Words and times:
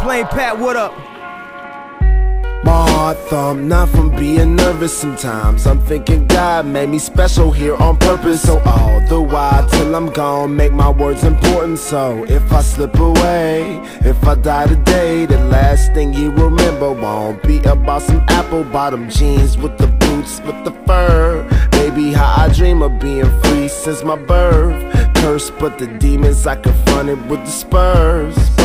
Plain 0.00 0.26
Pat, 0.26 0.58
what 0.58 0.76
up? 0.76 1.07
My 3.08 3.14
heart 3.14 3.28
thump, 3.30 3.60
not 3.62 3.88
from 3.88 4.10
being 4.16 4.54
nervous 4.54 4.94
sometimes. 4.94 5.66
I'm 5.66 5.80
thinking 5.80 6.26
God 6.26 6.66
made 6.66 6.90
me 6.90 6.98
special 6.98 7.50
here 7.50 7.74
on 7.76 7.96
purpose. 7.96 8.42
So 8.42 8.58
all 8.66 9.00
the 9.08 9.18
while 9.18 9.66
till 9.66 9.94
I'm 9.94 10.10
gone, 10.12 10.54
make 10.54 10.74
my 10.74 10.90
words 10.90 11.24
important. 11.24 11.78
So 11.78 12.26
if 12.28 12.52
I 12.52 12.60
slip 12.60 12.98
away, 12.98 13.80
if 14.00 14.22
I 14.24 14.34
die 14.34 14.66
today, 14.66 15.24
the 15.24 15.42
last 15.46 15.94
thing 15.94 16.12
you 16.12 16.32
remember 16.32 16.92
won't 16.92 17.42
be 17.44 17.60
about 17.60 18.02
some 18.02 18.22
apple 18.28 18.64
bottom 18.64 19.08
jeans 19.08 19.56
with 19.56 19.78
the 19.78 19.86
boots, 19.86 20.42
with 20.42 20.62
the 20.66 20.72
fur. 20.86 21.48
Baby, 21.70 22.12
how 22.12 22.44
I 22.44 22.52
dream 22.52 22.82
of 22.82 23.00
being 23.00 23.30
free 23.40 23.68
since 23.68 24.04
my 24.04 24.16
birth. 24.16 24.76
Cursed, 25.14 25.58
but 25.58 25.78
the 25.78 25.86
demons 25.86 26.46
I 26.46 26.56
confronted 26.56 27.26
with 27.30 27.40
the 27.40 27.52
spurs. 27.52 28.57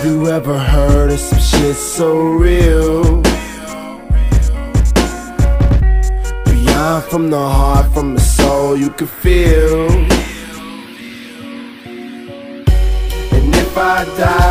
Have 0.00 0.08
you 0.08 0.28
ever 0.28 0.58
heard 0.58 1.10
of 1.10 1.20
some 1.20 1.38
shit 1.38 1.76
so 1.76 2.22
real? 2.22 3.20
Beyond 6.46 7.04
from 7.04 7.28
the 7.28 7.38
heart, 7.38 7.92
from 7.92 8.14
the 8.14 8.20
soul, 8.22 8.78
you 8.78 8.88
can 8.88 9.06
feel. 9.06 9.90
And 13.34 13.54
if 13.54 13.76
I 13.76 14.06
die 14.16 14.49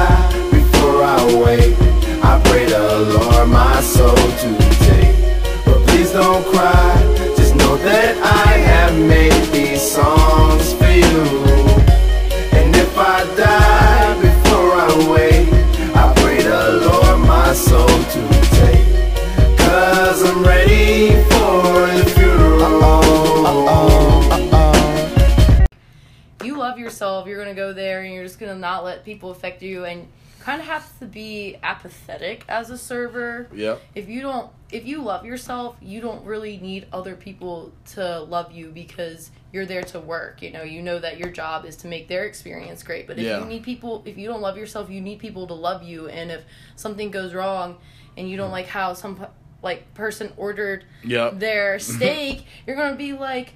there 28.50 28.58
and 28.58 28.58
you're 28.58 28.58
just 28.58 28.58
gonna 28.58 28.60
not 28.60 28.84
let 28.84 29.06
people 29.06 29.32
affect 29.32 29.62
you 29.62 29.86
and 29.86 30.08
kind 30.40 30.62
of 30.62 30.68
have 30.68 30.98
to 31.00 31.06
be 31.06 31.58
apathetic 31.64 32.46
as 32.48 32.70
a 32.70 32.78
server. 32.78 33.48
Yep. 33.54 33.82
If 33.96 34.10
you 34.10 34.22
don't 34.22 34.52
if 34.72 34.86
you 34.86 35.02
love 35.02 35.26
yourself, 35.26 35.78
you 35.82 36.00
don't 36.00 36.24
really 36.26 36.58
need 36.58 36.86
other 36.94 37.16
people 37.16 37.72
to 37.94 38.20
love 38.22 38.52
you 38.52 38.70
because 38.72 39.32
you're 39.52 39.66
there 39.66 39.82
to 39.82 40.00
work. 40.00 40.42
You 40.44 40.52
know, 40.52 40.62
you 40.64 40.82
know 40.82 41.00
that 41.00 41.18
your 41.18 41.30
job 41.30 41.66
is 41.66 41.76
to 41.78 41.88
make 41.88 42.08
their 42.08 42.26
experience 42.26 42.84
great. 42.84 43.08
But 43.08 43.18
if 43.18 43.26
Yeah. 43.26 43.40
you 43.40 43.46
need 43.46 43.64
people 43.64 44.04
if 44.06 44.18
you 44.18 44.28
don't 44.28 44.42
love 44.42 44.58
yourself, 44.58 44.90
you 44.90 45.02
need 45.02 45.20
people 45.20 45.48
to 45.48 45.54
love 45.54 45.84
you 45.84 46.08
and 46.08 46.32
if 46.32 46.42
something 46.76 47.12
goes 47.12 47.34
wrong 47.34 47.78
and 48.18 48.30
you 48.30 48.38
don't 48.38 48.52
like 48.52 48.68
how 48.68 48.94
some 48.94 49.26
like 49.62 49.94
person 49.94 50.32
ordered 50.38 50.86
Yep. 51.04 51.40
their 51.40 51.80
steak, 51.94 52.46
you're 52.66 52.76
gonna 52.78 52.96
be 52.96 53.14
like, 53.14 53.54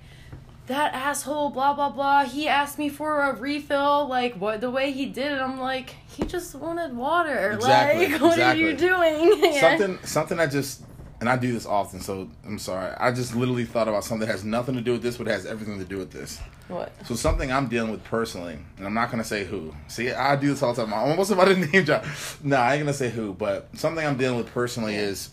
that 0.67 0.94
asshole, 0.94 1.50
blah 1.50 1.73
blah 1.73 1.89
blah. 1.89 2.23
He 2.25 2.47
asked 2.47 2.80
me 2.80 2.89
for 2.89 3.23
a 3.23 3.36
refill. 3.36 4.08
Like 4.08 4.36
what 4.36 4.61
the 4.61 4.70
way 4.70 4.92
he 4.92 5.05
did 5.05 5.32
it, 5.33 5.39
I'm 5.39 5.60
like, 5.60 5.95
he 6.08 6.23
just 6.26 6.55
wanted 6.55 6.95
water. 6.95 7.52
Exactly, 7.52 8.08
Like 8.08 8.21
what 8.21 8.39
are 8.39 8.55
you 8.55 8.76
doing? 8.76 9.54
something 9.60 9.99
something 10.04 10.39
I 10.39 10.48
just 10.48 10.83
and 11.20 11.30
I 11.30 11.38
do 11.38 11.54
this 11.54 11.65
often, 11.65 12.02
so 12.02 12.30
I'm 12.45 12.60
sorry. 12.60 12.93
I 12.98 13.11
just 13.11 13.33
literally 13.33 13.64
thought 13.64 13.88
about 13.88 14.04
something 14.04 14.27
that 14.27 14.32
has 14.33 14.43
nothing 14.43 14.76
to 14.76 14.82
do 14.82 14.92
with 14.92 15.02
this, 15.02 15.17
but 15.17 15.27
has 15.27 15.45
everything 15.45 15.80
to 15.80 15.86
do 15.86 15.98
with 15.98 16.11
this. 16.11 16.38
What? 16.67 16.92
So 17.05 17.15
something 17.15 17.49
I'm 17.49 17.67
dealing 17.67 17.92
with 17.92 18.04
personally, 18.04 18.58
and 18.77 18.86
I'm 18.86 18.93
not 18.93 19.09
gonna 19.09 19.23
say 19.23 19.45
who. 19.45 19.73
See, 19.88 20.11
I 20.11 20.36
do 20.36 20.49
this 20.49 20.61
all 20.61 20.73
the 20.73 20.83
time. 20.83 20.93
I'm 20.93 21.11
almost 21.11 21.32
about 21.32 21.45
to 21.45 21.55
name 21.71 21.86
drop. 21.86 22.04
No, 22.43 22.58
I 22.58 22.73
ain't 22.73 22.83
gonna 22.83 22.93
say 22.93 23.09
who, 23.09 23.33
but 23.33 23.70
something 23.73 24.05
I'm 24.05 24.17
dealing 24.17 24.38
with 24.38 24.48
personally 24.48 24.95
is 24.95 25.30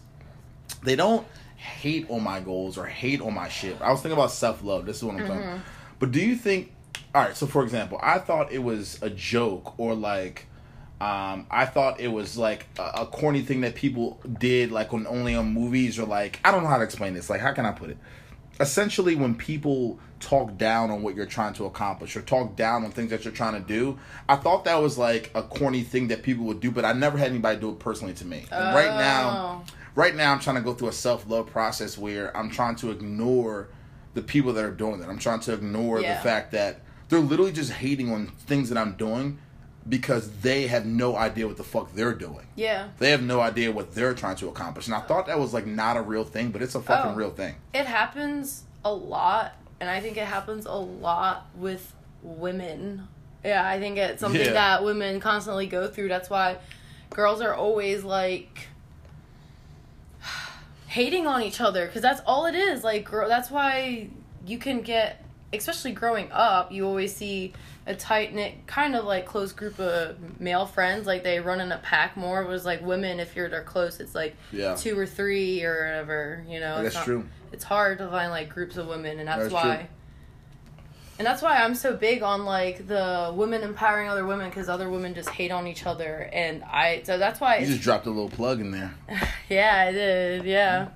they 0.84 0.94
don't 0.94 1.26
hate 1.60 2.08
on 2.10 2.22
my 2.22 2.40
goals 2.40 2.78
or 2.78 2.86
hate 2.86 3.20
on 3.20 3.34
my 3.34 3.48
shit. 3.48 3.80
I 3.80 3.90
was 3.90 4.00
thinking 4.00 4.18
about 4.18 4.30
self 4.32 4.64
love. 4.64 4.86
This 4.86 4.96
is 4.96 5.04
what 5.04 5.16
I'm 5.16 5.26
talking. 5.26 5.62
But 5.98 6.12
do 6.12 6.20
you 6.20 6.34
think? 6.34 6.72
All 7.14 7.22
right. 7.22 7.36
So 7.36 7.46
for 7.46 7.62
example, 7.62 7.98
I 8.02 8.18
thought 8.18 8.52
it 8.52 8.62
was 8.62 8.98
a 9.02 9.10
joke 9.10 9.78
or 9.78 9.94
like. 9.94 10.46
Um, 11.02 11.46
I 11.50 11.64
thought 11.64 11.98
it 11.98 12.08
was 12.08 12.36
like 12.36 12.66
a, 12.78 12.82
a 12.82 13.06
corny 13.06 13.40
thing 13.40 13.62
that 13.62 13.74
people 13.74 14.20
did, 14.38 14.70
like 14.70 14.92
on 14.92 15.06
only 15.06 15.34
on 15.34 15.50
movies 15.50 15.98
or 15.98 16.04
like 16.04 16.38
I 16.44 16.50
don't 16.50 16.62
know 16.62 16.68
how 16.68 16.76
to 16.76 16.84
explain 16.84 17.14
this. 17.14 17.30
Like, 17.30 17.40
how 17.40 17.52
can 17.54 17.64
I 17.64 17.72
put 17.72 17.88
it? 17.88 17.96
essentially 18.60 19.16
when 19.16 19.34
people 19.34 19.98
talk 20.20 20.58
down 20.58 20.90
on 20.90 21.02
what 21.02 21.14
you're 21.14 21.24
trying 21.24 21.54
to 21.54 21.64
accomplish 21.64 22.14
or 22.14 22.20
talk 22.20 22.54
down 22.56 22.84
on 22.84 22.90
things 22.90 23.08
that 23.08 23.24
you're 23.24 23.32
trying 23.32 23.54
to 23.54 23.66
do 23.66 23.98
i 24.28 24.36
thought 24.36 24.64
that 24.66 24.76
was 24.76 24.98
like 24.98 25.30
a 25.34 25.42
corny 25.42 25.82
thing 25.82 26.08
that 26.08 26.22
people 26.22 26.44
would 26.44 26.60
do 26.60 26.70
but 26.70 26.84
i 26.84 26.92
never 26.92 27.16
had 27.16 27.30
anybody 27.30 27.58
do 27.58 27.70
it 27.70 27.78
personally 27.78 28.12
to 28.12 28.26
me 28.26 28.44
and 28.52 28.74
right 28.74 28.94
now 28.98 29.64
right 29.94 30.14
now 30.14 30.32
i'm 30.32 30.38
trying 30.40 30.56
to 30.56 30.62
go 30.62 30.72
through 30.74 30.88
a 30.88 30.92
self-love 30.92 31.46
process 31.46 31.96
where 31.98 32.36
i'm 32.36 32.50
trying 32.50 32.74
to 32.76 32.90
ignore 32.90 33.68
the 34.14 34.22
people 34.22 34.52
that 34.52 34.64
are 34.64 34.70
doing 34.70 35.00
that 35.00 35.08
i'm 35.08 35.18
trying 35.18 35.40
to 35.40 35.52
ignore 35.52 36.00
Yeah. 36.00 36.16
the 36.16 36.20
fact 36.22 36.52
that 36.52 36.80
they're 37.08 37.18
literally 37.20 37.52
just 37.52 37.72
hating 37.72 38.12
on 38.12 38.28
things 38.46 38.68
that 38.68 38.78
i'm 38.78 38.94
doing 38.94 39.38
because 39.88 40.30
they 40.42 40.66
have 40.66 40.84
no 40.84 41.16
idea 41.16 41.46
what 41.46 41.56
the 41.56 41.64
fuck 41.64 41.92
they're 41.94 42.14
doing 42.14 42.46
Yeah. 42.54 42.88
they 42.98 43.10
have 43.10 43.22
no 43.22 43.40
idea 43.40 43.72
what 43.72 43.94
they're 43.94 44.14
trying 44.14 44.36
to 44.36 44.48
accomplish 44.48 44.86
and 44.86 44.94
i 44.94 45.00
thought 45.00 45.26
that 45.26 45.38
was 45.38 45.52
like 45.54 45.66
not 45.66 45.96
a 45.96 46.02
real 46.02 46.24
thing 46.24 46.50
but 46.50 46.62
it's 46.62 46.74
a 46.74 46.80
fucking 46.82 47.12
Oh. 47.12 47.14
real 47.14 47.30
thing 47.30 47.54
It 47.74 47.86
happens 47.86 48.64
a 48.84 48.92
lot, 48.92 49.52
and 49.78 49.90
I 49.90 50.00
think 50.00 50.16
it 50.16 50.24
happens 50.26 50.64
a 50.64 50.72
lot 50.72 51.48
with 51.54 51.92
women. 52.22 53.08
Yeah, 53.44 53.66
I 53.66 53.78
think 53.78 53.98
it's 53.98 54.20
something 54.20 54.40
Yeah. 54.40 54.52
that 54.54 54.84
women 54.84 55.20
constantly 55.20 55.66
go 55.66 55.86
through. 55.88 56.08
That's 56.08 56.30
why 56.30 56.56
girls 57.10 57.40
are 57.42 57.54
always 57.54 58.02
like 58.04 58.68
hating 60.90 61.24
on 61.24 61.40
each 61.40 61.60
other 61.60 61.86
because 61.86 62.02
that's 62.02 62.20
all 62.26 62.46
it 62.46 62.54
is. 62.56 62.82
Like, 62.82 63.04
girl, 63.04 63.28
that's 63.28 63.48
why 63.48 64.08
you 64.44 64.58
can 64.58 64.80
get, 64.80 65.24
especially 65.52 65.92
growing 65.92 66.28
up, 66.32 66.72
you 66.72 66.84
always 66.84 67.14
see 67.14 67.52
a 67.86 67.94
tight 67.94 68.34
knit, 68.34 68.54
kind 68.66 68.96
of 68.96 69.04
like 69.04 69.24
close 69.24 69.52
group 69.52 69.78
of 69.78 70.40
male 70.40 70.66
friends. 70.66 71.06
Like 71.06 71.22
they 71.22 71.38
run 71.38 71.60
in 71.60 71.70
a 71.70 71.78
pack 71.78 72.16
more. 72.16 72.42
It 72.42 72.48
was 72.48 72.64
like 72.64 72.82
women, 72.82 73.20
if 73.20 73.36
you're 73.36 73.48
they're 73.48 73.62
close, 73.62 74.00
it's 74.00 74.16
like 74.16 74.34
Yeah. 74.50 74.74
two 74.74 74.98
or 74.98 75.06
three 75.06 75.62
or 75.64 75.86
whatever. 75.86 76.44
You 76.48 76.58
know, 76.58 76.82
That's 76.82 76.96
It's 76.96 77.04
true. 77.04 77.24
It's 77.52 77.64
hard 77.64 77.98
to 77.98 78.08
find 78.08 78.30
like 78.32 78.48
groups 78.48 78.76
of 78.76 78.88
women, 78.88 79.20
and 79.20 79.28
that's, 79.28 79.42
That's 79.42 79.54
why. 79.54 79.76
true. 79.76 79.86
And 81.20 81.26
that's 81.26 81.42
why 81.42 81.58
I'm 81.58 81.74
so 81.74 81.94
big 81.94 82.22
on 82.22 82.46
like 82.46 82.88
the 82.88 83.30
women 83.36 83.62
empowering 83.62 84.08
other 84.08 84.24
women 84.24 84.48
because 84.48 84.70
other 84.70 84.88
women 84.88 85.12
just 85.12 85.28
hate 85.28 85.50
on 85.50 85.66
each 85.66 85.84
other, 85.84 86.30
and 86.32 86.64
I 86.64 87.02
so 87.04 87.18
that's 87.18 87.38
why. 87.38 87.58
You 87.58 87.66
just 87.66 87.82
dropped 87.82 88.06
a 88.06 88.08
little 88.08 88.30
plug 88.30 88.58
in 88.58 88.70
there. 88.70 88.94
yeah, 89.50 89.84
I 89.86 89.92
did. 89.92 90.46
Yeah. 90.46 90.88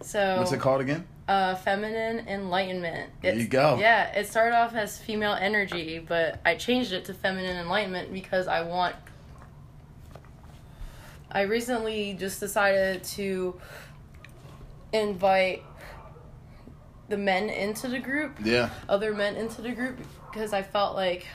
So 0.00 0.38
What's 0.38 0.52
it 0.52 0.60
called 0.60 0.80
again? 0.80 1.06
uh, 1.28 1.56
feminine 1.56 2.26
enlightenment. 2.26 3.10
There 3.20 3.34
you 3.34 3.46
go. 3.46 3.76
Yeah, 3.78 4.18
it 4.18 4.28
started 4.28 4.56
off 4.56 4.74
as 4.74 4.98
female 4.98 5.34
energy, 5.34 5.98
but 5.98 6.40
I 6.46 6.54
changed 6.54 6.92
it 6.94 7.04
to 7.04 7.12
feminine 7.12 7.58
enlightenment 7.58 8.14
because 8.14 8.48
I 8.48 8.62
want. 8.62 8.96
I 11.30 11.42
recently 11.42 12.14
just 12.14 12.40
decided 12.40 13.04
to 13.04 13.60
invite 14.94 15.62
the 17.08 17.16
men 17.18 17.50
into 17.50 17.88
the 17.88 17.98
group, 17.98 18.38
Yeah. 18.42 18.70
other 18.88 19.12
men 19.14 19.36
into 19.36 19.60
the 19.62 19.72
group, 19.72 19.98
because 20.32 20.52
I 20.52 20.62
felt 20.62 20.94
like, 20.96 21.26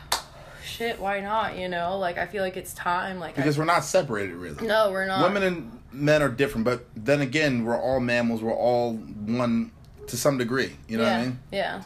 shit, 0.63 0.99
why 0.99 1.19
not? 1.21 1.57
You 1.57 1.69
know, 1.69 1.97
like 1.97 2.17
I 2.17 2.25
feel 2.25 2.43
like 2.43 2.57
it's 2.57 2.73
time. 2.73 3.19
Like, 3.19 3.35
Because 3.35 3.57
I, 3.57 3.59
we're 3.61 3.65
not 3.65 3.83
separated 3.85 4.35
really. 4.35 4.65
no, 4.65 4.91
we're 4.91 5.05
not. 5.05 5.21
Women 5.23 5.43
and 5.43 5.79
men 5.91 6.21
are 6.21 6.29
different, 6.29 6.65
but 6.65 6.85
then 6.95 7.21
again, 7.21 7.63
we're 7.65 7.79
all 7.79 7.99
mammals. 7.99 8.41
We're 8.41 8.53
all 8.53 8.93
one 8.95 9.71
to 10.07 10.17
some 10.17 10.37
degree. 10.37 10.71
You 10.87 10.97
know 10.97 11.03
yeah, 11.03 11.17
what 11.17 11.19
I 11.21 11.25
mean? 11.25 11.39
yeah, 11.51 11.81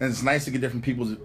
And 0.00 0.10
it's 0.10 0.22
nice 0.22 0.44
to 0.44 0.50
get 0.50 0.60
different 0.60 0.84
people's 0.84 1.16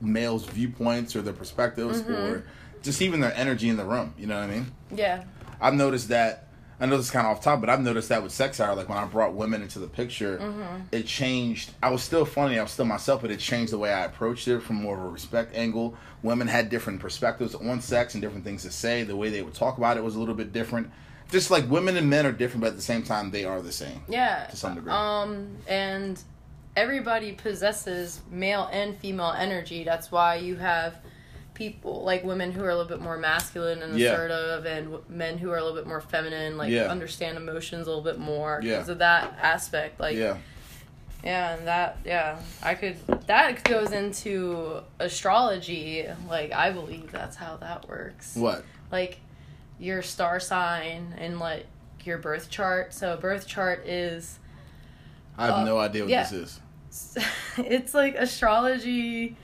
males' 0.00 0.44
viewpoints 0.46 1.16
or 1.16 1.22
their 1.22 1.32
perspectives 1.32 2.02
Mm-hmm. 2.02 2.12
or 2.12 2.44
just 2.82 3.00
even 3.00 3.20
their 3.20 3.32
energy 3.34 3.68
in 3.68 3.76
the 3.76 3.84
room. 3.84 4.12
You 4.18 4.26
know 4.26 4.36
what 4.40 4.44
I 4.50 4.52
mean? 4.52 4.66
yeah, 4.94 5.24
I've 5.60 5.74
noticed 5.74 6.08
that. 6.08 6.48
I 6.82 6.86
know 6.86 6.96
this 6.96 7.06
is 7.06 7.12
kind 7.12 7.26
of 7.26 7.36
off 7.36 7.42
top, 7.44 7.60
but 7.60 7.70
I've 7.70 7.80
noticed 7.80 8.08
that 8.08 8.22
with 8.24 8.32
Sex 8.32 8.58
Hour, 8.58 8.74
like 8.74 8.88
when 8.88 8.98
I 8.98 9.04
brought 9.04 9.34
women 9.34 9.62
into 9.62 9.78
the 9.78 9.86
picture, 9.86 10.38
Mm-hmm. 10.38 10.82
it 10.90 11.06
changed. 11.06 11.70
I 11.82 11.90
was 11.90 12.02
still 12.02 12.24
funny, 12.24 12.58
I 12.58 12.62
was 12.62 12.72
still 12.72 12.84
myself, 12.86 13.22
but 13.22 13.30
it 13.30 13.38
changed 13.38 13.72
the 13.72 13.78
way 13.78 13.92
I 13.92 14.04
approached 14.04 14.48
it 14.48 14.60
from 14.60 14.76
more 14.76 14.98
of 14.98 15.04
a 15.04 15.08
respect 15.08 15.54
angle. 15.54 15.94
Women 16.24 16.48
had 16.48 16.68
different 16.70 16.98
perspectives 17.00 17.54
on 17.54 17.80
sex 17.80 18.14
and 18.14 18.20
different 18.20 18.44
things 18.44 18.62
to 18.64 18.70
say. 18.72 19.04
The 19.04 19.14
way 19.16 19.30
they 19.30 19.42
would 19.42 19.54
talk 19.54 19.78
about 19.78 19.96
it 19.96 20.02
was 20.02 20.16
a 20.16 20.18
little 20.18 20.34
bit 20.34 20.52
different. 20.52 20.90
Just 21.30 21.50
like 21.52 21.70
women 21.70 21.96
and 21.96 22.10
men 22.10 22.26
are 22.26 22.32
different, 22.32 22.62
but 22.62 22.68
at 22.70 22.76
the 22.76 22.82
same 22.82 23.04
time, 23.04 23.30
they 23.30 23.44
are 23.44 23.62
the 23.62 23.72
same. 23.72 24.02
yeah. 24.08 24.46
To 24.50 24.56
some 24.56 24.74
degree. 24.74 24.92
Um, 24.92 25.56
and 25.68 26.20
everybody 26.76 27.32
possesses 27.32 28.20
male 28.30 28.68
and 28.72 28.96
female 28.98 29.34
energy. 29.38 29.84
That's 29.84 30.10
why 30.10 30.36
you 30.36 30.56
have 30.56 30.96
people 31.70 32.02
like 32.02 32.24
women 32.24 32.50
who 32.52 32.62
are 32.64 32.70
a 32.70 32.74
little 32.76 32.88
bit 32.88 33.00
more 33.00 33.16
masculine 33.16 33.82
and 33.82 33.96
Yeah. 33.98 34.12
assertive 34.12 34.64
and 34.66 34.84
w- 34.86 35.04
men 35.08 35.38
who 35.38 35.50
are 35.50 35.56
a 35.58 35.62
little 35.62 35.76
bit 35.76 35.86
more 35.86 36.00
feminine 36.00 36.56
like 36.56 36.70
Yeah. 36.70 36.84
understand 36.84 37.36
emotions 37.36 37.86
a 37.86 37.90
little 37.90 38.02
bit 38.04 38.18
more 38.18 38.60
Yeah. 38.62 38.74
because 38.74 38.88
of 38.88 38.98
that 38.98 39.32
aspect 39.40 40.00
like 40.00 40.16
yeah. 40.16 40.36
yeah, 41.24 41.54
and 41.56 41.66
that 41.68 41.98
yeah, 42.04 42.38
I 42.62 42.74
could 42.74 42.96
that 43.26 43.62
goes 43.64 43.92
into 43.92 44.80
astrology. 44.98 46.06
Like 46.28 46.52
I 46.52 46.70
believe 46.70 47.12
that's 47.12 47.36
how 47.36 47.56
that 47.58 47.88
works. 47.88 48.34
What? 48.36 48.64
Like 48.90 49.20
your 49.78 50.02
star 50.02 50.40
sign 50.40 51.14
and 51.18 51.38
like 51.38 51.66
your 52.04 52.18
birth 52.18 52.50
chart. 52.50 52.92
So 52.92 53.14
a 53.14 53.16
birth 53.16 53.46
chart 53.46 53.86
is 53.86 54.38
I 55.38 55.46
have 55.46 55.54
Uh, 55.54 55.64
no 55.64 55.78
idea 55.78 56.02
what 56.02 56.10
yeah. 56.10 56.22
this 56.28 56.32
is. 56.32 57.18
it's 57.58 57.94
like 57.94 58.14
astrology 58.16 59.36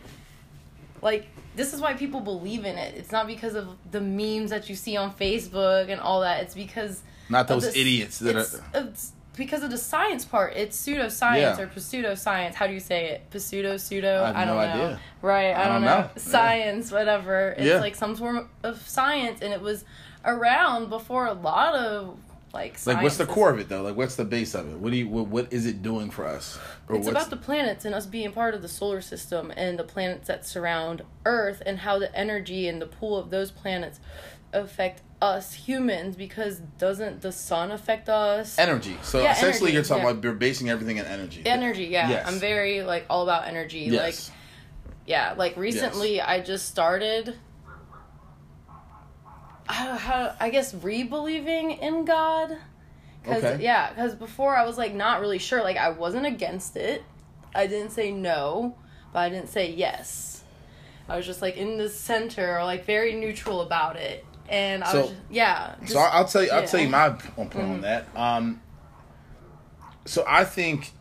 like 1.01 1.27
this 1.59 1.75
is 1.75 1.81
why 1.81 1.93
people 1.95 2.21
believe 2.21 2.65
in 2.65 2.77
it. 2.79 2.95
It's 2.97 3.13
not 3.13 3.27
because 3.27 3.55
of 3.55 3.67
the 3.91 4.01
memes 4.01 4.51
that 4.51 4.69
you 4.71 4.75
see 4.75 4.97
on 4.97 5.13
Facebook 5.13 5.91
and 5.93 6.01
all 6.01 6.21
that. 6.23 6.43
It's 6.45 6.55
because 6.55 7.03
Not 7.29 7.49
those 7.49 7.65
the- 7.73 7.79
idiots 7.81 8.19
that 8.21 8.37
it's, 8.37 8.55
are. 8.55 8.65
it's 8.75 9.13
because 9.37 9.63
of 9.63 9.71
the 9.71 9.79
science 9.79 10.25
part. 10.25 10.55
It's 10.57 10.77
pseudoscience 10.85 11.37
Yeah. 11.59 11.61
or 11.61 11.67
pseudoscience. 11.69 12.55
How 12.55 12.67
do 12.67 12.73
you 12.73 12.81
say 12.81 13.11
it? 13.11 13.41
Pseudo 13.43 13.77
pseudo. 13.77 14.23
I 14.23 14.27
have 14.29 14.35
don't 14.37 14.47
no 14.47 14.55
know. 14.55 14.59
idea. 14.87 15.01
Right. 15.23 15.51
I, 15.51 15.63
I 15.63 15.65
don't, 15.69 15.73
don't 15.75 15.83
know. 15.83 15.99
know. 16.03 16.11
Yeah. 16.17 16.23
Science, 16.37 16.91
whatever. 16.93 17.55
It's 17.59 17.67
Yeah. 17.67 17.81
like 17.81 17.95
some 17.97 18.15
form 18.17 18.49
of 18.63 18.89
science, 18.89 19.41
and 19.43 19.53
it 19.53 19.61
was 19.61 19.85
around 20.25 20.91
before 20.91 21.27
a 21.27 21.33
lot 21.35 21.75
of 21.75 22.17
like. 22.59 22.87
Like, 22.87 23.03
what's 23.03 23.17
the 23.17 23.27
core 23.27 23.51
of 23.51 23.59
it 23.59 23.69
though? 23.69 23.83
Like, 23.83 23.97
what's 23.97 24.17
the 24.17 24.25
base 24.25 24.55
of 24.55 24.71
it? 24.71 24.79
What 24.79 24.91
do 24.91 24.97
you? 24.97 25.09
What, 25.09 25.27
what 25.29 25.53
is 25.53 25.67
it 25.67 25.83
doing 25.83 26.11
for 26.11 26.27
us? 26.27 26.59
Or 26.89 26.97
It's 26.97 27.09
about 27.09 27.31
the 27.31 27.37
planets 27.37 27.85
and 27.85 27.95
us 27.95 28.07
being 28.07 28.33
part 28.33 28.55
of 28.55 28.63
the 28.63 28.69
solar 28.69 29.01
system 29.01 29.53
and 29.57 29.79
the 29.79 29.85
planets 29.85 30.29
that 30.29 30.47
surround 30.47 31.03
Earth 31.25 31.63
and 31.65 31.79
how 31.79 31.99
the 31.99 32.15
energy 32.17 32.69
and 32.69 32.81
the 32.81 32.87
pull 32.87 33.17
of 33.17 33.31
those 33.31 33.51
planets 33.51 34.01
affect 34.53 35.03
us 35.21 35.53
humans 35.53 36.17
because 36.17 36.61
doesn't 36.79 37.21
the 37.21 37.33
sun 37.33 37.71
affect 37.71 38.09
us? 38.09 38.59
energy. 38.59 38.97
So 39.03 39.21
Yeah, 39.21 39.33
essentially, 39.33 39.71
energy, 39.71 39.75
you're 39.75 39.83
talking 39.85 40.05
yeah. 40.05 40.11
about 40.11 40.25
you're 40.25 40.33
basing 40.35 40.71
everything 40.71 40.97
in 40.97 41.05
energy. 41.05 41.43
Energy, 41.45 41.85
yeah. 41.87 42.09
Yes. 42.09 42.27
I'm 42.27 42.39
very 42.39 42.83
like 42.83 43.07
all 43.11 43.23
about 43.23 43.47
energy. 43.47 43.81
Yes. 43.81 44.29
Like 44.29 44.35
yeah, 45.07 45.35
like 45.37 45.57
recently 45.57 46.21
I 46.21 46.41
just 46.41 46.69
started 46.69 47.37
how, 49.69 49.97
how 49.97 50.35
I 50.41 50.51
guess 50.51 50.75
re-believing 50.75 51.73
in 51.73 52.05
God. 52.05 52.57
Cause 53.25 53.45
Okay. 53.45 53.63
yeah, 53.63 53.91
because 53.91 54.15
before 54.15 54.57
I 54.57 54.65
was 54.65 54.79
like 54.79 54.95
not 54.95 55.21
really 55.21 55.39
sure. 55.39 55.63
Like 55.63 55.77
I 55.77 55.91
wasn't 55.91 56.27
against 56.27 56.77
it. 56.77 57.03
I 57.55 57.67
didn't 57.67 57.91
say 57.91 58.11
no, 58.13 58.77
but 59.13 59.19
I 59.21 59.29
didn't 59.29 59.49
say 59.49 59.71
yes. 59.73 60.43
I 61.09 61.17
was 61.17 61.27
just 61.27 61.43
like 61.43 61.57
in 61.57 61.79
the 61.79 61.89
center, 61.89 62.59
or 62.59 62.65
like 62.65 62.85
very 62.85 63.15
neutral 63.15 63.61
about 63.63 63.97
it, 63.97 64.25
and 64.49 64.85
I 64.85 64.93
So- 64.93 65.01
was 65.01 65.11
just, 65.11 65.23
yeah. 65.31 65.75
Just, 65.81 65.93
so 65.95 65.99
I'll 66.01 66.27
tell 66.27 66.43
you. 66.45 66.51
I'll 66.51 66.61
yeah. 66.61 66.67
tell 66.67 66.81
you 66.81 66.89
my 66.89 67.09
point 67.11 67.51
Mm-hmm. 67.51 67.61
on 67.61 67.81
that. 67.83 68.07
Um, 68.17 68.61
so 70.05 70.25
I 70.27 70.45
think, 70.45 70.93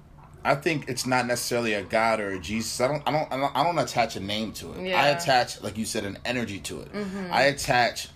I 0.43 0.55
think 0.55 0.87
it's 0.89 1.05
not 1.05 1.27
necessarily 1.27 1.73
a 1.73 1.83
God 1.83 2.19
or 2.19 2.29
a 2.31 2.39
Jesus. 2.39 2.79
I 2.81 2.87
don't. 2.87 3.03
I 3.05 3.11
don't. 3.11 3.31
I 3.31 3.37
don't, 3.37 3.55
I 3.55 3.63
don't 3.63 3.77
attach 3.79 4.15
a 4.15 4.19
name 4.21 4.51
to 4.53 4.71
it. 4.73 4.79
I 4.79 4.81
Yeah. 4.83 5.03
Mm-hmm. 5.11 5.17
attach, 5.21 5.61
like 5.61 5.77
you 5.77 5.85
said, 5.85 6.05
an 6.05 6.17
energy 6.25 6.59
to 6.59 6.81
it. 6.81 6.89
I 7.31 7.43
attach 7.43 8.09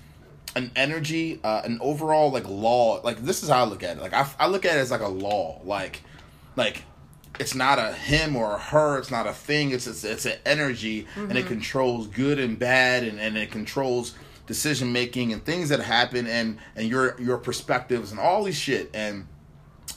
an 0.55 0.71
energy, 0.75 1.39
uh, 1.43 1.61
an 1.63 1.77
overall 1.81 2.31
like 2.31 2.47
law. 2.47 2.99
Like 3.03 3.17
this 3.23 3.43
is 3.43 3.49
how 3.49 3.63
I 3.63 3.67
look 3.67 3.83
at 3.83 3.97
it. 3.97 4.01
Like 4.01 4.13
I, 4.13 4.27
I 4.39 4.47
look 4.47 4.65
at 4.65 4.75
it 4.77 4.79
as 4.79 4.91
like 4.91 5.01
a 5.01 5.07
law. 5.07 5.61
Like, 5.63 6.01
like 6.55 6.83
it's 7.39 7.55
not 7.55 7.79
a 7.79 7.93
him 7.93 8.35
or 8.35 8.55
a 8.55 8.59
her. 8.59 8.97
It's 8.97 9.11
not 9.11 9.27
a 9.27 9.33
thing. 9.33 9.71
It's 9.71 9.87
it's, 9.87 10.03
it's 10.03 10.25
an 10.25 10.37
energy, 10.45 11.07
and 11.15 11.29
Mm-hmm. 11.29 11.37
it 11.37 11.45
controls 11.47 12.07
good 12.07 12.39
and 12.39 12.59
bad, 12.59 13.03
and, 13.03 13.19
and 13.19 13.37
it 13.37 13.51
controls 13.51 14.13
decision 14.47 14.91
making 14.91 15.31
and 15.31 15.43
things 15.45 15.69
that 15.69 15.79
happen, 15.79 16.27
and 16.27 16.57
and 16.75 16.87
your 16.89 17.19
your 17.21 17.37
perspectives 17.37 18.11
and 18.11 18.19
all 18.19 18.43
these 18.43 18.57
shit. 18.57 18.89
And 18.93 19.27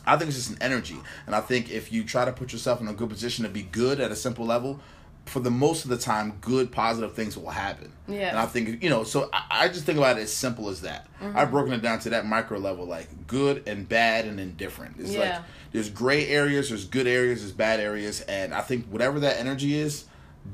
I 0.06 0.16
think 0.16 0.28
it's 0.28 0.36
just 0.38 0.50
an 0.50 0.58
energy, 0.60 0.98
and 1.26 1.34
I 1.34 1.40
think 1.40 1.70
if 1.70 1.92
you 1.92 2.04
try 2.04 2.24
to 2.24 2.32
put 2.32 2.52
yourself 2.52 2.80
in 2.80 2.88
a 2.88 2.92
good 2.94 3.08
position 3.08 3.44
to 3.44 3.50
be 3.50 3.62
good 3.62 3.98
at 4.00 4.10
a 4.12 4.16
simple 4.16 4.46
level. 4.46 4.80
For 5.26 5.40
the 5.40 5.50
most 5.50 5.84
of 5.84 5.90
the 5.90 5.96
time, 5.96 6.34
good 6.40 6.70
positive 6.70 7.14
things 7.14 7.36
will 7.36 7.48
happen. 7.50 7.90
Yeah. 8.06 8.28
And 8.28 8.38
I 8.38 8.46
think 8.46 8.82
you 8.82 8.90
know, 8.90 9.04
so 9.04 9.30
I, 9.32 9.42
I 9.50 9.68
just 9.68 9.84
think 9.84 9.96
about 9.98 10.18
it 10.18 10.22
as 10.22 10.32
simple 10.32 10.68
as 10.68 10.82
that. 10.82 11.08
Mm-hmm. 11.20 11.36
I've 11.36 11.50
broken 11.50 11.72
it 11.72 11.80
down 11.82 11.98
to 12.00 12.10
that 12.10 12.26
micro 12.26 12.58
level, 12.58 12.84
like 12.84 13.26
good 13.26 13.62
and 13.66 13.88
bad 13.88 14.26
and 14.26 14.38
indifferent. 14.38 14.96
It's 14.98 15.10
like 15.16 15.28
Yeah. 15.28 15.42
there's 15.72 15.88
gray 15.90 16.28
areas, 16.28 16.68
there's 16.68 16.84
good 16.84 17.06
areas, 17.06 17.40
there's 17.40 17.52
bad 17.52 17.80
areas, 17.80 18.20
and 18.22 18.52
I 18.52 18.60
think 18.60 18.86
whatever 18.86 19.18
that 19.20 19.38
energy 19.38 19.74
is 19.74 20.04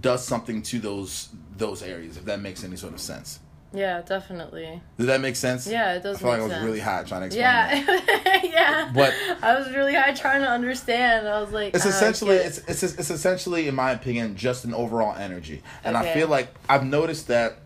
does 0.01 0.25
something 0.25 0.63
to 0.63 0.79
those 0.79 1.31
those 1.57 1.83
areas. 1.83 2.17
If 2.17 2.25
that 2.27 2.41
makes 2.41 2.63
any 2.65 2.77
sort 2.77 2.95
of 2.95 3.01
sense. 3.01 3.41
Yeah, 3.73 4.03
definitely. 4.03 4.81
Did 4.99 5.07
that 5.07 5.21
make 5.21 5.37
sense? 5.37 5.67
Yeah, 5.67 5.95
it 5.95 6.03
does 6.03 6.17
I 6.17 6.21
feel 6.21 6.29
like 6.29 6.41
I 6.41 6.43
was 6.43 6.53
sense. 6.53 6.65
really 6.65 6.81
hot 6.81 7.07
trying 7.07 7.21
to 7.21 7.27
explain. 7.27 7.45
Yeah, 7.45 8.41
yeah. 8.43 8.91
But- 8.95 9.15
I 9.43 9.59
was 9.59 9.71
really 9.73 9.95
high 9.95 10.13
trying 10.13 10.41
to 10.43 10.49
understand. 10.49 11.29
I 11.29 11.41
was 11.41 11.53
like, 11.53 11.75
It's 11.75 11.87
essentially 11.87 12.37
it's, 12.37 12.59
it's 12.59 12.83
it's 12.83 13.11
essentially, 13.11 13.69
in 13.69 13.75
my 13.75 13.93
opinion, 13.93 14.37
just 14.37 14.65
an 14.65 14.75
overall 14.75 15.15
energy, 15.17 15.63
and 15.85 15.97
I 15.97 16.13
feel 16.13 16.29
like 16.29 16.49
I've 16.69 16.85
noticed 16.85 17.29
that 17.29 17.59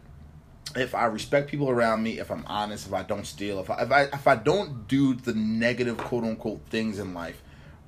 if 0.76 0.94
I 0.94 1.04
respect 1.06 1.50
people 1.50 1.70
around 1.70 2.02
me, 2.02 2.18
if 2.18 2.30
I'm 2.30 2.44
honest, 2.46 2.86
if 2.86 2.92
I 2.92 3.02
don't 3.02 3.26
steal, 3.26 3.60
if 3.60 3.70
I 3.70 3.82
if 3.82 3.92
I 3.92 4.02
if 4.04 4.26
I 4.26 4.36
don't 4.36 4.88
do 4.88 5.14
the 5.14 5.34
negative 5.34 5.96
quote 5.98 6.24
unquote 6.24 6.60
things 6.68 6.98
in 6.98 7.14
life, 7.14 7.42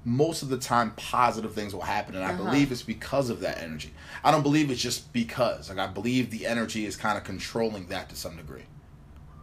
most 0.09 0.43
of 0.43 0.49
the 0.49 0.57
time 0.57 0.93
positive 0.93 1.53
things 1.53 1.75
will 1.75 1.83
happen, 1.83 2.15
and 2.15 2.25
I 2.25 2.31
Uh-huh. 2.31 2.45
believe 2.45 2.71
it's 2.71 2.83
because 2.83 3.29
of 3.29 3.41
that 3.41 3.59
energy. 3.61 3.93
I 4.23 4.31
don't 4.31 4.43
believe 4.45 4.71
it's 4.71 4.81
just 4.81 5.13
because. 5.13 5.69
Like 5.69 5.79
I 5.79 5.89
believe 5.89 6.31
the 6.31 6.47
energy 6.47 6.87
is 6.87 6.95
kind 6.97 7.19
of 7.19 7.25
controlling 7.25 7.89
that 7.89 8.09
to 8.11 8.17
some 8.17 8.37
degree. 8.37 8.63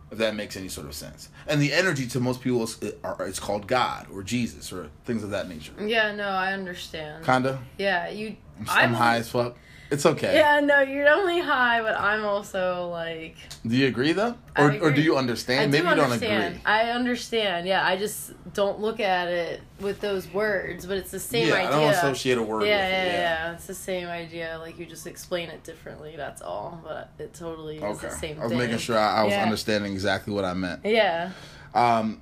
If 0.10 0.20
that 0.20 0.36
makes 0.36 0.56
any 0.56 0.70
sort 0.70 0.88
of 0.88 0.94
sense, 0.94 1.28
and 1.48 1.60
the 1.62 1.74
energy 1.74 2.08
to 2.08 2.20
most 2.20 2.40
people 2.42 2.64
is 2.64 2.78
it's 3.20 3.40
called 3.40 3.68
God 3.68 4.08
or 4.14 4.24
Jesus 4.24 4.72
or 4.72 4.90
things 5.06 5.24
of 5.24 5.32
that 5.32 5.50
nature. 5.50 5.74
Yeah, 5.84 6.16
no, 6.16 6.28
I 6.30 6.54
understand. 6.54 7.26
Kinda. 7.26 7.60
yeah, 7.78 8.10
you. 8.10 8.38
I'm, 8.60 8.66
I'm 8.70 8.94
high 8.94 9.18
as 9.18 9.30
fuck. 9.30 9.58
It's 9.94 10.08
okay. 10.08 10.36
Yeah, 10.36 10.60
no, 10.60 10.82
you're 10.82 11.08
only 11.08 11.40
high, 11.40 11.80
but 11.84 11.96
I'm 11.96 12.26
also 12.26 12.88
like. 12.88 13.36
Do 13.64 13.76
you 13.78 13.86
agree 13.86 14.12
though, 14.12 14.36
I 14.56 14.64
or 14.64 14.86
or 14.86 14.92
do 14.92 15.04
you 15.04 15.16
I 15.16 15.20
understand? 15.20 15.72
do 15.72 15.78
Maybe 15.78 15.88
you 15.88 15.96
don't 15.96 16.12
agree. 16.12 16.60
I 16.66 16.90
understand. 16.90 17.68
Yeah, 17.68 17.86
I 17.86 17.96
just 17.96 18.32
don't 18.56 18.80
look 18.80 19.00
at 19.00 19.28
it 19.28 19.62
with 19.80 20.02
those 20.02 20.28
words, 20.34 20.88
but 20.88 20.98
it's 20.98 21.12
the 21.12 21.20
same 21.20 21.48
yeah, 21.50 21.54
idea. 21.54 21.68
I 21.68 21.70
don't 21.70 21.94
associate 21.94 22.40
a 22.40 22.42
word 22.42 22.64
yeah, 22.64 22.70
with 22.70 22.70
yeah, 22.92 23.04
it. 23.04 23.08
yeah, 23.08 23.14
Yeah. 23.14 23.54
It's 23.54 23.68
the 23.68 23.76
same 23.76 24.08
idea. 24.08 24.58
Like 24.60 24.80
you 24.80 24.88
just 24.88 25.06
explain 25.06 25.50
it 25.50 25.64
differently. 25.64 26.16
That's 26.18 26.42
all. 26.42 26.82
But 26.84 27.12
it 27.20 27.36
totally 27.36 27.78
is 27.78 28.00
the 28.00 28.10
same 28.10 28.32
thing. 28.32 28.40
I 28.40 28.44
was 28.46 28.52
thing. 28.52 28.58
making 28.60 28.80
sure 28.80 28.98
I, 28.98 29.22
I 29.22 29.24
was 29.26 29.34
Yeah. 29.34 29.44
understanding 29.44 29.94
exactly 29.94 30.34
what 30.34 30.44
I 30.44 30.56
meant. 30.56 30.82
Yeah. 30.84 31.30
Um, 31.76 32.20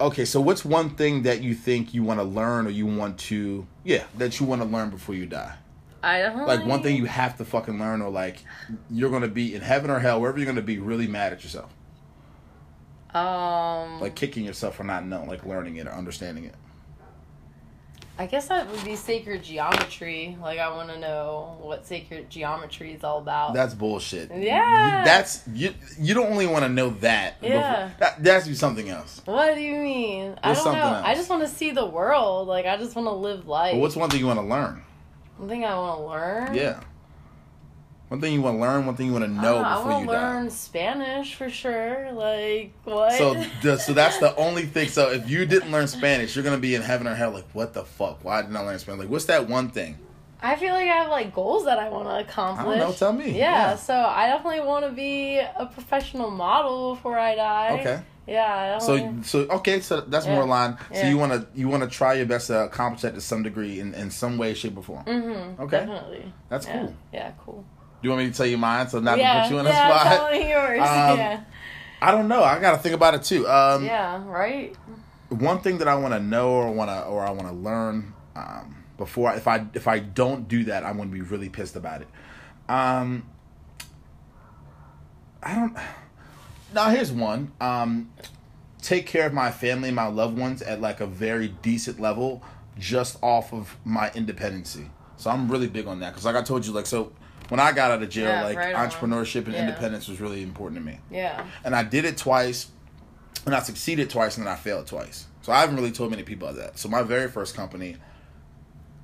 okay, 0.00 0.24
so 0.24 0.40
what's 0.40 0.64
one 0.64 0.90
thing 0.90 1.22
that 1.22 1.42
you 1.42 1.54
think 1.54 1.94
you 1.94 2.04
want 2.04 2.20
to 2.20 2.24
learn 2.24 2.66
or 2.68 2.70
you 2.70 2.86
want 2.86 3.18
to, 3.18 3.66
yeah, 3.82 4.04
that 4.18 4.38
you 4.38 4.46
want 4.46 4.62
to 4.62 4.68
learn 4.68 4.90
before 4.90 5.16
you 5.16 5.26
die? 5.26 5.54
I 6.02 6.22
don't 6.22 6.46
Like 6.46 6.64
one 6.66 6.82
thing 6.82 6.96
you 6.96 7.04
have 7.04 7.36
to 7.38 7.44
fucking 7.44 7.78
learn, 7.78 8.02
or 8.02 8.10
like 8.10 8.38
you're 8.90 9.10
gonna 9.10 9.28
be 9.28 9.54
in 9.54 9.60
heaven 9.62 9.90
or 9.90 9.98
hell, 10.00 10.20
wherever 10.20 10.38
you're 10.38 10.46
gonna 10.46 10.62
be, 10.62 10.78
really 10.78 11.06
mad 11.06 11.32
at 11.32 11.42
yourself, 11.44 11.70
Um. 13.14 14.00
like 14.00 14.14
kicking 14.14 14.44
yourself 14.44 14.76
for 14.76 14.84
not 14.84 15.04
knowing, 15.06 15.28
like 15.28 15.44
learning 15.44 15.76
it 15.76 15.86
or 15.86 15.92
understanding 15.92 16.44
it. 16.44 16.54
I 18.18 18.26
guess 18.26 18.48
that 18.48 18.70
would 18.70 18.84
be 18.84 18.94
sacred 18.94 19.42
geometry. 19.42 20.36
Like 20.40 20.58
I 20.58 20.68
want 20.74 20.90
to 20.90 20.98
know 20.98 21.56
what 21.60 21.86
sacred 21.86 22.28
geometry 22.28 22.92
is 22.92 23.02
all 23.02 23.18
about. 23.18 23.54
That's 23.54 23.72
bullshit. 23.74 24.30
Yeah. 24.34 25.02
That's 25.04 25.42
you. 25.52 25.74
You 25.98 26.14
don't 26.14 26.30
only 26.30 26.46
want 26.46 26.64
to 26.64 26.68
know 26.68 26.90
that. 27.00 27.36
Yeah. 27.40 27.86
Before, 27.86 27.98
that, 28.00 28.22
that 28.22 28.32
has 28.34 28.42
to 28.44 28.50
be 28.50 28.54
something 28.54 28.88
else. 28.90 29.22
what 29.24 29.54
do 29.54 29.60
you 29.62 29.76
mean? 29.78 30.38
I 30.42 30.52
don't 30.52 30.64
know. 30.64 30.72
else? 30.72 31.06
I 31.06 31.14
just 31.14 31.30
want 31.30 31.42
to 31.42 31.48
see 31.48 31.70
the 31.70 31.86
world. 31.86 32.48
Like 32.48 32.66
I 32.66 32.76
just 32.76 32.94
want 32.94 33.06
to 33.08 33.12
live 33.12 33.48
life. 33.48 33.72
But 33.72 33.80
what's 33.80 33.96
one 33.96 34.10
thing 34.10 34.20
you 34.20 34.26
want 34.26 34.40
to 34.40 34.46
learn? 34.46 34.82
One 35.38 35.48
thing 35.48 35.64
I 35.64 35.74
want 35.74 36.00
to 36.00 36.06
learn? 36.06 36.54
Yeah. 36.54 36.80
One 38.08 38.20
thing 38.20 38.34
you 38.34 38.42
want 38.42 38.56
to 38.58 38.60
learn. 38.60 38.84
One 38.84 38.94
thing 38.94 39.06
you 39.06 39.12
want 39.12 39.24
to 39.24 39.30
I 39.30 39.42
know 39.42 39.54
don't 39.54 39.64
I 39.64 39.78
want 39.82 40.00
you 40.00 40.06
to 40.06 40.12
learn 40.12 40.44
die. 40.44 40.50
Spanish 40.50 41.34
for 41.34 41.48
sure. 41.48 42.12
Like 42.12 42.74
what? 42.84 43.12
So, 43.14 43.42
so 43.78 43.94
that's 43.94 44.18
the 44.18 44.36
only 44.36 44.64
thing. 44.66 44.88
So, 44.90 45.10
if 45.10 45.30
you 45.30 45.46
didn't 45.46 45.72
learn 45.72 45.88
Spanish, 45.88 46.36
you're 46.36 46.44
gonna 46.44 46.58
be 46.58 46.74
in 46.74 46.82
heaven 46.82 47.06
or 47.06 47.14
hell. 47.14 47.30
Like, 47.30 47.48
what 47.54 47.72
the 47.72 47.84
fuck? 47.84 48.22
Why 48.22 48.42
didn't 48.42 48.56
I 48.56 48.60
learn 48.60 48.78
Spanish? 48.78 49.00
Like, 49.00 49.08
what's 49.08 49.24
that 49.26 49.48
one 49.48 49.70
thing? 49.70 49.98
I 50.42 50.56
feel 50.56 50.74
like 50.74 50.88
I 50.88 50.94
have 50.94 51.08
like 51.08 51.32
goals 51.32 51.64
that 51.64 51.78
I 51.78 51.88
want 51.88 52.06
to 52.08 52.18
accomplish. 52.18 52.78
know, 52.78 52.92
tell 52.92 53.12
me. 53.12 53.30
Yeah, 53.30 53.36
Yeah. 53.70 53.76
so 53.76 53.94
I 53.94 54.26
definitely 54.26 54.60
want 54.60 54.84
to 54.84 54.90
be 54.92 55.38
a 55.38 55.64
professional 55.72 56.30
model 56.30 56.96
before 56.96 57.18
I 57.18 57.34
die. 57.36 57.78
Okay. 57.80 58.02
Yeah. 58.26 58.76
I 58.76 58.78
So, 58.78 59.14
so 59.22 59.38
okay. 59.56 59.80
So 59.80 60.00
that's 60.02 60.26
Yeah. 60.26 60.34
more 60.36 60.44
line. 60.46 60.76
So 60.92 61.00
Yeah. 61.00 61.08
you 61.08 61.18
want 61.18 61.32
to 61.32 61.46
you 61.54 61.68
want 61.68 61.82
to 61.82 61.88
try 61.88 62.14
your 62.14 62.26
best 62.26 62.46
to 62.48 62.64
accomplish 62.64 63.02
that 63.02 63.14
to 63.14 63.20
some 63.20 63.42
degree 63.42 63.80
in, 63.80 63.94
in 63.94 64.10
some 64.10 64.38
way, 64.38 64.54
shape, 64.54 64.76
or 64.78 64.82
form. 64.82 65.04
Mhm, 65.04 65.58
Okay. 65.60 65.78
Definitely. 65.80 66.32
That's 66.48 66.66
Yeah. 66.66 66.78
cool. 66.80 66.94
Yeah. 67.12 67.30
Cool. 67.44 67.64
Do 68.00 68.08
you 68.08 68.10
want 68.10 68.24
me 68.24 68.30
to 68.30 68.36
tell 68.36 68.46
you 68.46 68.58
mine? 68.58 68.88
So 68.88 69.00
not 69.00 69.18
yeah. 69.18 69.34
to 69.34 69.42
put 69.42 69.50
you 69.52 69.58
in 69.60 69.66
yeah. 69.66 69.98
spot. 70.00 70.06
Tell 70.16 70.30
me 70.30 70.50
yours. 70.50 70.80
Um, 70.88 71.18
yeah. 71.18 71.40
I 72.00 72.10
don't 72.10 72.26
know. 72.28 72.42
I 72.42 72.58
gotta 72.60 72.78
think 72.78 72.94
about 72.94 73.14
it 73.14 73.22
too. 73.22 73.48
Um, 73.48 73.84
Yeah. 73.84 74.22
Right. 74.26 74.76
one 75.28 75.60
thing 75.60 75.78
that 75.78 75.88
I 75.88 75.94
want 75.94 76.12
to 76.14 76.20
know 76.20 76.50
or 76.50 76.70
want 76.72 76.90
to 76.90 77.02
or 77.04 77.24
I 77.24 77.30
want 77.30 77.48
to 77.48 77.54
learn 77.54 78.12
um, 78.36 78.84
before 78.98 79.32
if 79.34 79.48
I 79.48 79.66
if 79.74 79.88
I 79.88 79.98
don't 79.98 80.46
do 80.46 80.64
that, 80.64 80.84
I'm 80.84 80.96
going 80.96 81.08
to 81.10 81.14
be 81.14 81.22
really 81.22 81.48
pissed 81.48 81.74
about 81.76 82.02
it. 82.02 82.08
Um, 82.68 83.24
I 85.42 85.54
don't. 85.54 85.76
Now 86.74 86.88
here's 86.90 87.12
one. 87.12 87.52
Um, 87.60 88.10
take 88.80 89.06
care 89.06 89.26
of 89.26 89.32
my 89.32 89.50
family, 89.50 89.90
my 89.90 90.06
loved 90.06 90.38
ones 90.38 90.62
at 90.62 90.80
like 90.80 91.00
a 91.00 91.06
very 91.06 91.48
decent 91.62 92.00
level, 92.00 92.42
just 92.78 93.18
off 93.22 93.52
of 93.52 93.76
my 93.84 94.10
independency. 94.14 94.90
So 95.16 95.30
I'm 95.30 95.50
really 95.50 95.68
big 95.68 95.86
on 95.86 96.00
that 96.00 96.10
because, 96.10 96.24
like 96.24 96.36
I 96.36 96.42
told 96.42 96.66
you, 96.66 96.72
like 96.72 96.86
so 96.86 97.12
when 97.48 97.60
I 97.60 97.72
got 97.72 97.90
out 97.90 98.02
of 98.02 98.08
jail, 98.08 98.28
Yeah, 98.30 98.42
like 98.42 98.56
right 98.56 98.74
entrepreneurship 98.74 99.44
and 99.44 99.54
Yeah. 99.54 99.60
independence 99.68 100.08
was 100.08 100.20
really 100.20 100.42
important 100.42 100.80
to 100.80 100.84
me 100.86 100.98
Yeah. 101.10 101.44
and 101.64 101.76
I 101.76 101.82
did 101.82 102.04
it 102.04 102.16
twice, 102.16 102.68
and 103.46 103.54
I 103.54 103.60
succeeded 103.60 104.08
twice, 104.10 104.36
and 104.36 104.46
then 104.46 104.52
I 104.52 104.56
failed 104.56 104.86
twice. 104.86 105.26
So 105.42 105.52
I 105.52 105.60
haven't 105.60 105.76
really 105.76 105.90
told 105.92 106.10
many 106.10 106.22
people 106.22 106.52
that. 106.52 106.78
So 106.78 106.88
my 106.88 107.02
very 107.02 107.28
first 107.28 107.54
company, 107.54 107.96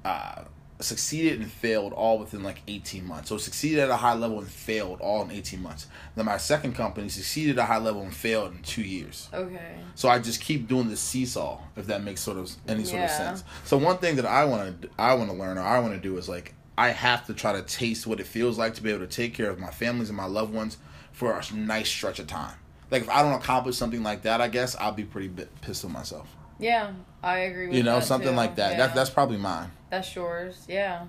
uh, 0.04 0.42
succeeded 0.80 1.40
and 1.40 1.50
failed 1.50 1.92
all 1.92 2.18
within 2.18 2.42
like 2.42 2.62
eighteen 2.68 3.04
months. 3.06 3.28
So 3.28 3.36
succeeded 3.36 3.80
at 3.80 3.90
a 3.90 3.96
high 3.96 4.14
level 4.14 4.38
and 4.38 4.46
failed 4.48 5.00
all 5.00 5.22
in 5.22 5.30
eighteen 5.30 5.62
months. 5.62 5.86
Then 6.14 6.26
my 6.26 6.36
second 6.36 6.74
company 6.74 7.08
succeeded 7.08 7.58
at 7.58 7.62
a 7.64 7.66
high 7.66 7.78
level 7.78 8.02
and 8.02 8.14
failed 8.14 8.52
in 8.52 8.62
two 8.62 8.82
years. 8.82 9.28
Okay. 9.34 9.74
So 9.96 10.08
I 10.08 10.18
just 10.20 10.40
keep 10.40 10.68
doing 10.68 10.88
the 10.88 10.96
seesaw, 10.96 11.60
if 11.76 11.86
that 11.88 12.02
makes 12.04 12.20
sort 12.20 12.36
of 12.38 12.50
any 12.68 12.84
sort 12.84 13.02
of 13.02 13.08
Yeah. 13.10 13.16
sense. 13.16 13.44
So 13.64 13.76
one 13.76 13.98
thing 13.98 14.16
that 14.16 14.26
I 14.26 14.44
want 14.44 14.82
to 14.82 14.88
I 14.98 15.14
want 15.14 15.30
to 15.30 15.36
learn 15.36 15.58
or 15.58 15.62
I 15.62 15.80
want 15.80 15.94
to 15.94 16.00
do 16.00 16.16
is 16.16 16.28
like 16.28 16.54
I 16.76 16.90
have 16.90 17.26
to 17.26 17.34
try 17.34 17.52
to 17.54 17.62
taste 17.62 18.06
what 18.06 18.20
it 18.20 18.26
feels 18.28 18.56
like 18.56 18.74
to 18.74 18.82
be 18.82 18.90
able 18.90 19.00
to 19.00 19.06
take 19.12 19.34
care 19.34 19.50
of 19.50 19.58
my 19.58 19.70
families 19.70 20.10
and 20.10 20.16
my 20.16 20.26
loved 20.26 20.54
ones 20.54 20.76
for 21.12 21.32
a 21.32 21.42
nice 21.54 21.88
stretch 21.88 22.20
of 22.20 22.28
time. 22.28 22.54
Like 22.90 23.02
if 23.02 23.10
I 23.10 23.22
don't 23.22 23.32
accomplish 23.34 23.76
something 23.76 24.04
like 24.04 24.22
that, 24.22 24.40
I 24.40 24.46
guess 24.46 24.76
I'll 24.76 24.92
be 24.92 25.02
pretty 25.04 25.28
pissed 25.60 25.82
with 25.82 25.92
myself. 25.92 26.34
Yeah, 26.60 26.92
I 27.22 27.38
agree 27.40 27.66
with 27.68 27.76
You 27.76 27.82
know, 27.82 27.98
something 28.00 28.30
too. 28.30 28.36
like 28.36 28.54
that. 28.56 28.72
Yeah. 28.72 28.86
That 28.86 28.94
that's 28.94 29.10
probably 29.10 29.36
mine. 29.38 29.70
That's 29.90 30.14
yours. 30.14 30.64
Yeah. 30.68 31.06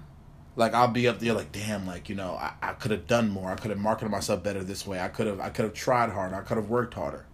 Like 0.56 0.74
I'll 0.74 0.88
be 0.88 1.08
up 1.08 1.20
there 1.20 1.34
like, 1.34 1.52
damn, 1.52 1.88
like 1.88 2.10
you 2.10 2.16
know, 2.16 2.34
I, 2.34 2.54
I 2.62 2.74
could 2.74 2.92
have 2.92 3.08
done 3.08 3.30
more. 3.30 3.52
I 3.52 3.56
could 3.56 3.72
have 3.72 3.80
marketed 3.80 4.12
myself 4.12 4.44
better 4.44 4.64
this 4.64 4.86
way. 4.86 5.00
I 5.00 5.08
could 5.08 5.28
have 5.28 5.40
I 5.40 5.50
could 5.50 5.66
have 5.66 5.74
tried 5.74 6.10
harder. 6.10 6.36
I 6.36 6.42
could 6.42 6.58
have 6.58 6.70
worked 6.70 6.94
harder. 6.94 7.26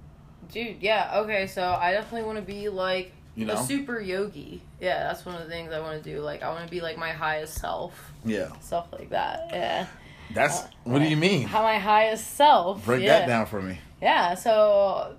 Dude, 0.52 0.78
yeah, 0.82 1.12
okay, 1.16 1.48
so 1.48 1.64
I 1.64 1.92
definitely 1.92 2.28
want 2.28 2.38
to 2.38 2.44
be 2.44 2.70
like 2.70 3.12
You 3.36 3.46
know? 3.46 3.56
a 3.56 3.64
super 3.64 4.00
yogi. 4.00 4.62
Yeah, 4.80 5.08
that's 5.08 5.26
one 5.26 5.36
of 5.36 5.42
the 5.44 5.50
things 5.50 5.72
I 5.74 5.80
want 5.80 6.04
to 6.04 6.10
do. 6.10 6.22
Like, 6.22 6.44
I 6.44 6.50
want 6.50 6.66
to 6.66 6.72
be 6.72 6.82
like 6.82 6.98
my 6.98 7.12
highest 7.12 7.56
self. 7.56 8.12
Yeah, 8.24 8.52
Stuff 8.62 8.88
like 8.92 9.10
that. 9.10 9.48
Yeah. 9.52 9.88
that's 10.34 10.62
uh, 10.62 10.68
what 10.84 11.00
do 11.00 11.06
you 11.06 11.18
uh, 11.18 11.20
mean? 11.20 11.48
How 11.48 11.64
my 11.64 11.80
highest 11.80 12.36
self. 12.36 12.86
Break 12.86 13.04
yeah. 13.04 13.20
that 13.20 13.28
down 13.28 13.46
for 13.48 13.62
me. 13.62 13.80
Yeah, 14.02 14.36
so 14.36 15.16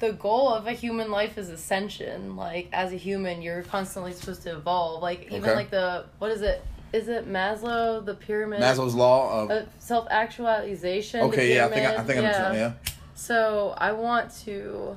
the 0.00 0.12
goal 0.12 0.48
of 0.48 0.66
a 0.66 0.72
human 0.72 1.10
life 1.10 1.38
is 1.38 1.50
ascension. 1.50 2.34
Like, 2.34 2.68
as 2.72 2.92
a 2.92 2.96
human, 2.96 3.42
you're 3.42 3.62
constantly 3.62 4.12
supposed 4.12 4.42
to 4.42 4.52
evolve. 4.56 5.02
Like, 5.02 5.26
even 5.26 5.44
Okay. 5.44 5.54
like 5.54 5.70
the, 5.70 6.06
what 6.18 6.30
is 6.30 6.42
it? 6.42 6.64
Is 6.92 7.06
it 7.06 7.28
Maslow, 7.30 8.04
the 8.04 8.14
pyramid? 8.14 8.60
Maslow's 8.60 8.94
law 8.94 9.42
of 9.42 9.50
Uh, 9.50 9.62
self 9.78 10.08
actualization. 10.10 11.20
Okay, 11.20 11.54
yeah, 11.54 11.66
I 11.66 11.68
think 11.70 11.86
I, 11.86 11.96
I 11.96 12.02
think 12.02 12.18
I'm 12.18 12.24
yeah. 12.24 12.52
yeah. 12.52 12.72
So 13.14 13.74
I 13.78 13.92
want 13.92 14.34
to 14.44 14.96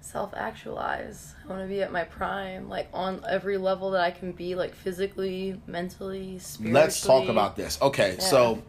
self 0.00 0.34
actualize. 0.34 1.34
I 1.44 1.48
want 1.48 1.62
to 1.62 1.68
be 1.68 1.82
at 1.82 1.92
my 1.92 2.02
prime, 2.02 2.68
like 2.68 2.88
on 2.92 3.24
every 3.28 3.58
level 3.58 3.92
that 3.92 4.00
I 4.00 4.10
can 4.10 4.32
be, 4.32 4.56
like 4.56 4.74
physically, 4.74 5.60
mentally, 5.68 6.40
spiritually. 6.40 6.82
Let's 6.82 7.00
talk 7.00 7.28
about 7.28 7.54
this. 7.54 7.78
Okay, 7.80 8.16
so 8.18 8.60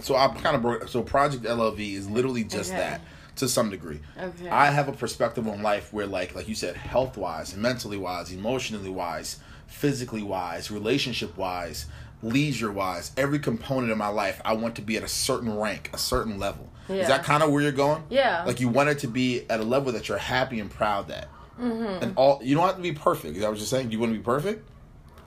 so 0.00 0.16
I 0.16 0.28
kind 0.28 0.56
of 0.56 0.62
broke. 0.62 0.88
So 0.88 1.02
Project 1.02 1.44
LLV 1.44 1.78
is 1.94 2.08
literally 2.10 2.42
just 2.42 2.72
Okay. 2.72 2.80
that 2.80 3.00
to 3.40 3.48
some 3.48 3.70
degree. 3.70 4.00
Okay. 4.18 4.48
I 4.48 4.66
have 4.70 4.88
a 4.88 4.92
perspective 4.92 5.46
on 5.48 5.62
life 5.62 5.92
where, 5.92 6.06
like, 6.06 6.34
like 6.34 6.48
you 6.48 6.54
said, 6.54 6.76
health 6.76 7.16
wise, 7.16 7.56
mentally 7.56 7.96
wise, 7.98 8.32
emotionally 8.32 8.90
wise, 8.90 9.40
physically 9.66 10.22
wise, 10.22 10.70
relationship 10.70 11.36
wise, 11.36 11.86
leisure 12.22 12.70
wise, 12.70 13.12
every 13.16 13.38
component 13.38 13.90
of 13.90 13.98
my 13.98 14.08
life, 14.08 14.40
I 14.44 14.52
want 14.52 14.76
to 14.76 14.82
be 14.82 14.96
at 14.96 15.02
a 15.02 15.08
certain 15.08 15.56
rank, 15.56 15.90
a 15.92 15.98
certain 15.98 16.38
level. 16.38 16.68
Is 16.88 17.06
that 17.08 17.22
kind 17.22 17.42
of 17.42 17.52
where 17.52 17.62
you're 17.62 17.70
going? 17.70 18.02
Yeah. 18.10 18.42
Like 18.44 18.58
you 18.58 18.68
want 18.68 18.88
it 18.88 18.98
to 19.00 19.06
be 19.06 19.48
at 19.48 19.60
a 19.60 19.62
level 19.62 19.92
that 19.92 20.08
you're 20.08 20.18
happy 20.18 20.58
and 20.58 20.68
proud 20.68 21.10
at. 21.10 21.28
Mm-hmm. 21.60 22.02
And 22.02 22.12
all 22.16 22.40
you 22.42 22.56
don't 22.56 22.66
have 22.66 22.76
to 22.76 22.82
be 22.82 22.92
perfect. 22.92 23.36
Is 23.36 23.42
that 23.42 23.48
what 23.48 23.58
you're 23.58 23.66
saying? 23.66 23.88
Do 23.88 23.92
you 23.92 24.00
want 24.00 24.12
to 24.12 24.18
be 24.18 24.24
perfect? 24.24 24.68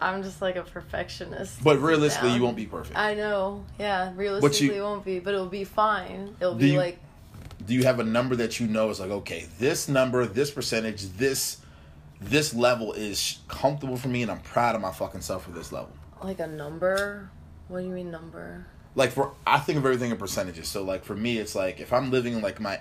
I'm 0.02 0.22
just 0.22 0.42
like 0.42 0.58
a 0.58 0.64
perfectionist. 0.64 1.64
But 1.64 1.80
realistically, 1.80 2.30
down. 2.30 2.38
you 2.38 2.44
won't 2.44 2.58
be 2.58 2.66
perfect. 2.66 2.98
I 2.98 3.14
know. 3.14 3.64
Yeah, 3.80 4.12
realistically, 4.16 4.78
it 4.78 4.82
won't 4.82 5.06
be, 5.06 5.20
but 5.20 5.34
it'll 5.34 5.46
be 5.46 5.64
fine. 5.64 6.36
It'll 6.42 6.56
be 6.56 6.72
you- 6.72 6.78
like, 6.78 7.00
do 7.66 7.74
you 7.74 7.84
have 7.84 8.00
a 8.00 8.04
number 8.04 8.36
that 8.36 8.60
you 8.60 8.68
know 8.68 8.90
is 8.90 9.00
like 9.00 9.10
okay 9.10 9.48
this 9.60 9.88
number 9.88 10.26
this 10.26 10.52
percentage 10.52 11.04
this 11.18 11.62
this 12.20 12.54
level 12.54 12.94
is 12.94 13.40
comfortable 13.48 13.98
for 13.98 14.08
me 14.08 14.22
and 14.22 14.32
i'm 14.32 14.40
proud 14.40 14.76
of 14.76 14.82
my 14.82 14.92
fucking 14.92 15.22
self 15.22 15.44
for 15.44 15.52
this 15.52 15.72
level? 15.72 15.92
Like 16.24 16.40
a 16.40 16.48
number. 16.48 17.30
What 17.68 17.82
do 17.82 17.86
you 17.86 17.92
mean 17.92 18.12
number? 18.12 18.66
like 18.96 19.12
for 19.12 19.34
i 19.46 19.58
think 19.58 19.78
of 19.78 19.86
everything 19.86 20.12
in 20.12 20.18
percentages. 20.18 20.68
So 20.68 20.84
like 20.84 21.04
for 21.04 21.16
me 21.16 21.38
it's 21.38 21.56
like 21.56 21.80
if 21.80 21.92
i'm 21.94 22.12
living 22.12 22.42
like 22.42 22.60
my 22.60 22.80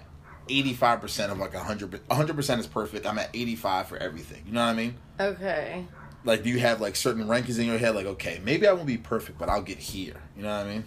85% 0.48 1.30
of 1.30 1.38
like 1.38 1.54
100 1.54 1.90
100% 2.08 2.58
is 2.58 2.66
perfect 2.66 3.06
i'm 3.06 3.18
at 3.18 3.30
85 3.32 3.88
for 3.88 3.96
everything. 3.96 4.42
You 4.46 4.52
know 4.52 4.64
what 4.64 4.72
i 4.72 4.74
mean? 4.74 4.94
Okay. 5.18 5.86
like 6.24 6.42
do 6.42 6.50
you 6.50 6.58
have 6.60 6.80
like 6.80 6.96
certain 6.96 7.26
rankings 7.26 7.58
in 7.58 7.66
your 7.66 7.78
head? 7.78 7.94
Like 7.94 8.06
okay 8.06 8.40
maybe 8.44 8.66
i 8.66 8.72
won't 8.72 8.86
be 8.86 8.98
perfect 8.98 9.38
but 9.38 9.48
i'll 9.48 9.62
get 9.62 9.78
here. 9.78 10.20
You 10.36 10.42
know 10.42 10.56
what 10.56 10.66
i 10.66 10.70
mean 10.70 10.84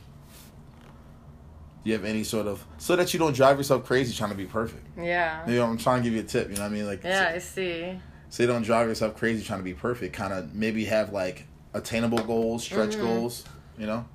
you 1.86 1.94
have 1.94 2.04
any 2.04 2.24
sort 2.26 2.48
of 2.48 2.66
so 2.78 2.96
that 2.98 3.14
you 3.14 3.20
don't 3.20 3.34
drive 3.36 3.58
yourself 3.58 3.86
crazy 3.86 4.14
trying 4.14 4.32
to 4.32 4.36
be 4.36 4.46
perfect 4.46 4.86
Yeah. 4.98 5.48
you 5.50 5.56
know 5.56 5.66
i'm 5.66 5.78
trying 5.78 6.02
to 6.02 6.10
give 6.10 6.14
you 6.14 6.20
a 6.22 6.24
tip 6.24 6.50
you 6.50 6.56
know 6.56 6.64
what 6.64 6.68
i 6.72 6.74
mean 6.74 6.86
like 6.86 7.04
Yeah, 7.04 7.30
so- 7.30 7.36
I 7.36 7.38
see. 7.38 8.00
so 8.30 8.44
you 8.44 8.48
don't 8.48 8.64
drive 8.64 8.88
yourself 8.90 9.16
crazy 9.16 9.44
trying 9.46 9.60
to 9.60 9.64
be 9.64 9.74
perfect. 9.76 10.14
Kind 10.14 10.34
of 10.34 10.54
maybe 10.54 10.84
have 10.86 11.14
like 11.14 11.46
attainable 11.74 12.18
goals, 12.20 12.64
stretch 12.64 12.92
Mm-hmm. 12.92 13.02
goals. 13.06 13.46
You 13.78 13.86
know. 13.86 14.06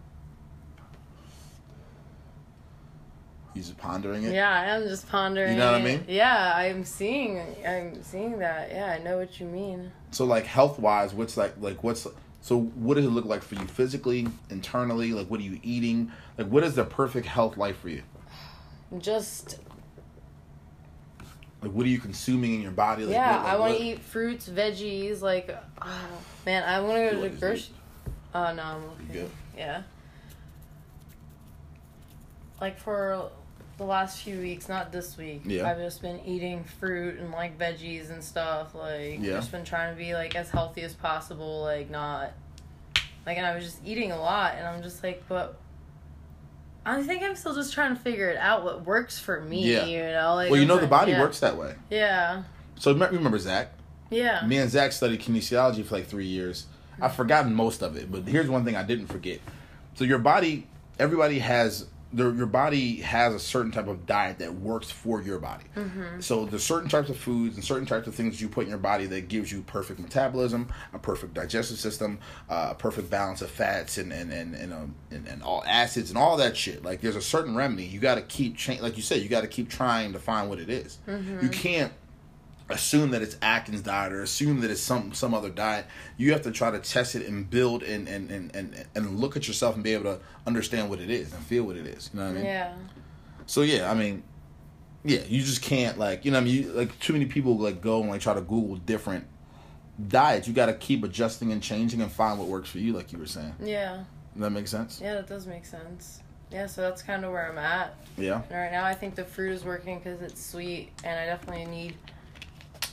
He's 3.54 3.66
just 3.66 3.78
pondering 3.78 4.22
it. 4.24 4.32
Yeah, 4.32 4.48
I 4.50 4.66
am 4.76 4.82
just 4.86 5.08
pondering. 5.08 5.52
You 5.52 5.58
know 5.58 5.72
what 5.72 5.80
I 5.80 5.84
mean? 5.84 6.04
Yeah, 6.08 6.52
I'm 6.54 6.84
seeing. 6.84 7.40
I'm 7.66 8.02
seeing 8.02 8.38
that. 8.38 8.70
Yeah, 8.70 8.86
I 8.98 9.02
know 9.02 9.18
what 9.18 9.40
you 9.40 9.46
mean. 9.46 9.90
So 10.12 10.24
like 10.24 10.44
health 10.46 10.78
wise, 10.78 11.12
what's 11.12 11.36
like 11.36 11.54
like 11.60 11.82
what's 11.82 12.06
so 12.40 12.58
what 12.58 12.94
does 12.94 13.04
it 13.04 13.10
look 13.10 13.24
like 13.26 13.42
for 13.42 13.54
you 13.56 13.66
physically, 13.66 14.26
internally? 14.48 15.12
Like 15.12 15.28
what 15.30 15.40
are 15.40 15.44
you 15.44 15.60
eating? 15.62 16.10
Like 16.38 16.48
what 16.48 16.64
is 16.64 16.74
the 16.74 16.84
perfect 16.84 17.26
health 17.26 17.56
life 17.56 17.78
for 17.80 17.88
you? 17.90 18.02
Just 18.98 19.58
Like 21.62 21.72
what 21.72 21.84
are 21.86 21.90
you 21.90 21.98
consuming 22.00 22.54
in 22.54 22.62
your 22.62 22.70
body? 22.72 23.04
Like, 23.04 23.12
yeah, 23.14 23.36
what- 23.36 23.44
like, 23.44 23.52
I 23.52 23.58
want 23.58 23.76
to 23.78 23.84
eat 23.84 24.00
fruits, 24.00 24.48
veggies. 24.48 25.20
Like, 25.20 25.54
oh, 25.82 26.08
man, 26.46 26.62
I 26.64 26.80
want 26.80 27.10
to 27.10 27.16
go 27.16 27.22
to 27.22 27.28
the 27.28 27.36
grocery. 27.40 27.74
Oh 28.34 28.52
no, 28.54 28.62
I'm 28.62 28.82
You 28.82 28.88
okay. 28.88 29.12
good? 29.12 29.30
Yeah. 29.56 29.82
Like 32.60 32.78
for 32.78 33.30
the 33.80 33.86
last 33.86 34.20
few 34.22 34.38
weeks, 34.38 34.68
not 34.68 34.92
this 34.92 35.16
week. 35.16 35.40
Yeah. 35.46 35.66
I've 35.68 35.78
just 35.78 36.02
been 36.02 36.20
eating 36.26 36.64
fruit 36.78 37.18
and 37.18 37.30
like 37.30 37.58
veggies 37.58 38.10
and 38.10 38.22
stuff. 38.22 38.74
Like, 38.74 39.20
Yeah. 39.20 39.32
just 39.36 39.50
been 39.50 39.64
trying 39.64 39.94
to 39.94 39.98
be 39.98 40.12
like 40.12 40.36
as 40.36 40.50
healthy 40.50 40.82
as 40.82 40.92
possible. 40.92 41.62
Like, 41.62 41.88
not 41.90 42.32
like, 43.24 43.38
and 43.38 43.46
I 43.46 43.54
was 43.54 43.64
just 43.64 43.78
eating 43.84 44.12
a 44.12 44.20
lot, 44.20 44.54
and 44.56 44.66
I'm 44.66 44.82
just 44.82 45.02
like, 45.02 45.24
but. 45.28 45.56
I 46.84 47.02
think 47.02 47.22
I'm 47.22 47.36
still 47.36 47.54
just 47.54 47.74
trying 47.74 47.94
to 47.94 48.00
figure 48.00 48.30
it 48.30 48.38
out 48.38 48.64
what 48.64 48.86
works 48.86 49.18
for 49.18 49.40
me, 49.42 49.70
Yeah. 49.70 49.84
you 49.84 49.98
know? 50.02 50.34
Like 50.34 50.50
Well, 50.50 50.56
you 50.56 50.62
I'm 50.62 50.68
know 50.68 50.78
the 50.78 50.86
body 50.86 51.12
yeah. 51.12 51.20
works 51.20 51.40
that 51.40 51.56
way. 51.56 51.74
Yeah. 51.90 52.44
So 52.76 52.94
remember 52.94 53.38
Zach. 53.38 53.72
Yeah. 54.10 54.44
Me 54.46 54.56
and 54.56 54.70
Zach 54.70 54.92
studied 54.92 55.20
kinesiology 55.20 55.84
for 55.84 55.96
like 55.96 56.06
three 56.06 56.26
years. 56.26 56.66
I've 57.00 57.14
forgotten 57.14 57.54
most 57.54 57.82
of 57.82 57.96
it, 57.96 58.10
but 58.10 58.26
here's 58.26 58.48
one 58.48 58.64
thing 58.64 58.76
I 58.76 58.82
didn't 58.82 59.08
forget. 59.08 59.40
So 59.94 60.04
your 60.04 60.18
body, 60.18 60.66
everybody 60.98 61.38
has 61.40 61.84
your 62.12 62.46
body 62.46 62.96
has 62.96 63.32
a 63.34 63.38
certain 63.38 63.70
type 63.70 63.86
of 63.86 64.04
diet 64.04 64.40
that 64.40 64.52
works 64.54 64.90
for 64.90 65.22
your 65.22 65.38
body. 65.38 65.64
So 66.20 66.44
there's 66.44 66.64
certain 66.64 66.88
types 66.88 67.08
of 67.08 67.16
foods 67.16 67.54
and 67.54 67.64
certain 67.64 67.86
types 67.86 68.08
of 68.08 68.14
things 68.16 68.40
you 68.40 68.48
put 68.48 68.64
in 68.64 68.68
your 68.68 68.78
body 68.78 69.06
that 69.06 69.28
gives 69.28 69.52
you 69.52 69.62
perfect 69.62 70.00
metabolism, 70.00 70.68
a 70.92 70.98
perfect 70.98 71.34
digestive 71.34 71.78
system, 71.78 72.18
uh, 72.48 72.68
a 72.72 72.74
perfect 72.74 73.10
balance 73.10 73.42
of 73.42 73.50
fats 73.50 73.96
and 73.98 74.12
and 74.12 74.32
and 74.32 74.54
and, 74.56 74.72
um, 74.72 74.94
and 75.12 75.26
and 75.28 75.42
all 75.42 75.62
acids 75.66 76.10
and 76.10 76.18
all 76.18 76.36
that 76.38 76.56
shit. 76.56 76.84
Like 76.84 77.00
there's 77.00 77.16
a 77.16 77.22
certain 77.22 77.54
remedy 77.54 77.84
you 77.84 78.00
got 78.00 78.16
to 78.16 78.22
keep 78.22 78.56
cha- 78.56 78.80
like 78.82 78.96
you 78.96 79.02
said 79.02 79.22
you 79.22 79.28
got 79.28 79.42
to 79.42 79.46
keep 79.48 79.68
trying 79.68 80.12
to 80.12 80.18
find 80.18 80.48
what 80.48 80.58
it 80.58 80.68
is. 80.70 80.98
You 81.42 81.48
can't 81.48 81.92
assume 82.70 83.10
that 83.10 83.22
it's 83.22 83.36
Atkins 83.42 83.80
diet 83.82 84.12
or 84.12 84.22
assume 84.22 84.60
that 84.60 84.70
it's 84.70 84.80
some 84.80 85.12
some 85.12 85.34
other 85.34 85.50
diet. 85.50 85.86
You 86.16 86.32
have 86.32 86.42
to 86.42 86.50
try 86.50 86.70
to 86.70 86.78
test 86.78 87.14
it 87.14 87.26
and 87.26 87.48
build 87.48 87.82
and 87.82 88.08
and, 88.08 88.30
and, 88.30 88.54
and, 88.54 88.86
and 88.94 89.18
look 89.18 89.36
at 89.36 89.48
yourself 89.48 89.74
and 89.74 89.84
be 89.84 89.94
able 89.94 90.04
to 90.04 90.20
understand 90.46 90.90
what 90.90 91.00
it 91.00 91.10
is 91.10 91.32
and 91.32 91.42
feel 91.42 91.64
what 91.64 91.76
it 91.76 91.86
is. 91.86 92.10
You 92.12 92.20
know 92.20 92.26
what 92.26 92.32
I 92.32 92.34
mean? 92.34 92.44
Yeah. 92.44 92.74
So 93.46 93.62
yeah, 93.62 93.90
I 93.90 93.94
mean, 93.94 94.22
yeah, 95.04 95.20
you 95.28 95.42
just 95.42 95.62
can't 95.62 95.98
like 95.98 96.24
you 96.24 96.30
know 96.30 96.38
what 96.38 96.42
I 96.42 96.44
mean. 96.44 96.62
You, 96.62 96.72
like 96.72 96.98
too 97.00 97.12
many 97.12 97.26
people 97.26 97.58
like 97.58 97.80
go 97.80 98.00
and 98.00 98.10
like 98.10 98.20
try 98.20 98.34
to 98.34 98.40
Google 98.40 98.76
different 98.76 99.26
diets. 100.08 100.48
You 100.48 100.54
got 100.54 100.66
to 100.66 100.74
keep 100.74 101.04
adjusting 101.04 101.52
and 101.52 101.62
changing 101.62 102.00
and 102.00 102.10
find 102.10 102.38
what 102.38 102.48
works 102.48 102.68
for 102.68 102.78
you. 102.78 102.92
Like 102.92 103.12
you 103.12 103.18
were 103.18 103.26
saying, 103.26 103.54
Yeah. 103.60 104.04
Does 104.34 104.42
that 104.42 104.50
make 104.50 104.68
sense? 104.68 105.00
Yeah, 105.02 105.14
that 105.14 105.26
does 105.26 105.46
make 105.46 105.66
sense. 105.66 106.20
Yeah, 106.52 106.66
so 106.66 106.82
that's 106.82 107.02
kind 107.02 107.24
of 107.24 107.32
where 107.32 107.50
I'm 107.50 107.58
at. 107.58 107.94
Yeah. 108.16 108.42
And 108.50 108.58
right 108.58 108.72
now, 108.72 108.84
I 108.84 108.94
think 108.94 109.14
the 109.14 109.24
fruit 109.24 109.52
is 109.52 109.64
working 109.64 109.98
because 109.98 110.20
it's 110.20 110.44
sweet, 110.44 110.90
and 111.04 111.18
I 111.18 111.26
definitely 111.26 111.66
need 111.66 111.94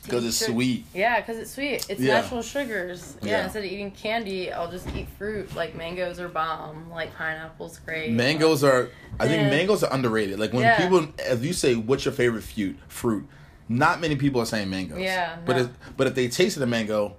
because 0.08 0.26
it's 0.26 0.38
sugar. 0.40 0.52
sweet. 0.54 0.86
Yeah, 0.94 1.20
because 1.20 1.38
it's 1.38 1.52
sweet. 1.52 1.86
It's 1.90 2.00
Yeah. 2.02 2.22
natural 2.22 2.42
sugars. 2.42 3.16
Yeah, 3.22 3.30
Yeah. 3.32 3.44
instead 3.46 3.64
of 3.66 3.72
eating 3.72 3.92
candy, 3.92 4.52
I'll 4.52 4.72
just 4.72 4.88
eat 4.96 5.08
fruit. 5.18 5.56
Like 5.56 5.76
mangoes 5.76 6.20
are 6.20 6.28
bomb. 6.30 6.90
Like 6.90 7.16
pineapple's 7.16 7.80
great. 7.80 8.12
Mangoes 8.12 8.64
are, 8.64 8.90
I 9.20 9.28
think 9.28 9.44
mangoes 9.52 9.84
are 9.84 9.94
underrated. 9.94 10.40
Like 10.40 10.54
when 10.54 10.64
Yeah. 10.64 10.78
people, 10.82 11.08
if 11.20 11.44
you 11.46 11.54
say 11.54 11.76
what's 11.76 12.06
your 12.06 12.14
favorite 12.14 12.44
fruit, 12.44 12.78
fruit, 12.88 13.28
not 13.70 14.00
many 14.02 14.16
people 14.16 14.42
are 14.42 14.46
saying 14.46 14.70
mangoes. 14.70 15.00
Yeah, 15.00 15.38
But 15.46 15.56
no. 15.58 15.64
if, 15.64 15.70
but 15.98 16.08
if 16.08 16.16
they 16.16 16.28
tasted 16.30 16.64
a 16.64 16.68
mango, 16.68 17.16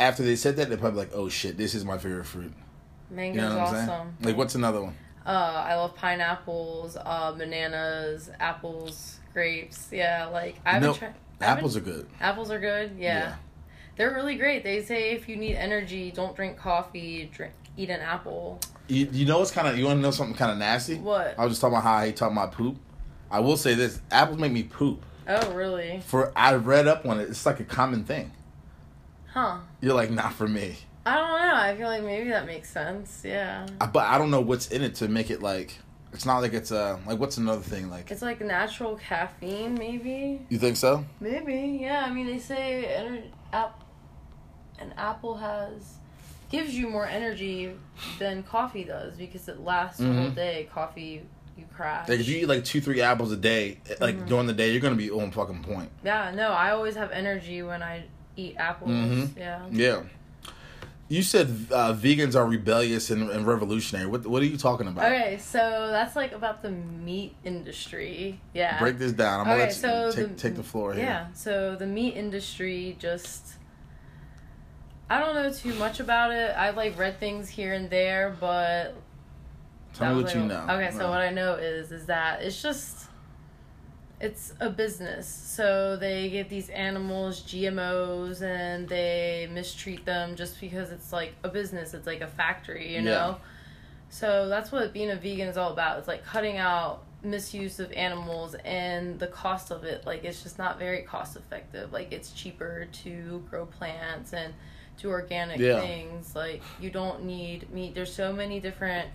after 0.00 0.22
they 0.22 0.36
said 0.36 0.56
that, 0.56 0.68
they're 0.68 0.78
probably 0.78 1.00
like, 1.00 1.10
oh 1.14 1.28
shit, 1.28 1.56
this 1.56 1.74
is 1.74 1.84
my 1.84 1.98
favorite 1.98 2.24
fruit. 2.26 2.52
Mango's 3.10 3.42
You 3.42 3.48
know 3.48 3.58
awesome. 3.60 3.86
saying? 3.86 4.14
Like 4.22 4.36
what's 4.36 4.54
another 4.54 4.82
one? 4.82 4.94
Uh, 5.26 5.64
I 5.66 5.74
love 5.74 5.94
pineapples, 5.94 6.96
uh, 7.04 7.32
bananas, 7.32 8.30
apples, 8.40 9.18
grapes. 9.34 9.88
Yeah, 9.92 10.26
like 10.32 10.56
I 10.64 10.72
haven't 10.72 10.88
No, 10.88 10.94
tried. 10.94 11.14
Apples 11.40 11.76
are 11.76 11.80
good. 11.80 12.08
Apples 12.20 12.50
are 12.50 12.58
good. 12.60 12.92
Yeah. 12.98 13.18
Yeah. 13.18 13.34
they're 13.96 14.14
really 14.14 14.36
great. 14.36 14.64
They 14.64 14.82
say 14.82 15.10
if 15.12 15.28
you 15.28 15.36
need 15.36 15.56
energy, 15.56 16.10
don't 16.10 16.34
drink 16.36 16.56
coffee. 16.56 17.30
Drink, 17.32 17.52
eat 17.76 17.90
an 17.90 18.00
apple. 18.00 18.60
You, 18.88 19.08
you 19.12 19.26
know 19.26 19.38
what's 19.40 19.50
kind 19.50 19.68
of, 19.68 19.76
you 19.78 19.84
want 19.84 19.98
to 19.98 20.02
know 20.02 20.10
something 20.10 20.36
kind 20.36 20.50
of 20.50 20.58
nasty? 20.58 20.96
What? 20.96 21.34
I 21.38 21.44
was 21.44 21.52
just 21.52 21.60
talking 21.60 21.74
about 21.74 21.84
how 21.84 21.94
I 21.94 22.06
hate 22.06 22.16
talking 22.16 22.36
about 22.36 22.52
poop. 22.52 22.76
I 23.30 23.40
will 23.40 23.56
say 23.58 23.74
this: 23.74 24.00
apples 24.10 24.38
make 24.38 24.52
me 24.52 24.62
poop. 24.62 25.04
Oh, 25.28 25.52
really? 25.52 26.00
For 26.06 26.32
I 26.34 26.54
read 26.54 26.88
up 26.88 27.04
on 27.04 27.20
it, 27.20 27.28
it's 27.28 27.44
like 27.44 27.60
a 27.60 27.64
common 27.64 28.04
thing. 28.04 28.32
Huh? 29.32 29.58
You're 29.82 29.94
like, 29.94 30.10
not 30.10 30.32
for 30.32 30.48
me. 30.48 30.76
I 31.04 31.14
don't 31.16 31.40
know. 31.40 31.54
I 31.54 31.76
feel 31.76 31.86
like 31.86 32.02
maybe 32.02 32.30
that 32.30 32.46
makes 32.46 32.70
sense. 32.70 33.22
Yeah. 33.24 33.66
But 33.78 34.06
I 34.06 34.16
don't 34.16 34.30
know 34.30 34.40
what's 34.40 34.68
in 34.68 34.82
it 34.82 34.94
to 34.96 35.08
make 35.08 35.30
it 35.30 35.42
like. 35.42 35.78
It's 36.12 36.24
not 36.26 36.38
like 36.38 36.52
it's 36.54 36.72
uh 36.72 36.98
like 37.06 37.18
what's 37.18 37.36
another 37.36 37.60
thing 37.62 37.90
like. 37.90 38.10
It's 38.10 38.22
like 38.22 38.40
natural 38.40 38.96
caffeine, 38.96 39.74
maybe. 39.74 40.40
You 40.48 40.58
think 40.58 40.76
so? 40.76 41.04
Maybe, 41.20 41.78
yeah. 41.82 42.04
I 42.06 42.10
mean, 42.12 42.26
they 42.26 42.38
say 42.38 42.86
ener- 42.98 43.30
ap- 43.52 43.84
an 44.80 44.94
apple 44.96 45.36
has 45.36 45.94
gives 46.50 46.74
you 46.74 46.88
more 46.88 47.06
energy 47.06 47.72
than 48.18 48.42
coffee 48.42 48.84
does 48.84 49.16
because 49.18 49.48
it 49.48 49.60
lasts 49.60 49.98
the 49.98 50.06
whole 50.06 50.30
Mhm. 50.30 50.34
day. 50.34 50.68
Coffee, 50.72 51.22
you 51.58 51.64
crash. 51.74 52.08
Like 52.08 52.20
if 52.20 52.28
you 52.28 52.38
eat 52.38 52.46
like 52.48 52.64
two 52.64 52.80
three 52.80 53.02
apples 53.02 53.30
a 53.32 53.36
day, 53.36 53.78
like 54.00 54.16
Mm-hmm. 54.16 54.26
during 54.26 54.46
the 54.46 54.54
day, 54.54 54.70
you're 54.72 54.80
gonna 54.80 54.94
be 54.96 55.10
on 55.10 55.30
fucking 55.30 55.62
point. 55.62 55.90
yeah, 56.04 56.32
no, 56.34 56.52
I 56.52 56.70
always 56.70 56.94
have 56.96 57.10
energy 57.10 57.62
when 57.62 57.82
I 57.82 58.04
eat 58.36 58.54
apples. 58.56 58.90
Mhm. 58.90 59.36
Yeah. 59.36 59.60
Yeah. 59.70 60.02
You 61.10 61.22
said 61.22 61.48
uh, 61.70 61.94
vegans 61.94 62.34
are 62.36 62.46
rebellious 62.46 63.10
and, 63.10 63.30
and 63.30 63.46
revolutionary. 63.46 64.06
What 64.06 64.26
what 64.26 64.42
are 64.42 64.46
you 64.46 64.58
talking 64.58 64.88
about? 64.88 65.06
Okay, 65.10 65.38
so 65.40 65.88
that's 65.90 66.14
like 66.14 66.32
about 66.32 66.62
the 66.62 66.70
meat 66.70 67.34
industry. 67.44 68.38
Yeah. 68.52 68.78
Break 68.78 68.98
this 68.98 69.12
down. 69.12 69.40
I'm 69.40 69.46
gonna 69.46 69.54
Okay, 69.56 69.62
let 69.62 69.68
you 69.68 70.12
so 70.12 70.12
take, 70.12 70.28
the- 70.28 70.34
take 70.34 70.56
the 70.56 70.62
floor 70.62 70.92
here. 70.92 71.04
Yeah, 71.04 71.32
so 71.32 71.76
the 71.76 71.86
meat 71.86 72.14
industry 72.14 72.96
just 72.98 73.54
I 75.08 75.18
don't 75.18 75.34
know 75.34 75.50
too 75.50 75.72
much 75.74 76.00
about 76.00 76.30
it. 76.32 76.54
I've 76.54 76.76
like 76.76 76.98
read 76.98 77.18
things 77.18 77.48
here 77.48 77.72
and 77.72 77.88
there, 77.88 78.36
but 78.38 78.94
Tell 79.94 80.14
me 80.14 80.22
what 80.22 80.34
you 80.34 80.42
know. 80.44 80.66
Okay, 80.68 80.90
so 80.90 81.08
what 81.08 81.22
I 81.22 81.30
know 81.30 81.54
is 81.54 81.90
is 81.90 82.04
that 82.06 82.42
it's 82.42 82.60
just 82.60 82.97
it's 84.20 84.52
a 84.60 84.68
business. 84.70 85.28
So 85.28 85.96
they 85.96 86.28
give 86.30 86.48
these 86.48 86.68
animals 86.70 87.42
GMOs 87.42 88.42
and 88.42 88.88
they 88.88 89.48
mistreat 89.52 90.04
them 90.04 90.34
just 90.36 90.60
because 90.60 90.90
it's 90.90 91.12
like 91.12 91.34
a 91.44 91.48
business. 91.48 91.94
It's 91.94 92.06
like 92.06 92.20
a 92.20 92.26
factory, 92.26 92.94
you 92.94 93.02
know. 93.02 93.10
Yeah. 93.10 93.34
So 94.10 94.48
that's 94.48 94.72
what 94.72 94.92
being 94.92 95.10
a 95.10 95.16
vegan 95.16 95.48
is 95.48 95.56
all 95.56 95.72
about. 95.72 95.98
It's 95.98 96.08
like 96.08 96.24
cutting 96.24 96.56
out 96.56 97.04
misuse 97.22 97.80
of 97.80 97.92
animals 97.92 98.54
and 98.64 99.18
the 99.18 99.26
cost 99.26 99.70
of 99.70 99.84
it. 99.84 100.06
Like 100.06 100.24
it's 100.24 100.42
just 100.42 100.58
not 100.58 100.78
very 100.78 101.02
cost 101.02 101.36
effective. 101.36 101.92
Like 101.92 102.12
it's 102.12 102.32
cheaper 102.32 102.86
to 103.04 103.44
grow 103.50 103.66
plants 103.66 104.32
and 104.32 104.52
do 105.00 105.10
organic 105.10 105.58
Yeah. 105.58 105.80
things. 105.80 106.34
Like 106.34 106.62
you 106.80 106.90
don't 106.90 107.24
need 107.24 107.70
meat. 107.72 107.94
There's 107.94 108.12
so 108.12 108.32
many 108.32 108.58
different 108.60 109.08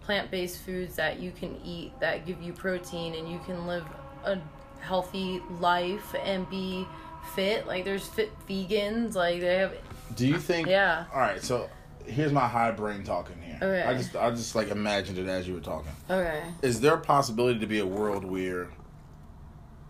plant-based 0.00 0.62
foods 0.62 0.96
that 0.96 1.20
you 1.20 1.30
can 1.30 1.60
eat 1.64 1.92
that 2.00 2.26
give 2.26 2.42
you 2.42 2.52
protein 2.52 3.14
and 3.14 3.30
you 3.30 3.38
can 3.40 3.66
live 3.66 3.84
a 4.24 4.40
healthy 4.80 5.42
life 5.60 6.14
and 6.24 6.48
be 6.50 6.86
fit. 7.34 7.66
Like 7.66 7.84
there's 7.84 8.06
fit 8.06 8.30
vegans. 8.48 9.14
Like 9.14 9.40
they 9.40 9.56
have 9.56 9.74
Do 10.14 10.26
you 10.26 10.38
think? 10.38 10.68
Yeah. 10.68 11.04
All 11.12 11.20
right. 11.20 11.42
So 11.42 11.68
here's 12.06 12.32
my 12.32 12.48
high 12.48 12.70
brain 12.70 13.04
talking 13.04 13.40
here. 13.42 13.58
Okay. 13.62 13.82
I 13.82 13.94
just 13.94 14.16
I 14.16 14.30
just 14.30 14.54
like 14.54 14.68
imagined 14.68 15.18
it 15.18 15.26
as 15.28 15.46
you 15.46 15.54
were 15.54 15.60
talking. 15.60 15.92
okay. 16.08 16.42
Is 16.62 16.80
there 16.80 16.94
a 16.94 17.00
possibility 17.00 17.58
to 17.60 17.66
be 17.66 17.78
a 17.78 17.86
world 17.86 18.24
where? 18.24 18.68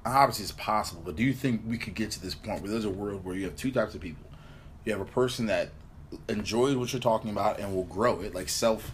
Obviously, 0.07 0.45
it's 0.45 0.53
possible, 0.53 1.03
but 1.05 1.15
do 1.15 1.23
you 1.23 1.35
think 1.35 1.61
we 1.67 1.77
could 1.77 1.95
get 1.95 2.11
to 2.13 2.23
this 2.23 2.35
point 2.35 2.63
where 2.63 2.71
there's 2.71 2.87
a 2.87 2.91
world 2.91 3.23
where 3.23 3.35
you 3.35 3.45
have 3.45 3.55
two 3.55 3.71
types 3.71 3.95
of 3.95 4.01
people? 4.01 4.25
You 4.87 4.93
have 4.93 5.01
a 5.03 5.05
person 5.11 5.45
that 5.47 5.73
enjoys 6.27 6.75
what 6.75 6.91
you're 6.91 7.01
talking 7.01 7.29
about 7.29 7.61
and 7.61 7.75
will 7.75 7.85
grow 7.85 8.23
it, 8.23 8.35
like 8.35 8.49
self, 8.49 8.91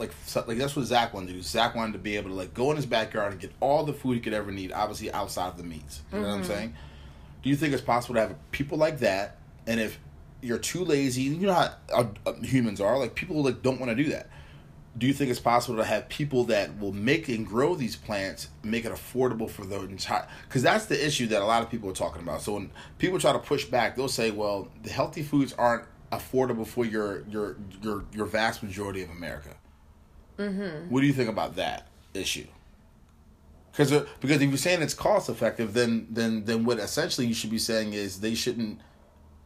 like 0.00 0.12
like 0.48 0.58
that's 0.58 0.74
what 0.74 0.86
Zach 0.86 1.12
wanted 1.14 1.28
to 1.28 1.32
do. 1.34 1.42
Zach 1.42 1.74
wanted 1.74 1.92
to 1.92 1.98
be 1.98 2.16
able 2.16 2.30
to 2.30 2.34
like 2.34 2.54
go 2.54 2.70
in 2.70 2.76
his 2.76 2.86
backyard 2.86 3.32
and 3.32 3.40
get 3.40 3.52
all 3.60 3.84
the 3.84 3.92
food 3.92 4.14
he 4.14 4.20
could 4.20 4.32
ever 4.32 4.50
need, 4.50 4.72
obviously 4.72 5.12
outside 5.12 5.48
of 5.48 5.58
the 5.58 5.62
meats. 5.62 6.00
You 6.12 6.20
know 6.20 6.28
what 6.28 6.34
I'm 6.34 6.44
saying? 6.44 6.74
Do 7.42 7.50
you 7.50 7.56
think 7.56 7.72
it's 7.74 7.82
possible 7.82 8.14
to 8.14 8.22
have 8.22 8.50
people 8.50 8.78
like 8.78 8.98
that? 9.00 9.36
And 9.66 9.78
if 9.78 9.98
you're 10.42 10.58
too 10.58 10.84
lazy, 10.84 11.22
you 11.22 11.46
know 11.46 11.52
how 11.52 11.74
uh, 11.92 12.06
uh, 12.26 12.32
humans 12.42 12.80
are, 12.80 12.98
like 12.98 13.14
people 13.14 13.42
like 13.42 13.62
don't 13.62 13.78
want 13.78 13.90
to 13.90 14.02
do 14.02 14.10
that. 14.10 14.28
Do 14.98 15.06
you 15.06 15.12
think 15.12 15.30
it's 15.30 15.38
possible 15.38 15.76
to 15.76 15.84
have 15.84 16.08
people 16.08 16.44
that 16.44 16.78
will 16.80 16.92
make 16.92 17.28
and 17.28 17.46
grow 17.46 17.76
these 17.76 17.94
plants, 17.94 18.48
make 18.64 18.84
it 18.84 18.92
affordable 18.92 19.48
for 19.48 19.64
the 19.64 19.80
entire? 19.82 20.26
Because 20.48 20.62
that's 20.62 20.86
the 20.86 21.06
issue 21.06 21.28
that 21.28 21.42
a 21.42 21.44
lot 21.44 21.62
of 21.62 21.70
people 21.70 21.88
are 21.90 21.94
talking 21.94 22.22
about. 22.22 22.42
So 22.42 22.54
when 22.54 22.70
people 22.98 23.18
try 23.20 23.32
to 23.32 23.38
push 23.38 23.66
back, 23.66 23.96
they'll 23.96 24.08
say, 24.08 24.30
"Well, 24.32 24.68
the 24.82 24.90
healthy 24.90 25.22
foods 25.22 25.52
aren't 25.52 25.84
affordable 26.10 26.66
for 26.66 26.84
your 26.84 27.22
your 27.28 27.56
your 27.82 28.04
your 28.12 28.26
vast 28.26 28.62
majority 28.62 29.02
of 29.02 29.10
America." 29.10 29.50
Mm-hmm. 30.40 30.90
What 30.90 31.00
do 31.00 31.06
you 31.06 31.12
think 31.12 31.28
about 31.28 31.56
that 31.56 31.86
issue? 32.14 32.46
Because 33.72 33.90
because 34.20 34.40
if 34.42 34.48
you're 34.48 34.56
saying 34.56 34.82
it's 34.82 34.94
cost 34.94 35.28
effective, 35.28 35.74
then 35.74 36.06
then 36.10 36.44
then 36.44 36.64
what 36.64 36.78
essentially 36.78 37.26
you 37.26 37.34
should 37.34 37.50
be 37.50 37.58
saying 37.58 37.92
is 37.92 38.20
they 38.20 38.34
shouldn't 38.34 38.80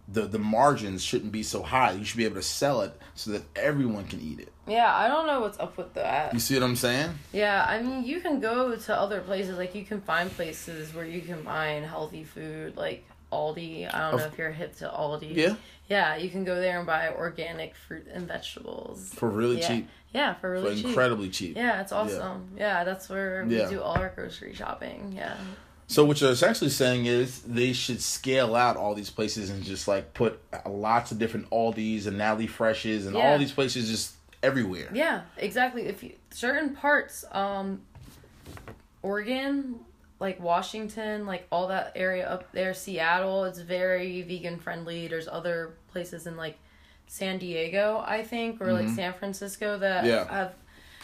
the 0.09 0.23
the 0.23 0.39
margins 0.39 1.03
shouldn't 1.03 1.33
be 1.33 1.43
so 1.43 1.63
high. 1.63 1.93
You 1.93 2.05
should 2.05 2.17
be 2.17 2.25
able 2.25 2.37
to 2.37 2.43
sell 2.43 2.81
it 2.83 2.99
so 3.15 3.31
that 3.33 3.43
everyone 3.57 4.05
can 4.07 4.21
eat 4.21 4.41
it. 4.41 4.53
Yeah, 4.67 4.95
I 4.95 5.09
don't 5.09 5.27
know 5.27 5.41
what's 5.41 5.59
up 5.59 5.77
with 5.77 5.93
that. 5.95 6.33
You 6.33 6.41
see 6.41 6.55
what 6.55 6.63
I'm 6.63 6.77
saying? 6.77 7.11
Yeah, 7.33 7.65
I 7.69 7.83
mean, 7.83 8.05
you 8.05 8.21
can 8.21 8.41
go 8.41 8.75
to 8.75 8.99
other 8.99 9.21
places. 9.21 9.59
Like, 9.59 9.75
you 9.75 9.85
can 9.85 10.01
find 10.01 10.31
places 10.31 10.95
where 10.95 11.05
you 11.05 11.21
can 11.21 11.45
find 11.45 11.85
healthy 11.85 12.25
food, 12.25 12.77
like 12.77 13.05
Aldi. 13.31 13.93
I 13.93 13.99
don't 14.11 14.15
Of- 14.15 14.21
know 14.21 14.27
if 14.27 14.39
you're 14.39 14.51
hip 14.51 14.75
to 14.77 14.89
Aldi. 14.89 15.37
Yeah, 15.37 15.57
Yeah, 15.89 16.17
you 16.17 16.31
can 16.31 16.45
go 16.45 16.55
there 16.61 16.79
and 16.79 16.87
buy 16.87 17.11
organic 17.11 17.75
fruit 17.77 18.07
and 18.11 18.27
vegetables. 18.27 19.13
for 19.15 19.29
really 19.29 19.61
yeah. 19.61 19.69
cheap, 19.69 19.89
Yeah, 20.15 20.35
for 20.35 20.41
for 20.41 20.51
really 20.53 20.77
cheap. 20.77 20.87
incredibly 20.87 21.29
cheap. 21.29 21.57
Yeah, 21.57 21.81
it's 21.83 21.93
awesome. 21.93 22.49
Yeah, 22.57 22.85
that's 22.85 23.09
where 23.09 23.45
we 23.45 23.59
Yeah. 23.59 23.69
do 23.69 23.81
all 23.83 23.97
our 23.99 24.09
grocery 24.15 24.55
shopping. 24.55 25.13
Yeah. 25.17 25.37
So 25.87 26.03
what 26.07 26.19
you're 26.23 26.31
essentially 26.31 26.71
saying 26.71 27.05
is 27.05 27.43
they 27.43 27.75
should 27.75 28.01
scale 28.01 28.55
out 28.55 28.79
all 28.79 28.95
these 28.95 29.11
places 29.11 29.51
and 29.51 29.63
just 29.63 29.87
like 29.87 30.15
put 30.15 30.41
lots 30.67 31.13
of 31.13 31.19
different 31.19 31.51
Aldi's 31.51 32.07
and 32.07 32.17
Natalie 32.17 32.47
Freshes 32.47 33.07
and 33.07 33.15
Yeah. 33.15 33.31
all 33.33 33.39
these 33.39 33.53
places 33.53 33.91
just 33.91 34.15
everywhere. 34.43 34.89
Yeah, 34.95 35.23
exactly. 35.37 35.83
If 35.83 36.03
you 36.03 36.15
certain 36.31 36.75
parts, 36.75 37.27
um, 37.33 37.83
Oregon, 39.03 39.81
like 40.25 40.41
Washington, 40.41 41.27
like 41.27 41.47
all 41.53 41.69
that 41.69 41.93
area 41.95 42.27
up 42.27 42.51
there, 42.53 42.73
Seattle, 42.73 43.45
it's 43.45 43.59
very 43.61 44.23
vegan 44.23 44.59
friendly. 44.59 45.07
There's 45.07 45.29
other 45.29 45.75
places 45.93 46.27
in 46.27 46.37
like 46.37 46.57
San 47.07 47.39
Diego, 47.39 48.03
I 48.07 48.23
think, 48.23 48.61
or 48.63 48.73
like 48.73 48.89
San 48.89 49.13
Francisco 49.13 49.79
that 49.79 50.05
Mm-hmm. 50.05 50.09
Yeah. 50.09 50.35
have, 50.39 50.55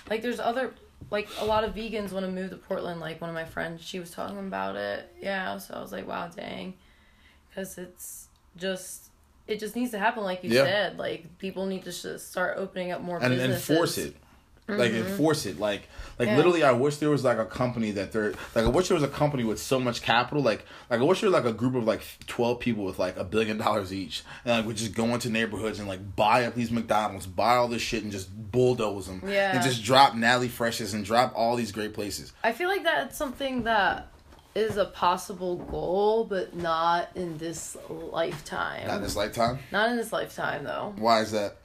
like, 0.09 0.23
there's 0.23 0.41
other. 0.41 0.73
Like 1.11 1.29
a 1.41 1.45
lot 1.45 1.65
of 1.65 1.75
vegans 1.75 2.13
want 2.13 2.25
to 2.27 2.31
move 2.33 2.51
to 2.51 2.57
Portland. 2.57 3.01
Like 3.01 3.21
one 3.21 3.29
of 3.31 3.35
my 3.35 3.45
friends, 3.45 3.83
she 3.83 3.99
was 3.99 4.11
talking 4.11 4.39
about 4.39 4.77
it. 4.77 5.11
Yeah, 5.21 5.59
so 5.59 5.75
I 5.75 5.81
was 5.81 5.93
like, 5.93 6.07
wow, 6.07 6.29
dang, 6.29 6.75
because 7.49 7.79
it's 7.79 8.29
just 8.57 9.09
it 9.49 9.59
just 9.59 9.75
needs 9.75 9.91
to 9.91 9.99
happen, 9.99 10.23
like 10.23 10.45
you 10.45 10.51
Yeah. 10.51 10.65
said. 10.65 10.99
Like 10.99 11.39
people 11.39 11.67
need 11.67 11.85
to 11.85 11.93
just 11.93 12.31
start 12.31 12.59
opening 12.59 12.93
up 12.93 13.01
more 13.01 13.19
and 13.21 13.35
businesses. 13.35 13.71
enforce 13.71 13.99
it. 13.99 14.15
Like 14.79 14.93
mm-hmm. 14.93 15.09
enforce 15.09 15.47
it, 15.47 15.59
like 15.59 15.89
like 16.19 16.29
Yeah. 16.29 16.37
literally. 16.37 16.63
I 16.63 16.73
wish 16.73 16.97
there 16.97 17.11
was 17.11 17.25
like 17.25 17.39
a 17.39 17.45
company 17.45 17.93
that 17.93 18.13
they're 18.13 18.33
like. 18.55 18.65
I 18.65 18.69
wish 18.69 18.89
there 18.89 18.95
was 18.95 19.05
a 19.05 19.09
company 19.09 19.45
with 19.45 19.61
so 19.61 19.81
much 19.81 20.03
capital. 20.03 20.43
Like 20.43 20.65
like 20.91 21.01
I 21.01 21.03
wish 21.03 21.21
there 21.21 21.31
was 21.31 21.43
like 21.43 21.51
a 21.51 21.57
group 21.57 21.75
of 21.75 21.85
like 21.85 22.03
twelve 22.27 22.61
people 22.61 22.85
with 22.85 22.99
like 22.99 23.17
a 23.17 23.25
billion 23.25 23.59
dollars 23.59 23.93
each, 23.93 24.23
and 24.45 24.57
like 24.57 24.67
would 24.67 24.77
just 24.77 24.95
go 24.95 25.07
into 25.07 25.31
neighborhoods 25.31 25.79
and 25.79 25.89
like 25.89 26.17
buy 26.17 26.45
up 26.45 26.55
these 26.55 26.71
McDonald's, 26.71 27.27
buy 27.27 27.57
all 27.57 27.69
this 27.69 27.83
shit, 27.83 28.03
and 28.03 28.13
just 28.13 28.29
bulldoze 28.53 29.07
them. 29.07 29.23
Yeah. 29.27 29.55
and 29.55 29.63
just 29.63 29.83
drop 29.83 30.15
Natalie 30.15 30.49
Freshes 30.49 30.95
and 30.95 31.05
drop 31.05 31.33
all 31.35 31.57
these 31.57 31.73
great 31.73 31.95
places. 31.95 32.33
I 32.43 32.53
feel 32.53 32.69
like 32.69 32.85
that's 32.85 33.17
something 33.17 33.65
that 33.65 34.09
is 34.55 34.77
a 34.77 34.85
possible 34.85 35.57
goal, 35.57 36.25
but 36.25 36.55
not 36.55 37.09
in 37.15 37.39
this 37.39 37.77
lifetime. 37.89 38.87
Not 38.87 38.97
in 38.97 39.03
this 39.03 39.17
lifetime. 39.17 39.59
Not 39.71 39.91
in 39.91 39.97
this 39.97 40.13
lifetime, 40.13 40.65
though, 40.65 40.93
Why 40.99 41.21
is 41.21 41.33
that? 41.33 41.57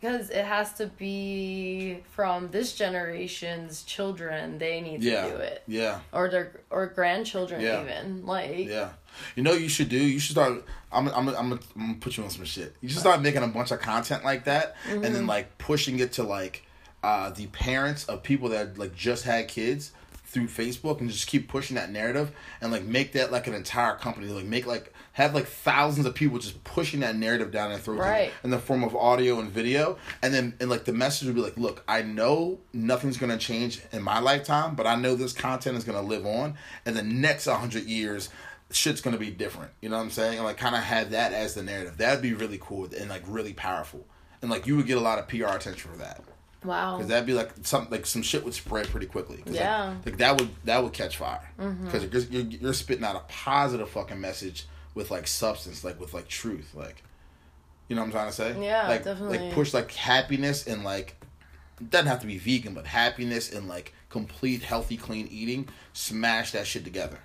Because 0.00 0.30
it 0.30 0.44
has 0.44 0.72
to 0.74 0.86
be 0.86 2.02
from 2.12 2.50
this 2.50 2.74
generation's 2.74 3.82
children. 3.82 4.58
They 4.58 4.80
need 4.80 5.00
to 5.02 5.06
Yeah, 5.08 5.28
do 5.28 5.36
it, 5.36 5.62
yeah, 5.66 6.00
or 6.12 6.28
their 6.28 6.60
or 6.70 6.86
grandchildren 6.86 7.60
Yeah. 7.60 7.82
even. 7.82 8.26
Like, 8.26 8.66
yeah. 8.66 8.90
You 9.34 9.42
know, 9.42 9.52
what 9.52 9.60
you 9.62 9.68
should 9.68 9.88
do. 9.88 9.96
You 9.98 10.18
should 10.18 10.32
start. 10.32 10.62
I'm. 10.92 11.08
I'm. 11.08 11.28
I'm. 11.28 11.36
I'm 11.38 11.60
gonna 11.76 11.94
put 12.00 12.16
you 12.18 12.24
on 12.24 12.30
some 12.30 12.44
shit. 12.44 12.76
You 12.82 12.88
should 12.90 12.98
start 13.00 13.22
making 13.22 13.42
a 13.42 13.46
bunch 13.48 13.70
of 13.70 13.80
content 13.80 14.24
like 14.24 14.44
that, 14.44 14.76
and 14.88 15.02
then 15.02 15.26
like 15.26 15.56
pushing 15.58 15.98
it 16.00 16.12
to 16.12 16.22
like 16.22 16.64
uh, 17.02 17.30
the 17.30 17.46
parents 17.46 18.04
of 18.06 18.22
people 18.22 18.50
that 18.50 18.76
like 18.78 18.94
just 18.94 19.24
had 19.24 19.48
kids 19.48 19.92
through 20.26 20.48
Facebook, 20.48 21.00
and 21.00 21.08
just 21.08 21.28
keep 21.28 21.48
pushing 21.48 21.76
that 21.76 21.90
narrative, 21.90 22.30
and 22.60 22.70
like 22.70 22.84
make 22.84 23.12
that 23.12 23.32
like 23.32 23.46
an 23.46 23.54
entire 23.54 23.94
company. 23.96 24.26
Like 24.28 24.44
make 24.44 24.66
like 24.66 24.92
have 25.16 25.34
like 25.34 25.46
thousands 25.46 26.04
of 26.04 26.14
people 26.14 26.38
just 26.38 26.62
pushing 26.62 27.00
that 27.00 27.16
narrative 27.16 27.50
down 27.50 27.70
their 27.70 27.78
throats 27.78 28.00
Right. 28.02 28.30
in 28.44 28.50
the 28.50 28.58
form 28.58 28.84
of 28.84 28.94
audio 28.94 29.40
and 29.40 29.50
video, 29.50 29.96
and 30.22 30.32
then 30.34 30.52
and 30.60 30.68
like 30.68 30.84
the 30.84 30.92
message 30.92 31.26
would 31.26 31.34
be 31.34 31.40
like, 31.40 31.56
look, 31.56 31.82
I 31.88 32.02
know 32.02 32.58
nothing's 32.74 33.16
gonna 33.16 33.38
change 33.38 33.80
in 33.92 34.02
my 34.02 34.18
lifetime, 34.18 34.74
but 34.74 34.86
I 34.86 34.94
know 34.94 35.14
this 35.14 35.32
content 35.32 35.78
is 35.78 35.84
gonna 35.84 36.02
live 36.02 36.26
on, 36.26 36.56
and 36.84 36.94
the 36.94 37.02
next 37.02 37.46
hundred 37.46 37.84
years, 37.84 38.28
shit's 38.70 39.00
gonna 39.00 39.16
be 39.16 39.30
different. 39.30 39.70
You 39.80 39.88
know 39.88 39.96
what 39.96 40.02
I'm 40.02 40.10
saying? 40.10 40.36
And 40.36 40.44
like 40.44 40.58
kind 40.58 40.74
of 40.76 40.82
have 40.82 41.12
that 41.12 41.32
as 41.32 41.54
the 41.54 41.62
narrative. 41.62 41.96
That'd 41.96 42.20
be 42.20 42.34
really 42.34 42.58
cool 42.60 42.86
and 42.98 43.08
like 43.08 43.22
really 43.26 43.54
powerful, 43.54 44.04
and 44.42 44.50
like 44.50 44.66
you 44.66 44.76
would 44.76 44.86
get 44.86 44.98
a 44.98 45.00
lot 45.00 45.18
of 45.18 45.28
PR 45.28 45.56
attention 45.56 45.90
for 45.90 45.96
that. 45.96 46.22
Wow. 46.62 46.96
Because 46.96 47.08
that'd 47.08 47.26
be 47.26 47.32
like 47.32 47.52
some 47.62 47.86
like 47.90 48.04
some 48.04 48.20
shit 48.22 48.44
would 48.44 48.52
spread 48.52 48.88
pretty 48.88 49.06
quickly. 49.06 49.36
'Cause, 49.38 49.52
like- 49.52 49.60
Yeah. 49.60 49.94
Like, 50.04 50.18
that 50.18 50.38
would 50.38 50.50
that 50.64 50.82
would 50.82 50.92
catch 50.92 51.16
fire. 51.16 51.48
Mm-hmm. 51.58 51.84
Because 51.86 52.04
you're, 52.28 52.42
you're 52.42 52.60
you're 52.60 52.74
spitting 52.74 53.04
out 53.04 53.16
a 53.16 53.20
positive 53.32 53.88
fucking 53.88 54.20
message 54.20 54.66
with 54.96 55.12
like 55.12 55.28
substance, 55.28 55.84
like 55.84 56.00
with 56.00 56.12
like 56.12 56.26
truth, 56.26 56.74
like. 56.74 57.04
You 57.88 57.94
know 57.94 58.02
what 58.02 58.06
I'm 58.06 58.12
trying 58.12 58.26
to 58.26 58.32
say? 58.32 58.66
Yeah, 58.66 58.88
like, 58.88 59.04
definitely. 59.04 59.38
Like 59.38 59.52
push 59.52 59.72
like 59.72 59.92
happiness 59.92 60.66
and 60.66 60.82
like 60.82 61.14
it 61.80 61.88
doesn't 61.88 62.08
have 62.08 62.20
to 62.22 62.26
be 62.26 62.36
vegan, 62.36 62.74
but 62.74 62.84
happiness 62.84 63.52
and 63.52 63.68
like 63.68 63.92
complete 64.08 64.64
healthy, 64.64 64.96
clean 64.96 65.28
eating. 65.28 65.68
Smash 65.92 66.50
that 66.50 66.66
shit 66.66 66.82
together. 66.82 67.20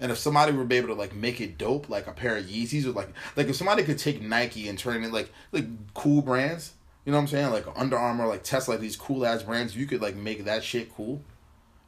And 0.00 0.10
if 0.10 0.16
somebody 0.16 0.52
were 0.52 0.66
able 0.70 0.88
to 0.88 0.94
like 0.94 1.14
make 1.14 1.40
it 1.42 1.58
dope, 1.58 1.90
like 1.90 2.06
a 2.06 2.12
pair 2.12 2.38
of 2.38 2.46
Yeezys, 2.46 2.86
or 2.86 2.92
like 2.92 3.10
like 3.36 3.48
if 3.48 3.56
somebody 3.56 3.82
could 3.82 3.98
take 3.98 4.22
Nike 4.22 4.68
and 4.68 4.78
turn 4.78 5.04
it 5.04 5.12
like 5.12 5.30
like 5.52 5.66
cool 5.92 6.22
brands, 6.22 6.72
you 7.04 7.12
know 7.12 7.18
what 7.18 7.22
I'm 7.22 7.28
saying? 7.28 7.50
Like 7.50 7.66
Under 7.76 7.98
Armour, 7.98 8.26
like 8.26 8.44
Tesla, 8.44 8.72
like 8.72 8.80
these 8.80 8.96
cool 8.96 9.26
ass 9.26 9.42
brands, 9.42 9.76
you 9.76 9.84
could 9.86 10.00
like 10.00 10.16
make 10.16 10.44
that 10.46 10.64
shit 10.64 10.94
cool, 10.94 11.20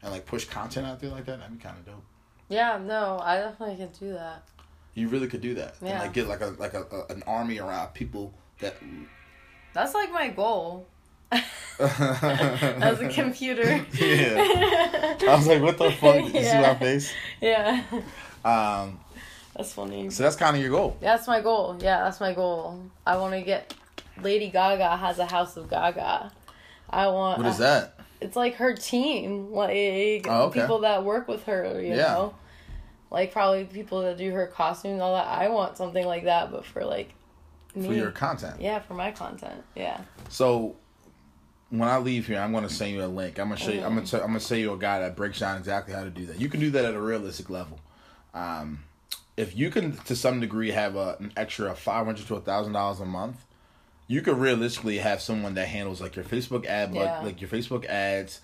and 0.02 0.12
like 0.12 0.26
push 0.26 0.44
content 0.44 0.86
out 0.86 1.00
there 1.00 1.10
like 1.10 1.24
that. 1.24 1.38
That'd 1.38 1.56
be 1.56 1.62
kind 1.62 1.78
of 1.78 1.86
dope. 1.86 2.04
yeah, 2.50 2.78
no, 2.78 3.20
I 3.22 3.38
definitely 3.38 3.76
can 3.76 3.88
do 3.98 4.12
that. 4.12 4.42
You 4.94 5.08
really 5.08 5.28
could 5.28 5.40
do 5.40 5.54
that, 5.54 5.76
and 5.80 5.88
like 5.98 6.12
get 6.12 6.26
like 6.28 6.40
a 6.40 6.46
like 6.58 6.74
a, 6.74 6.82
a 6.82 7.12
an 7.12 7.22
army 7.26 7.58
around 7.58 7.94
people 7.94 8.34
that. 8.60 8.76
That's 9.72 9.94
like 9.94 10.12
my 10.12 10.28
goal. 10.28 10.86
As 11.78 13.00
a 13.00 13.08
computer. 13.08 13.62
yeah, 13.92 15.16
I 15.22 15.34
was 15.36 15.46
like, 15.46 15.62
what 15.62 15.78
the 15.78 15.90
fuck? 15.92 16.14
Did 16.16 16.34
you 16.34 16.42
see 16.44 16.60
my 16.60 16.74
face? 16.74 17.12
Yeah. 17.40 17.82
Um, 18.44 18.98
That's 19.56 19.72
funny. 19.72 20.10
so 20.10 20.22
that's 20.22 20.36
kind 20.36 20.56
of 20.56 20.62
your 20.62 20.70
goal. 20.72 20.96
That's 21.00 21.26
my 21.28 21.40
goal. 21.40 21.76
Yeah, 21.80 22.02
that's 22.04 22.20
my 22.20 22.32
goal. 22.34 22.80
I 23.06 23.16
want 23.16 23.34
to 23.34 23.42
get. 23.42 23.74
Lady 24.22 24.48
Gaga 24.50 24.96
has 24.96 25.18
a 25.18 25.26
Haus 25.26 25.56
of 25.56 25.70
Gaga. 25.70 26.30
I 26.90 27.06
want. 27.08 27.38
What 27.38 27.46
is 27.46 27.58
that? 27.58 27.98
It's 28.20 28.36
like 28.36 28.56
her 28.56 28.74
team, 28.74 29.52
like 29.52 30.26
Oh, 30.28 30.46
okay. 30.46 30.60
people 30.60 30.80
that 30.80 31.04
work 31.04 31.26
with 31.28 31.44
her. 31.44 31.80
You 31.80 31.94
Yeah. 31.94 31.96
know, 32.14 32.34
like 33.10 33.32
probably 33.32 33.64
people 33.64 34.02
that 34.02 34.16
do 34.18 34.30
her 34.32 34.46
costumes, 34.46 35.00
all 35.00 35.14
that. 35.14 35.26
I 35.26 35.48
want 35.48 35.76
something 35.76 36.06
like 36.06 36.24
that, 36.24 36.50
but 36.50 36.64
for 36.64 36.84
like 36.84 37.12
me. 37.74 37.86
For 37.88 37.94
your 37.94 38.10
content. 38.10 38.60
yeah, 38.60 38.78
for 38.80 38.94
my 38.94 39.10
content. 39.12 39.62
Yeah. 39.74 40.00
So 40.28 40.76
when 41.70 41.88
I 41.88 41.98
leave 41.98 42.26
here, 42.26 42.38
I'm 42.40 42.52
going 42.52 42.66
to 42.66 42.72
send 42.72 42.92
you 42.92 43.04
a 43.04 43.06
link. 43.06 43.38
I'm 43.38 43.48
going 43.48 43.58
to 43.58 43.64
show 43.64 43.70
you. 43.72 43.82
I'm 43.84 43.94
going 43.94 44.06
to. 44.06 44.16
I'm 44.22 44.28
going 44.28 44.40
to 44.40 44.46
show 44.46 44.54
you 44.54 44.72
a 44.72 44.78
guy 44.78 45.00
that 45.00 45.16
breaks 45.16 45.38
down 45.40 45.56
exactly 45.58 45.94
how 45.94 46.04
to 46.04 46.10
do 46.10 46.26
that. 46.26 46.40
You 46.40 46.48
can 46.48 46.60
do 46.60 46.70
that 46.70 46.84
at 46.84 46.94
a 46.94 47.00
realistic 47.00 47.50
level. 47.50 47.78
Um, 48.34 48.80
if 49.36 49.56
you 49.56 49.70
can, 49.70 49.96
to 49.98 50.14
some 50.16 50.40
degree, 50.40 50.70
have 50.72 50.96
a, 50.96 51.16
an 51.20 51.32
extra 51.36 51.74
five 51.74 52.06
hundred 52.06 52.26
to 52.26 52.40
thousand 52.40 52.72
dollars 52.74 53.00
a 53.00 53.04
month, 53.06 53.44
you 54.06 54.20
could 54.22 54.36
realistically 54.36 54.98
have 54.98 55.20
someone 55.20 55.54
that 55.54 55.68
handles 55.68 56.00
like 56.00 56.16
your 56.16 56.24
Facebook 56.24 56.66
ad, 56.66 56.94
Yeah. 56.94 57.20
like 57.22 57.40
your 57.40 57.48
Facebook 57.50 57.84
ads. 57.86 58.40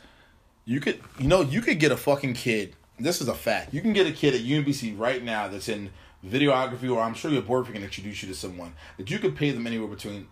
You 0.64 0.80
could, 0.80 1.00
you 1.18 1.28
know, 1.28 1.42
you 1.42 1.60
could 1.60 1.78
get 1.78 1.92
a 1.92 1.96
fucking 1.96 2.34
kid. 2.34 2.74
This 2.98 3.20
is 3.20 3.28
a 3.28 3.34
fact. 3.34 3.74
You 3.74 3.80
can 3.80 3.92
get 3.92 4.06
a 4.06 4.12
kid 4.12 4.34
at 4.34 4.40
UMBC 4.40 4.98
right 4.98 5.22
now 5.22 5.48
that's 5.48 5.68
in 5.68 5.90
videography, 6.26 6.90
or 6.90 7.00
I'm 7.00 7.14
sure 7.14 7.30
your 7.30 7.42
boyfriend 7.42 7.74
can 7.74 7.84
introduce 7.84 8.22
you 8.22 8.28
to 8.28 8.34
someone 8.34 8.72
that 8.96 9.10
you 9.10 9.18
could 9.18 9.36
pay 9.36 9.50
them 9.50 9.66
anywhere 9.66 9.88
between 9.88 10.28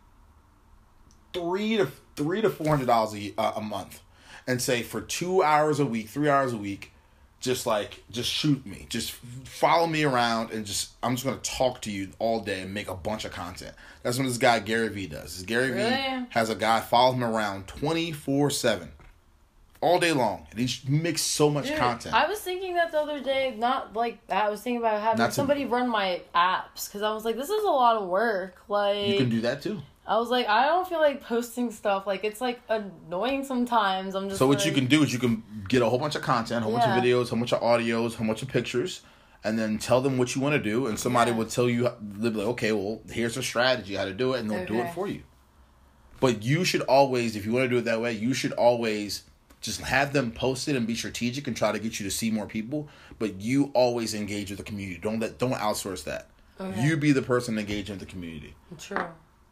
three 1.33 1.77
to 1.77 1.89
three 2.17 2.41
to 2.41 2.51
four 2.51 2.69
hundred 2.69 2.87
dollars 2.87 3.15
a, 3.15 3.33
uh, 3.39 3.53
a 3.57 3.61
month, 3.61 4.01
and 4.47 4.61
say 4.63 4.83
for 4.83 5.01
two 5.01 5.43
hours 5.43 5.81
a 5.81 5.87
week, 5.87 6.09
three 6.09 6.29
hours 6.29 6.53
a 6.53 6.57
week, 6.57 6.93
just 7.41 7.67
like 7.67 8.03
just 8.11 8.31
shoot 8.31 8.65
me, 8.65 8.87
just 8.89 9.13
follow 9.13 9.87
me 9.87 10.05
around, 10.05 10.51
and 10.51 10.65
just 10.65 10.93
I'm 11.03 11.15
just 11.17 11.25
gonna 11.27 11.37
talk 11.39 11.83
to 11.83 11.91
you 11.91 12.11
all 12.19 12.41
day 12.41 12.61
and 12.63 12.73
make 12.73 12.89
a 12.89 12.95
bunch 12.95 13.25
of 13.25 13.33
content. 13.33 13.75
That's 14.03 14.17
what 14.19 14.25
this 14.27 14.39
guy 14.39 14.61
Gary 14.61 14.89
Vee 14.89 15.07
does. 15.07 15.37
This 15.37 15.43
Gary 15.45 15.69
Vee 15.69 15.75
Really? 15.83 16.27
has 16.31 16.51
a 16.51 16.55
guy 16.55 16.81
follow 16.81 17.13
him 17.15 17.25
around 17.25 17.67
twenty 17.69 18.11
four 18.13 18.49
seven, 18.51 18.91
all 19.85 19.99
day 20.01 20.13
long, 20.13 20.47
and 20.51 20.59
he 20.59 20.89
makes 20.89 21.23
so 21.23 21.51
much 21.51 21.67
Dude, 21.69 21.79
content. 21.79 22.15
I 22.15 22.27
was 22.27 22.39
thinking 22.41 22.75
that 22.75 22.91
the 22.93 22.99
other 23.01 23.21
day, 23.21 23.55
not 23.57 23.95
like 23.95 24.27
that. 24.29 24.47
I 24.47 24.51
was 24.51 24.63
thinking 24.63 24.79
about 24.79 25.01
having 25.01 25.25
to- 25.27 25.33
somebody 25.33 25.65
run 25.67 25.89
my 25.89 26.23
apps 26.35 26.87
because 26.87 27.03
I 27.03 27.13
was 27.13 27.25
like, 27.25 27.37
this 27.37 27.51
is 27.51 27.63
a 27.65 27.69
lot 27.71 27.97
of 27.97 28.09
work. 28.09 28.57
Like, 28.69 29.07
you 29.09 29.17
can 29.19 29.29
do 29.29 29.43
that 29.43 29.63
too. 29.63 29.83
I 30.07 30.19
was 30.19 30.29
like, 30.29 30.47
I 30.49 30.67
don't 30.67 30.87
feel 30.87 31.01
like 31.01 31.23
posting 31.23 31.71
stuff. 31.71 32.07
Like, 32.07 32.25
it's 32.25 32.41
like 32.41 32.61
annoying 32.69 33.45
sometimes. 33.45 34.15
I'm 34.15 34.29
just 34.29 34.39
So 34.39 34.47
what 34.47 34.67
you 34.67 34.73
can 34.73 34.87
do 34.87 35.03
is 35.03 35.13
you 35.13 35.19
can 35.19 35.43
get 35.69 35.81
a 35.81 35.89
whole 35.89 35.99
bunch 35.99 36.15
of 36.15 36.23
content, 36.23 36.61
a 36.61 36.65
whole 36.65 36.73
bunch 36.79 36.85
of 36.85 37.03
videos, 37.03 37.27
a 37.27 37.31
whole 37.31 37.39
bunch 37.39 37.53
of 37.55 37.61
audios, 37.63 38.15
a 38.15 38.17
whole 38.19 38.27
bunch 38.27 38.43
of 38.43 38.49
pictures, 38.49 39.01
and 39.45 39.59
then 39.59 39.79
tell 39.79 40.03
them 40.03 40.19
what 40.19 40.35
you 40.35 40.43
want 40.43 40.55
to 40.55 40.63
do, 40.63 40.87
and 40.89 40.99
somebody 40.99 41.31
Yeah. 41.31 41.39
will 41.39 41.47
tell 41.47 41.71
you, 41.71 41.89
they'll 42.01 42.31
be 42.33 42.39
like, 42.39 42.49
okay, 42.49 42.73
well, 42.73 43.01
here's 43.11 43.37
a 43.39 43.43
strategy 43.43 43.95
how 43.95 44.05
to 44.05 44.13
do 44.13 44.35
it, 44.35 44.41
and 44.41 44.51
they'll 44.51 44.67
do 44.67 44.79
it 44.81 44.93
for 44.95 45.07
you. 45.09 45.23
But 46.21 46.43
you 46.43 46.65
should 46.65 46.83
always, 46.83 47.35
if 47.37 47.45
you 47.45 47.53
want 47.53 47.65
to 47.65 47.69
do 47.69 47.79
it 47.79 47.85
that 47.87 48.01
way, 48.01 48.13
you 48.13 48.33
should 48.35 48.53
always 48.53 49.23
just 49.65 49.81
have 49.81 50.13
them 50.13 50.31
posted 50.31 50.77
and 50.77 50.87
be 50.87 50.95
strategic 50.95 51.49
and 51.49 51.57
try 51.57 51.73
to 51.73 51.79
get 51.79 51.99
you 51.99 52.05
to 52.05 52.11
see 52.11 52.31
more 52.31 52.47
people. 52.47 52.87
But 53.19 53.41
you 53.41 53.71
always 53.75 54.15
engage 54.15 54.51
with 54.51 54.59
the 54.59 54.65
community. 54.65 55.01
Don't 55.01 55.19
let 55.19 55.39
don't 55.39 55.55
outsource 55.55 56.05
that. 56.05 56.29
Okay. 56.61 56.85
You 56.85 56.97
be 56.97 57.13
the 57.13 57.23
person 57.23 57.59
engaging 57.59 57.95
with 57.95 58.07
the 58.07 58.07
community 58.07 58.55
True. 58.79 59.07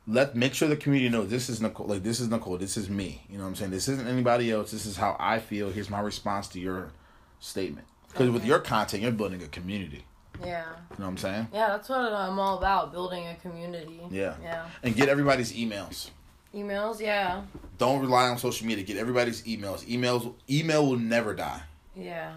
let 0.06 0.36
make 0.36 0.54
sure 0.54 0.68
the 0.68 0.76
community 0.76 1.08
knows 1.08 1.30
this 1.30 1.48
is 1.48 1.60
Nicole. 1.60 1.86
Like 1.86 2.02
this 2.02 2.20
is 2.20 2.28
Nicole. 2.28 2.58
This 2.58 2.76
is 2.76 2.90
me. 2.90 3.24
You 3.28 3.38
know 3.38 3.44
what 3.44 3.50
I'm 3.50 3.56
saying? 3.56 3.70
This 3.70 3.88
isn't 3.88 4.06
anybody 4.06 4.52
else. 4.52 4.70
This 4.70 4.86
is 4.86 4.98
how 4.98 5.16
I 5.18 5.38
feel. 5.38 5.70
Here's 5.70 5.90
my 5.90 6.00
response 6.00 6.46
to 6.48 6.60
your 6.60 6.92
statement. 7.40 7.86
Because 8.08 8.30
with 8.30 8.44
your 8.44 8.58
content, 8.58 9.02
you're 9.02 9.12
building 9.12 9.42
a 9.42 9.48
community. 9.48 10.04
Yeah. 10.44 10.64
You 10.90 10.98
know 10.98 11.04
what 11.04 11.06
I'm 11.06 11.16
saying? 11.16 11.48
Yeah, 11.52 11.68
that's 11.68 11.88
what 11.88 12.12
um, 12.12 12.32
I'm 12.32 12.38
all 12.38 12.58
about. 12.58 12.92
Building 12.92 13.26
a 13.26 13.34
community. 13.36 14.02
Yeah. 14.10 14.34
Yeah. 14.42 14.66
And 14.82 14.94
get 14.94 15.08
everybody's 15.08 15.52
emails. 15.54 16.10
Emails. 16.54 17.00
Yeah. 17.00 17.42
Don't 17.78 18.00
rely 18.00 18.28
on 18.28 18.38
social 18.38 18.66
media. 18.66 18.84
Get 18.84 18.96
everybody's 18.96 19.42
emails. 19.42 19.84
Emails. 19.86 20.32
Email 20.50 20.86
will 20.86 20.98
never 20.98 21.34
die. 21.34 21.62
Yeah. 21.96 22.34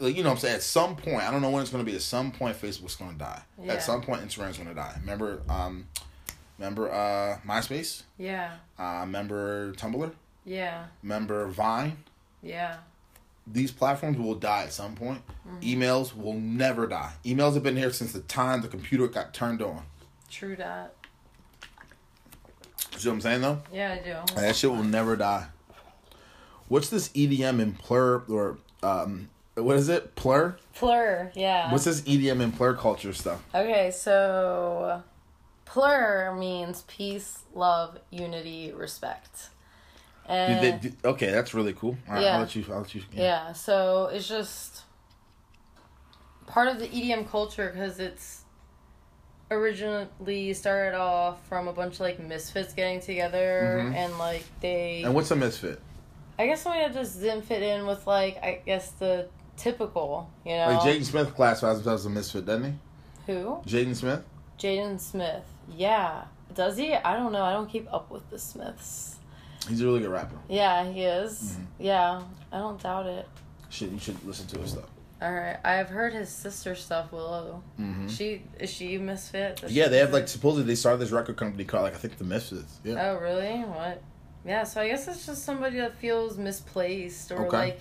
Like, 0.00 0.16
you 0.16 0.22
know 0.22 0.28
what 0.28 0.36
I'm 0.36 0.40
saying? 0.40 0.54
At 0.56 0.62
some 0.62 0.94
point, 0.94 1.22
I 1.22 1.30
don't 1.32 1.42
know 1.42 1.50
when 1.50 1.60
it's 1.62 1.70
going 1.70 1.84
to 1.84 1.90
be. 1.90 1.96
At 1.96 2.02
some 2.02 2.30
point, 2.30 2.60
Facebook's 2.60 2.94
going 2.94 3.12
to 3.12 3.18
die. 3.18 3.42
Yeah. 3.60 3.72
At 3.74 3.82
some 3.82 4.00
point, 4.00 4.22
Instagram's 4.22 4.56
going 4.56 4.68
to 4.68 4.74
die. 4.74 4.94
Remember, 5.00 5.42
um, 5.48 5.86
remember 6.58 6.90
uh, 6.92 7.38
MySpace. 7.46 8.02
Yeah. 8.16 8.52
Uh, 8.78 8.98
remember 9.00 9.72
Tumblr. 9.72 10.12
Yeah. 10.44 10.84
Remember 11.02 11.48
Vine. 11.48 11.96
Yeah. 12.42 12.76
these 13.46 13.72
platforms 13.72 14.18
will 14.18 14.36
die 14.36 14.64
at 14.64 14.72
some 14.72 14.94
point. 14.94 15.20
Emails 15.60 16.16
will 16.16 16.34
never 16.34 16.86
die. 16.86 17.12
Emails 17.24 17.54
have 17.54 17.62
been 17.64 17.76
here 17.76 17.92
since 17.92 18.12
the 18.12 18.20
time 18.20 18.62
the 18.62 18.68
computer 18.68 19.08
got 19.08 19.34
turned 19.34 19.60
on. 19.62 19.82
True 20.30 20.54
that. 20.56 20.94
See 22.96 23.08
what 23.08 23.14
I'm 23.14 23.20
saying 23.20 23.40
though? 23.40 23.60
Yeah, 23.72 23.98
I 24.00 24.04
do. 24.04 24.34
That 24.36 24.54
shit 24.56 24.70
will 24.70 24.84
never 24.84 25.16
die. 25.16 25.46
What's 26.68 26.88
this 26.88 27.08
EDM 27.10 27.60
and 27.60 27.78
plur 27.78 28.22
or 28.28 28.58
um 28.82 29.28
what 29.54 29.76
is 29.76 29.88
it? 29.88 30.14
Plur? 30.14 30.56
Plur. 30.74 31.30
Yeah. 31.34 31.70
What's 31.72 31.84
this 31.84 32.00
EDM 32.02 32.40
and 32.40 32.56
plur 32.56 32.74
culture 32.74 33.12
stuff? 33.12 33.42
Okay, 33.54 33.90
so 33.90 35.02
plur 35.66 36.34
means 36.38 36.82
peace, 36.88 37.40
love, 37.54 37.98
unity, 38.10 38.72
respect. 38.72 39.48
Did 40.26 40.32
And 40.34 40.64
they, 40.64 40.72
did- 40.88 40.96
okay, 41.04 41.30
that's 41.30 41.52
really 41.52 41.72
cool. 41.74 41.96
Right, 42.08 42.22
Yeah. 42.22 42.34
I'll 42.34 42.40
let 42.40 42.54
you. 42.56 42.64
I'll 42.70 42.78
let 42.80 42.94
you. 42.94 43.02
yeah, 43.12 43.52
so 43.52 44.06
it's 44.06 44.28
just 44.28 44.82
part 46.46 46.68
of 46.68 46.78
the 46.78 46.86
EDM 46.88 47.28
culture 47.28 47.70
because 47.74 47.98
it's 47.98 48.41
originally 49.52 50.52
started 50.54 50.96
off 50.96 51.46
from 51.48 51.68
a 51.68 51.72
bunch 51.72 51.94
of 51.94 52.00
like 52.00 52.18
misfits 52.18 52.74
getting 52.74 53.00
together 53.00 53.82
Mhm. 53.84 53.94
and 53.94 54.18
like 54.18 54.44
they 54.60 55.02
And 55.04 55.14
what's 55.14 55.30
a 55.30 55.36
misfit? 55.36 55.80
I 56.38 56.46
guess 56.46 56.62
somebody 56.62 56.84
that 56.84 56.94
just 56.94 57.20
didn't 57.20 57.42
fit 57.42 57.62
in 57.62 57.86
with 57.86 58.06
like 58.06 58.36
I 58.42 58.60
guess 58.64 58.90
the 58.92 59.28
typical, 59.56 60.28
you 60.44 60.52
know. 60.56 60.66
Like 60.68 60.80
Jaden 60.80 61.04
Smith 61.04 61.34
classifies 61.34 61.76
himself 61.76 61.94
as 62.00 62.06
a 62.06 62.10
misfit, 62.10 62.46
doesn't 62.46 62.64
he? 63.26 63.32
Who? 63.32 63.60
Jaden 63.66 63.94
Smith. 63.94 64.24
Jaden 64.58 64.98
Smith. 64.98 65.44
Yeah. 65.76 66.24
Does 66.54 66.76
he? 66.76 66.94
I 66.94 67.16
don't 67.16 67.32
know. 67.32 67.42
I 67.44 67.52
don't 67.52 67.68
keep 67.70 67.92
up 67.92 68.10
with 68.10 68.28
the 68.30 68.38
Smiths. 68.38 69.16
He's 69.68 69.80
a 69.80 69.84
really 69.86 70.00
good 70.00 70.10
rapper. 70.10 70.36
Yeah, 70.48 70.90
he 70.90 71.02
is. 71.02 71.56
Mhm. 71.56 71.64
Yeah, 71.78 72.22
I 72.50 72.58
don't 72.58 72.82
doubt 72.82 73.06
it. 73.06 73.28
Shit, 73.70 73.90
you 73.90 73.98
should 73.98 74.22
listen 74.26 74.46
to 74.48 74.58
his 74.58 74.72
stuff. 74.72 74.84
All 75.22 75.32
right. 75.32 75.56
I've 75.64 75.88
heard 75.88 76.12
his 76.14 76.28
sister 76.28 76.74
stuff, 76.74 77.12
Willow. 77.12 77.62
hmm 77.76 78.08
She 78.08 78.42
is 78.58 78.70
she 78.70 78.98
Misfit? 78.98 79.56
Does 79.60 79.72
Yeah, 79.72 79.84
she 79.84 79.90
they 79.90 79.98
have 79.98 80.12
like 80.12 80.26
supposedly 80.26 80.66
they 80.66 80.74
started 80.74 80.98
this 80.98 81.12
record 81.12 81.36
company 81.36 81.64
called 81.64 81.84
like 81.84 81.94
I 81.94 81.98
think 81.98 82.18
the 82.18 82.24
Misfits. 82.24 82.80
Yeah. 82.82 82.94
Oh 83.12 83.18
really? 83.20 83.60
What? 83.60 84.02
Yeah. 84.44 84.64
So 84.64 84.80
I 84.80 84.88
guess 84.88 85.06
it's 85.06 85.24
just 85.24 85.44
somebody 85.44 85.76
that 85.78 85.94
feels 85.96 86.36
misplaced 86.38 87.30
or 87.30 87.46
Okay. 87.46 87.56
like 87.56 87.80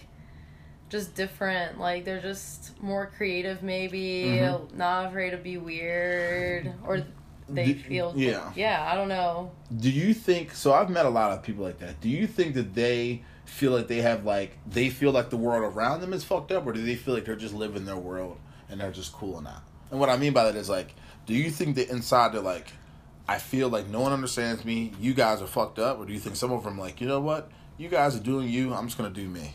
just 0.90 1.16
different. 1.16 1.80
Like 1.80 2.06
they're 2.06 2.22
just 2.22 2.80
more 2.82 3.08
creative, 3.18 3.64
maybe 3.64 4.26
Mhm. 4.40 4.76
not 4.76 5.08
afraid 5.08 5.32
to 5.32 5.38
be 5.38 5.58
weird, 5.58 6.72
or 6.86 7.02
they 7.50 7.74
Do- 7.74 7.80
feel. 7.80 8.14
yeah. 8.16 8.52
Yeah. 8.56 8.88
I 8.92 8.94
don't 8.96 9.10
know. 9.10 9.52
Do 9.76 9.90
you 9.90 10.14
think 10.14 10.54
so? 10.54 10.74
I've 10.74 10.92
met 10.92 11.08
a 11.08 11.10
lot 11.10 11.32
of 11.32 11.42
people 11.42 11.64
like 11.64 11.80
that. 11.80 12.00
Do 12.02 12.10
you 12.10 12.28
think 12.28 12.54
that 12.54 12.76
they 12.76 13.24
feel 13.52 13.72
like 13.74 13.88
they 13.88 14.02
have 14.02 14.26
like 14.26 14.58
they 14.68 14.90
feel 14.90 15.12
like 15.12 15.30
the 15.30 15.38
world 15.38 15.64
around 15.76 16.02
them 16.02 16.14
is 16.14 16.24
fucked 16.24 16.52
up, 16.52 16.66
or 16.66 16.74
do 16.74 16.82
they 16.84 16.96
feel 16.96 17.14
like 17.14 17.26
they're 17.26 17.36
just 17.36 17.54
living 17.54 17.86
their 17.86 17.98
world 17.98 18.38
and 18.70 18.80
they're 18.80 18.92
just 18.92 19.12
cool 19.14 19.42
now? 19.42 19.62
And 19.92 20.00
what 20.00 20.10
I 20.10 20.18
mean 20.18 20.34
by 20.34 20.46
that 20.46 20.56
is 20.56 20.70
like, 20.70 20.96
do 21.26 21.34
you 21.34 21.50
think 21.52 21.76
that 21.76 21.90
inside 21.90 22.34
they're 22.34 22.42
like, 22.42 22.68
I 23.28 23.38
feel 23.40 23.70
like 23.70 23.88
no 23.88 24.00
one 24.02 24.14
understands 24.14 24.64
me. 24.64 24.94
You 25.00 25.14
guys 25.14 25.42
are 25.42 25.48
fucked 25.48 25.80
up, 25.80 26.00
or 26.00 26.06
do 26.06 26.14
you 26.14 26.20
think 26.20 26.36
some 26.38 26.52
of 26.52 26.64
them 26.64 26.78
like, 26.80 27.02
you 27.02 27.08
know 27.08 27.20
what? 27.20 27.52
You 27.78 27.90
guys 27.90 28.16
are 28.16 28.20
doing 28.24 28.48
you. 28.50 28.74
I'm 28.74 28.88
just 28.88 28.98
gonna 28.98 29.10
do 29.10 29.28
me. 29.28 29.54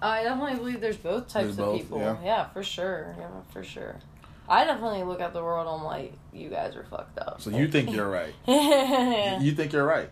I 0.00 0.24
definitely 0.24 0.56
believe 0.56 0.80
there's 0.80 0.96
both 0.96 1.28
types 1.28 1.44
There's 1.44 1.50
of 1.52 1.56
both, 1.64 1.80
people. 1.80 1.98
yeah. 1.98 2.16
Yeah. 2.24 2.48
for 2.50 2.62
sure. 2.62 3.14
Yeah, 3.18 3.28
for 3.52 3.62
sure. 3.64 4.00
I 4.48 4.64
definitely 4.64 5.04
look 5.04 5.20
at 5.20 5.32
the 5.32 5.42
world. 5.42 5.68
I'm 5.68 5.84
like, 5.84 6.12
you 6.32 6.48
guys 6.50 6.74
are 6.74 6.84
fucked 6.84 7.18
up. 7.18 7.40
So 7.40 7.50
you 7.50 7.68
think 7.68 7.92
you're 7.92 8.10
right? 8.10 8.34
yeah. 8.46 9.40
You 9.40 9.52
think 9.52 9.72
you're 9.72 9.86
right? 9.86 10.10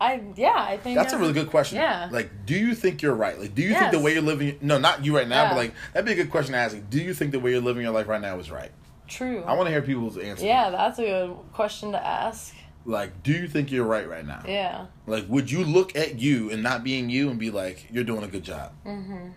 I 0.00 0.22
yeah. 0.36 0.54
I 0.56 0.76
think 0.76 0.96
That's 0.96 1.12
a 1.12 1.18
really 1.18 1.32
good 1.32 1.50
question. 1.50 1.78
Yeah. 1.78 2.08
Like, 2.12 2.30
do 2.46 2.54
you 2.54 2.74
think 2.74 3.02
you're 3.02 3.14
right? 3.14 3.38
Like, 3.38 3.54
do 3.54 3.62
you 3.62 3.74
think 3.74 3.90
the 3.90 3.98
way 3.98 4.12
you're 4.12 4.22
living? 4.22 4.56
No, 4.60 4.78
not 4.78 5.04
you 5.04 5.16
right 5.16 5.26
now, 5.26 5.44
Yeah. 5.44 5.48
but 5.50 5.56
like 5.56 5.74
that'd 5.92 6.06
be 6.06 6.12
a 6.12 6.14
good 6.14 6.30
question 6.30 6.52
to 6.52 6.58
ask. 6.58 6.74
Like, 6.74 6.88
do 6.90 7.00
you 7.00 7.12
think 7.14 7.32
the 7.32 7.40
way 7.40 7.50
you're 7.52 7.60
living 7.60 7.82
your 7.82 7.92
life 7.92 8.06
right 8.08 8.20
now 8.20 8.38
is 8.38 8.50
right? 8.50 8.70
True. 9.08 9.42
I 9.44 9.54
want 9.54 9.66
to 9.66 9.70
hear 9.72 9.82
people's 9.82 10.16
answers. 10.18 10.44
yeah, 10.44 10.70
that's 10.70 10.98
a 10.98 11.02
good 11.02 11.36
question 11.52 11.92
to 11.92 12.06
ask. 12.06 12.54
Like, 12.84 13.22
do 13.22 13.32
you 13.32 13.48
think 13.48 13.70
you're 13.72 13.84
right 13.86 14.08
right 14.08 14.24
now? 14.24 14.42
Yeah. 14.46 14.86
Like, 15.06 15.26
would 15.28 15.50
you 15.50 15.64
look 15.64 15.96
at 15.96 16.18
you 16.18 16.50
and 16.50 16.62
not 16.62 16.84
being 16.84 17.10
you 17.10 17.28
and 17.30 17.38
be 17.38 17.50
like, 17.50 17.86
you're 17.90 18.04
doing 18.04 18.22
a 18.22 18.28
good 18.28 18.44
job? 18.44 18.72
Mm-hmm. 18.86 19.28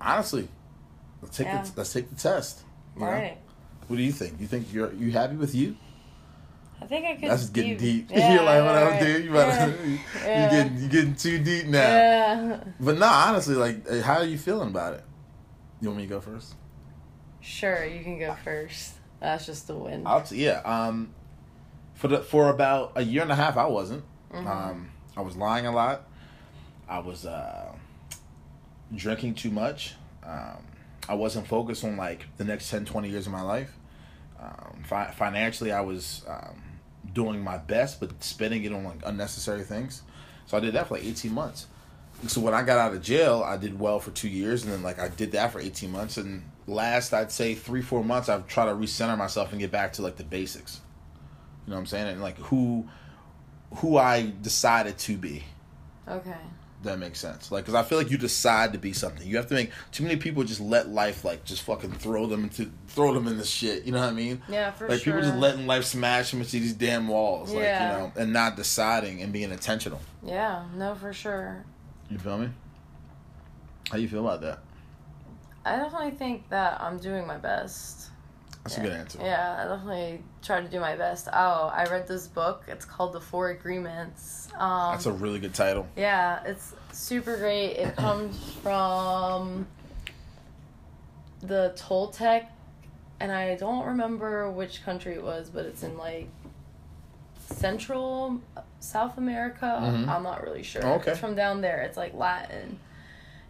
Honestly, 0.00 0.48
let's 1.22 1.36
take 1.36 1.46
Yeah. 1.46 1.62
the, 1.62 1.72
let's 1.76 1.92
take 1.92 2.08
the 2.08 2.16
test. 2.16 2.62
you 2.96 3.02
know? 3.02 3.06
Right. 3.08 3.38
What 3.86 3.96
do 3.96 4.02
you 4.02 4.12
think? 4.12 4.40
You 4.40 4.46
think 4.46 4.72
you're 4.72 4.92
you 4.94 5.10
happy 5.12 5.36
with 5.36 5.54
you? 5.54 5.76
I 6.82 6.86
think 6.86 7.06
I 7.06 7.14
could. 7.16 7.30
That's 7.30 7.48
getting 7.50 7.74
be- 7.76 8.02
deep. 8.02 8.10
Yeah, 8.10 8.34
you're 8.34 8.42
like, 8.42 8.62
what 8.64 8.74
right. 8.92 9.00
dude? 9.00 9.24
You 9.26 9.32
better, 9.32 9.70
Yeah. 9.76 9.84
you 9.86 9.98
Yeah. 10.24 10.50
getting 10.50 10.78
you 10.82 10.88
getting 10.88 11.14
too 11.14 11.38
deep 11.38 11.66
now. 11.66 11.78
Yeah. 11.80 12.64
But 12.80 12.98
no, 12.98 13.06
honestly, 13.06 13.54
like, 13.54 13.84
uh, 13.90 14.00
how 14.02 14.14
are 14.14 14.24
you 14.24 14.38
feeling 14.38 14.68
about 14.68 14.94
it? 14.94 15.04
You 15.80 15.88
want 15.88 15.98
me 15.98 16.04
to 16.06 16.10
go 16.10 16.20
first? 16.20 16.54
Sure, 17.40 17.84
you 17.84 18.02
can 18.04 18.18
go 18.18 18.34
first. 18.44 18.94
That's 19.20 19.46
just 19.46 19.66
the 19.66 19.74
win. 19.76 20.02
I'll 20.06 20.22
t- 20.22 20.42
yeah. 20.44 20.60
Um, 20.64 21.14
for 21.94 22.08
the 22.08 22.20
for 22.20 22.48
about 22.48 22.92
a 22.96 23.02
year 23.02 23.22
and 23.22 23.30
a 23.32 23.34
half, 23.36 23.56
I 23.56 23.66
wasn't. 23.66 24.04
Mhm. 24.32 24.46
Um, 24.46 24.90
I 25.16 25.20
was 25.22 25.36
lying 25.36 25.66
a 25.66 25.72
lot. 25.72 26.06
I 26.88 26.98
was 27.00 27.26
uh, 27.26 27.72
drinking 28.94 29.34
too 29.34 29.50
much. 29.50 29.94
Um, 30.24 30.64
I 31.08 31.14
wasn't 31.14 31.46
focused 31.46 31.84
on 31.84 31.96
like 31.96 32.26
the 32.36 32.44
next 32.44 32.70
10, 32.70 32.84
20 32.84 33.08
years 33.08 33.26
of 33.26 33.32
my 33.32 33.42
life. 33.42 33.76
Um, 34.40 34.82
fi- 34.84 35.10
financially, 35.10 35.72
I 35.72 35.80
was 35.80 36.24
um, 36.28 36.62
doing 37.12 37.42
my 37.42 37.58
best, 37.58 38.00
but 38.00 38.22
spending 38.22 38.64
it 38.64 38.72
on 38.72 38.84
like 38.84 39.00
unnecessary 39.04 39.62
things. 39.62 40.02
So 40.46 40.56
I 40.56 40.60
did 40.60 40.74
that 40.74 40.88
for 40.88 40.94
like 40.94 41.04
eighteen 41.04 41.32
months. 41.32 41.66
So 42.26 42.40
when 42.40 42.52
I 42.52 42.62
got 42.62 42.78
out 42.78 42.92
of 42.92 43.02
jail, 43.02 43.42
I 43.44 43.56
did 43.56 43.78
well 43.78 43.98
for 43.98 44.10
two 44.10 44.28
years, 44.28 44.64
and 44.64 44.72
then 44.72 44.82
like 44.82 44.98
I 44.98 45.08
did 45.08 45.32
that 45.32 45.52
for 45.52 45.60
eighteen 45.60 45.90
months. 45.92 46.16
And 46.16 46.42
last, 46.66 47.14
I'd 47.14 47.32
say 47.32 47.54
three, 47.54 47.82
four 47.82 48.04
months, 48.04 48.28
I've 48.28 48.46
tried 48.46 48.66
to 48.66 48.72
recenter 48.72 49.16
myself 49.16 49.52
and 49.52 49.60
get 49.60 49.70
back 49.70 49.94
to 49.94 50.02
like 50.02 50.16
the 50.16 50.24
basics. 50.24 50.80
You 51.66 51.70
know 51.70 51.76
what 51.76 51.80
I'm 51.80 51.86
saying? 51.86 52.08
And 52.08 52.20
like 52.20 52.36
who, 52.38 52.88
who 53.76 53.96
I 53.96 54.32
decided 54.42 54.98
to 54.98 55.16
be. 55.16 55.44
okay. 56.08 56.36
That 56.82 56.98
makes 56.98 57.20
sense. 57.20 57.52
Like, 57.52 57.66
cause 57.66 57.74
I 57.74 57.82
feel 57.82 57.98
like 57.98 58.10
you 58.10 58.16
decide 58.16 58.72
to 58.72 58.78
be 58.78 58.94
something. 58.94 59.26
You 59.26 59.36
have 59.36 59.48
to 59.48 59.54
make 59.54 59.70
too 59.92 60.02
many 60.02 60.16
people 60.16 60.44
just 60.44 60.60
let 60.62 60.88
life 60.88 61.24
like 61.26 61.44
just 61.44 61.62
fucking 61.62 61.92
throw 61.92 62.26
them 62.26 62.44
into 62.44 62.70
throw 62.88 63.12
them 63.12 63.28
in 63.28 63.36
the 63.36 63.44
shit. 63.44 63.84
You 63.84 63.92
know 63.92 64.00
what 64.00 64.08
I 64.08 64.12
mean? 64.12 64.40
Yeah, 64.48 64.70
for 64.70 64.88
like 64.88 65.00
sure. 65.02 65.12
people 65.12 65.28
just 65.28 65.38
letting 65.38 65.66
life 65.66 65.84
smash 65.84 66.30
them 66.30 66.40
into 66.40 66.52
these 66.52 66.72
damn 66.72 67.06
walls. 67.08 67.52
Like 67.52 67.64
Yeah. 67.64 67.92
you 67.92 67.98
know, 67.98 68.12
and 68.16 68.32
not 68.32 68.56
deciding 68.56 69.20
and 69.20 69.30
being 69.30 69.50
intentional. 69.50 70.00
Yeah, 70.22 70.64
no, 70.74 70.94
for 70.94 71.12
sure. 71.12 71.64
You 72.08 72.18
feel 72.18 72.38
me? 72.38 72.48
How 73.90 73.98
you 73.98 74.08
feel 74.08 74.26
about 74.26 74.40
that? 74.40 74.60
I 75.64 75.76
definitely 75.76 76.12
think 76.12 76.48
that 76.48 76.80
I'm 76.80 76.98
doing 76.98 77.26
my 77.26 77.36
best. 77.36 78.09
That's 78.64 78.76
yeah. 78.76 78.82
a 78.82 78.86
good 78.86 78.96
answer. 78.96 79.18
Yeah, 79.22 79.56
I 79.58 79.68
definitely 79.68 80.22
try 80.42 80.60
to 80.60 80.68
do 80.68 80.80
my 80.80 80.94
best. 80.96 81.28
Oh, 81.32 81.72
I 81.74 81.84
read 81.84 82.06
this 82.06 82.26
book. 82.26 82.64
It's 82.68 82.84
called 82.84 83.12
The 83.12 83.20
Four 83.20 83.50
Agreements. 83.50 84.48
Um, 84.58 84.92
That's 84.92 85.06
a 85.06 85.12
really 85.12 85.38
good 85.38 85.54
title. 85.54 85.86
Yeah, 85.96 86.42
it's 86.44 86.74
super 86.92 87.36
great. 87.38 87.76
It 87.76 87.96
comes 87.96 88.36
from 88.62 89.66
the 91.40 91.74
Toltec, 91.76 92.46
and 93.18 93.32
I 93.32 93.56
don't 93.56 93.86
remember 93.86 94.50
which 94.50 94.84
country 94.84 95.14
it 95.14 95.22
was, 95.22 95.48
but 95.48 95.64
it's 95.64 95.82
in 95.82 95.96
like 95.96 96.28
Central 97.38 98.40
South 98.80 99.16
America. 99.16 99.80
Mhm. 99.82 100.06
I'm 100.06 100.22
not 100.22 100.42
really 100.42 100.62
sure. 100.62 100.84
Oh, 100.84 100.92
okay. 100.94 101.12
It's 101.12 101.20
from 101.20 101.34
down 101.34 101.62
there. 101.62 101.80
It's 101.82 101.96
like 101.96 102.12
Latin, 102.14 102.78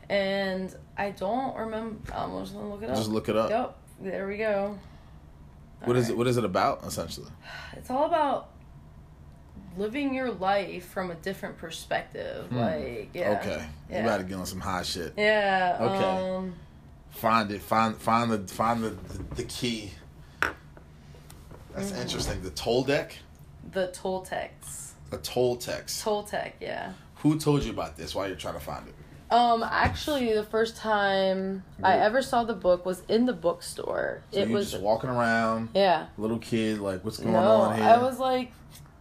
and 0.09 0.75
I 0.97 1.11
don't 1.11 1.57
remember. 1.57 2.13
I'm 2.15 2.39
just 2.41 2.55
gonna 2.55 2.71
look 2.71 2.83
it 2.83 2.91
up. 2.91 2.97
Just 2.97 3.11
look 3.11 3.29
it 3.29 3.37
up. 3.37 3.51
Yep, 3.51 3.77
there 4.03 4.29
we 4.29 4.37
go. 4.37 4.79
What 5.85 5.97
is 5.97 6.11
it? 6.11 6.17
What 6.17 6.27
is 6.27 6.37
it 6.37 6.45
about 6.45 6.85
essentially? 6.85 7.31
It's 7.75 7.91
all 7.91 8.05
about 8.07 8.51
living 9.79 10.13
your 10.15 10.31
life 10.33 10.87
from 10.89 11.11
a 11.11 11.15
different 11.15 11.57
perspective. 11.59 12.47
Hmm. 12.47 12.57
Like, 12.59 13.11
yeah. 13.15 13.39
Okay, 13.41 13.65
Yeah. 13.91 14.01
you 14.03 14.05
gotta 14.09 14.25
get 14.25 14.35
on 14.37 14.47
some 14.47 14.61
high 14.61 14.83
shit. 14.83 15.15
Yeah. 15.17 15.77
Okay. 15.81 16.35
Um, 16.37 16.55
Find 17.11 17.51
it. 17.51 17.61
Find 17.61 17.97
find 17.97 18.31
the 18.31 18.39
find 18.53 18.83
the 18.85 18.91
the, 18.91 19.35
the 19.37 19.45
key. 19.45 19.93
That's 21.75 21.93
Mhm. 21.93 22.03
interesting. 22.03 22.43
The 22.43 22.51
toll 22.51 22.85
deck. 22.85 23.17
the 23.73 23.89
Toltecs. 23.89 24.93
The 25.11 25.19
toll 25.19 25.57
text. 25.57 26.05
Toltec, 26.05 26.53
yeah. 26.61 26.93
Who 27.17 27.39
told 27.39 27.63
you 27.65 27.71
about 27.73 27.97
this? 27.97 28.15
Why 28.15 28.27
you're 28.29 28.37
trying 28.37 28.55
to 28.55 28.61
find 28.61 28.87
it? 28.89 28.95
Um, 29.31 29.63
actually, 29.63 30.33
the 30.35 30.43
first 30.43 30.77
time 30.77 31.63
I 31.83 31.99
ever 31.99 32.21
saw 32.21 32.43
the 32.45 32.55
book 32.55 32.85
was 32.85 33.03
in 33.09 33.27
the 33.27 33.33
bookstore. 33.33 34.23
So 34.33 34.41
it 34.41 34.49
was, 34.51 34.73
just 34.73 34.83
walking 34.83 35.09
around, 35.11 35.69
yeah. 35.75 36.07
little 36.19 36.39
kid, 36.39 36.79
like 36.81 37.05
what's 37.05 37.19
going 37.19 37.33
No, 37.35 37.41
on 37.41 37.77
here? 37.77 37.85
I 37.85 37.99
was 37.99 38.19
like 38.19 38.51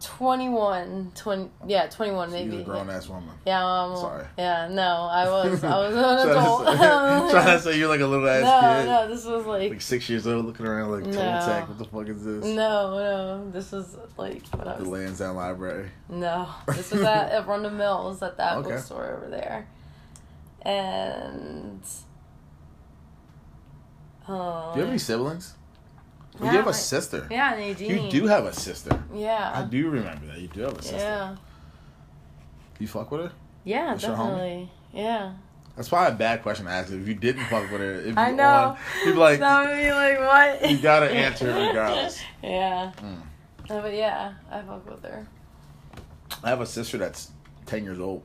21, 0.00 1.12
20, 1.14 1.50
yeah, 1.66 1.86
21 1.88 2.30
So 2.30 2.36
you 2.36 2.44
maybe. 2.44 2.56
was 2.58 2.62
a 2.62 2.64
grown 2.64 2.90
ass 2.90 3.08
woman. 3.08 3.30
Yeah, 3.46 3.64
um, 3.64 3.96
Sorry. 3.96 4.24
Yeah, 4.38 4.68
no, 4.68 4.82
I 5.10 5.24
was, 5.28 5.64
I 5.64 5.78
was 5.78 5.94
an 5.94 6.02
trying, 6.26 6.28
adult. 6.30 6.66
to 6.66 6.72
say, 6.72 7.30
trying 7.32 7.56
to 7.58 7.60
say 7.62 7.78
you're 7.78 7.88
like 7.88 8.00
a 8.00 8.06
little 8.06 8.28
ass 8.28 8.42
no, 8.44 8.60
kid, 8.78 8.86
no, 8.86 9.02
no, 9.06 9.14
this 9.14 9.24
was 9.26 9.46
like, 9.46 9.70
like 9.70 9.80
six 9.80 10.08
years 10.08 10.26
old, 10.26 10.46
looking 10.46 10.66
around 10.66 10.90
like 10.90 11.04
No. 11.06 11.64
What 11.68 11.78
the 11.78 11.84
fuck 11.84 12.08
is 12.08 12.24
this? 12.24 12.44
no, 12.44 12.98
no, 12.98 13.50
this 13.50 13.72
was 13.72 13.96
like 14.16 14.46
when 14.48 14.68
I 14.68 14.76
The 14.78 14.84
Lansdowne 14.88 15.36
Library. 15.36 15.88
No, 16.08 16.48
this 16.68 16.90
was 16.92 17.02
at, 17.02 17.30
at 17.32 17.72
Mills 17.72 18.22
at 18.22 18.36
that 18.36 18.58
Okay. 18.58 18.70
bookstore 18.70 19.16
over 19.16 19.28
there, 19.28 19.66
and 20.62 21.82
Do 24.26 24.32
you 24.32 24.80
have 24.80 24.88
any 24.88 24.98
siblings? 24.98 25.54
Well, 26.38 26.52
you 26.52 26.58
have 26.58 26.68
a 26.68 26.72
sister. 26.74 27.26
yeah, 27.30 27.54
Nadine. 27.56 28.04
You 28.04 28.10
do 28.10 28.26
have 28.26 28.44
a 28.46 28.52
sister. 28.52 28.98
yeah, 29.12 29.52
I 29.54 29.62
do 29.64 29.90
remember 29.90 30.26
that. 30.26 30.38
You 30.38 30.48
do 30.48 30.60
have 30.62 30.78
a 30.78 30.82
sister. 30.82 30.96
yeah, 30.96 31.36
You 32.78 32.86
fuck 32.88 33.10
with 33.10 33.22
her? 33.22 33.32
yeah, 33.64 33.86
That's 33.90 34.02
definitely, 34.04 34.70
yeah. 34.94 35.32
That's 35.76 35.88
probably 35.88 36.14
a 36.14 36.18
bad 36.18 36.42
question 36.42 36.66
to 36.66 36.70
ask. 36.72 36.90
If 36.92 37.06
you 37.08 37.14
didn't 37.14 37.44
fuck 37.46 37.70
with 37.70 37.80
her, 37.80 37.94
if 38.00 38.06
you 38.06 38.14
I 38.16 38.30
know. 38.32 38.44
on, 38.44 38.76
you'd 39.04 39.12
be 39.14 39.18
like, 39.18 39.38
that 39.40 39.66
would 39.68 39.76
be 39.82 39.90
like 39.92 40.18
what? 40.20 40.70
you 40.70 40.78
gotta 40.78 41.10
answer 41.10 41.46
regardless. 41.46 42.20
yeah, 42.42 42.92
Mm. 42.98 43.22
But 43.68 43.94
yeah, 43.94 44.32
I 44.50 44.62
fuck 44.62 44.88
with 44.90 45.02
her. 45.04 45.26
I 46.42 46.48
have 46.48 46.60
a 46.60 46.66
sister 46.66 46.98
that's 46.98 47.30
ten 47.66 47.84
years 47.84 48.00
old. 48.00 48.22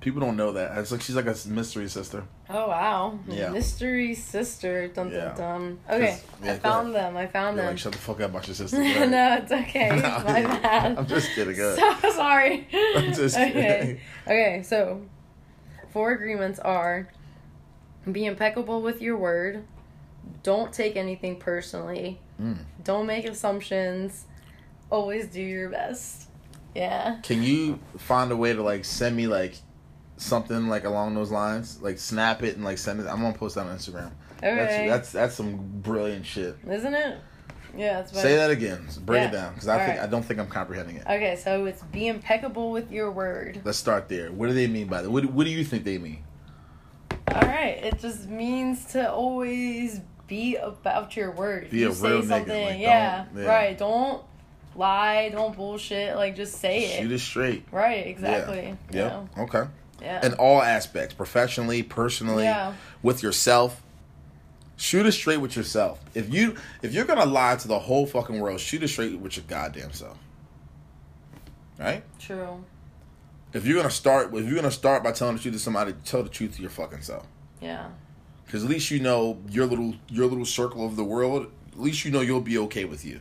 People 0.00 0.20
don't 0.20 0.36
know 0.36 0.52
that. 0.52 0.78
It's 0.78 0.90
like 0.90 1.02
she's 1.02 1.14
like 1.14 1.26
a 1.26 1.36
mystery 1.46 1.86
sister. 1.88 2.24
Oh 2.48 2.68
wow, 2.68 3.18
Yeah. 3.28 3.50
mystery 3.50 4.14
sister. 4.14 4.88
Dun 4.88 5.10
Yeah. 5.10 5.34
dun 5.34 5.36
dun. 5.36 5.78
Okay, 5.90 6.18
yeah, 6.42 6.52
I 6.52 6.58
found 6.58 6.94
them. 6.94 7.16
I 7.18 7.26
found 7.26 7.56
You're 7.56 7.66
them. 7.66 7.72
like, 7.74 7.78
shut 7.78 7.92
the 7.92 7.98
fuck 7.98 8.20
up 8.22 8.30
about 8.30 8.46
your 8.46 8.54
sister. 8.54 8.78
No, 9.06 9.36
it's 9.36 9.52
okay. 9.52 9.88
No, 9.96 10.02
My 10.24 10.42
bad. 10.42 10.96
I'm 10.98 11.06
just 11.06 11.34
kidding. 11.34 11.58
Ahead. 11.60 11.98
So 12.00 12.10
sorry. 12.12 12.66
I'm 12.96 13.12
just 13.12 13.36
okay. 13.36 13.52
kidding. 13.52 14.00
Okay, 14.26 14.62
so 14.62 15.02
four 15.90 16.12
agreements 16.12 16.58
are 16.60 17.10
be 18.10 18.24
impeccable 18.24 18.80
with 18.80 19.02
your 19.02 19.18
word, 19.18 19.64
don't 20.42 20.72
take 20.72 20.96
anything 20.96 21.36
personally, 21.36 22.18
Mm. 22.40 22.56
don't 22.82 23.06
make 23.06 23.26
assumptions, 23.26 24.24
always 24.90 25.26
do 25.26 25.42
your 25.42 25.68
best. 25.68 26.28
Yeah. 26.74 27.18
Can 27.22 27.42
you 27.42 27.78
find 27.98 28.32
a 28.32 28.36
way 28.36 28.54
to 28.54 28.62
like 28.62 28.86
send 28.86 29.14
me 29.14 29.26
like 29.26 29.56
something 30.20 30.68
like 30.68 30.84
along 30.84 31.14
those 31.14 31.30
lines. 31.30 31.80
Like 31.82 31.98
snap 31.98 32.42
it 32.42 32.56
and 32.56 32.64
like 32.64 32.78
send 32.78 33.00
it. 33.00 33.06
I'm 33.06 33.20
gonna 33.20 33.36
post 33.36 33.56
that 33.56 33.66
on 33.66 33.76
Instagram. 33.76 34.12
Okay. 34.38 34.54
That's 34.56 34.88
that's 34.88 35.12
that's 35.12 35.34
some 35.34 35.56
brilliant 35.80 36.26
shit. 36.26 36.56
Isn't 36.68 36.94
it? 36.94 37.18
Yeah, 37.76 38.00
it's 38.00 38.12
Say 38.12 38.36
that 38.36 38.50
again. 38.50 38.88
Break 39.02 39.28
it 39.28 39.32
down 39.32 39.54
because 39.54 39.68
I 39.68 39.74
All 39.74 39.86
think 39.86 39.98
right. 39.98 40.08
I 40.08 40.10
don't 40.10 40.24
think 40.24 40.40
I'm 40.40 40.48
comprehending 40.48 40.96
it. 40.96 41.02
Okay, 41.02 41.36
so 41.36 41.66
it's 41.66 41.82
be 41.84 42.08
impeccable 42.08 42.72
with 42.72 42.90
your 42.90 43.12
word. 43.12 43.60
Let's 43.64 43.78
start 43.78 44.08
there. 44.08 44.32
What 44.32 44.48
do 44.48 44.54
they 44.54 44.66
mean 44.66 44.88
by 44.88 45.02
that? 45.02 45.10
What, 45.10 45.24
what 45.26 45.44
do 45.44 45.50
you 45.50 45.64
think 45.64 45.84
they 45.84 45.98
mean? 45.98 46.24
All 47.32 47.42
right, 47.42 47.78
it 47.80 48.00
just 48.00 48.28
means 48.28 48.86
to 48.86 49.12
always 49.12 50.00
be 50.26 50.56
about 50.56 51.16
your 51.16 51.30
word. 51.30 51.70
Be 51.70 51.80
you 51.80 51.90
a 51.90 51.94
say 51.94 52.08
real 52.08 52.22
nigga, 52.22 52.28
something, 52.28 52.64
like, 52.64 52.80
yeah, 52.80 53.26
yeah. 53.36 53.44
right. 53.44 53.78
Don't 53.78 54.24
lie. 54.74 55.28
Don't 55.28 55.54
bullshit. 55.54 56.16
Like 56.16 56.34
just 56.34 56.56
say 56.56 56.86
it. 56.86 57.02
Shoot 57.02 57.12
it 57.12 57.18
straight. 57.20 57.64
Right. 57.70 58.06
Exactly. 58.06 58.76
Yeah. 58.92 59.26
Yep. 59.36 59.38
Okay. 59.38 59.70
Yeah. 60.00 60.24
In 60.24 60.34
all 60.34 60.62
aspects, 60.62 61.14
professionally, 61.14 61.82
personally, 61.82 62.44
Yeah. 62.44 62.74
with 63.02 63.22
yourself. 63.22 63.82
Shoot 64.76 65.04
it 65.04 65.12
straight 65.12 65.36
with 65.36 65.56
yourself. 65.56 66.00
If 66.14 66.32
you 66.32 66.56
if 66.80 66.94
you're 66.94 67.04
gonna 67.04 67.26
lie 67.26 67.56
to 67.56 67.68
the 67.68 67.78
whole 67.78 68.06
fucking 68.06 68.40
world, 68.40 68.60
shoot 68.60 68.82
it 68.82 68.88
straight 68.88 69.18
with 69.18 69.36
your 69.36 69.44
goddamn 69.46 69.92
self. 69.92 70.16
Right? 71.78 72.02
True. 72.18 72.64
If 73.52 73.66
you're 73.66 73.76
gonna 73.76 73.90
start, 73.90 74.34
if 74.34 74.46
you're 74.46 74.54
gonna 74.56 74.70
start 74.70 75.02
by 75.02 75.12
telling 75.12 75.36
the 75.36 75.42
truth 75.42 75.54
to 75.54 75.60
somebody, 75.60 75.92
tell 76.04 76.22
the 76.22 76.28
truth 76.28 76.56
to 76.56 76.62
your 76.62 76.70
fucking 76.70 77.02
self. 77.02 77.26
Yeah. 77.60 77.88
Because 78.46 78.64
at 78.64 78.70
least 78.70 78.90
you 78.90 79.00
know 79.00 79.38
your 79.50 79.66
little 79.66 79.94
your 80.08 80.26
little 80.26 80.44
circle 80.46 80.86
of 80.86 80.96
the 80.96 81.04
world. 81.04 81.50
At 81.72 81.78
least 81.80 82.04
you 82.04 82.10
know 82.10 82.20
you'll 82.20 82.40
be 82.40 82.58
okay 82.58 82.84
with 82.84 83.04
you, 83.04 83.20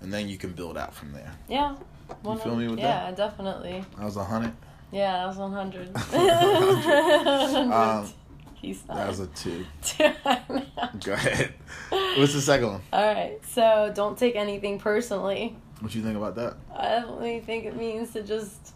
and 0.00 0.12
then 0.12 0.28
you 0.28 0.36
can 0.38 0.52
build 0.52 0.76
out 0.76 0.94
from 0.94 1.12
there. 1.12 1.32
Yeah. 1.48 1.76
You 2.24 2.36
feel 2.38 2.56
me 2.56 2.68
with 2.68 2.80
that? 2.80 3.08
yeah, 3.08 3.12
definitely. 3.12 3.84
I 3.98 4.04
was 4.04 4.16
a 4.16 4.24
hundred. 4.24 4.52
Yeah, 4.92 5.12
that 5.18 5.26
was 5.26 5.36
100. 5.36 5.90
Um, 7.72 8.08
He's 8.54 8.86
not. 8.88 8.96
that 8.96 9.08
was 9.08 9.20
a 9.20 9.26
two. 9.28 9.66
Go 11.04 11.12
ahead. 11.12 11.52
What's 11.90 12.32
the 12.32 12.40
second 12.40 12.68
one? 12.68 12.80
All 12.94 13.14
right. 13.14 13.38
so 13.46 13.92
don't 13.94 14.16
take 14.16 14.36
anything 14.36 14.78
personally. 14.78 15.54
What 15.80 15.92
do 15.92 15.98
you 15.98 16.04
think 16.04 16.16
about 16.16 16.34
that? 16.36 16.56
I 16.74 16.84
definitely 16.88 17.40
think 17.40 17.66
it 17.66 17.76
means 17.76 18.12
to 18.12 18.22
just. 18.22 18.72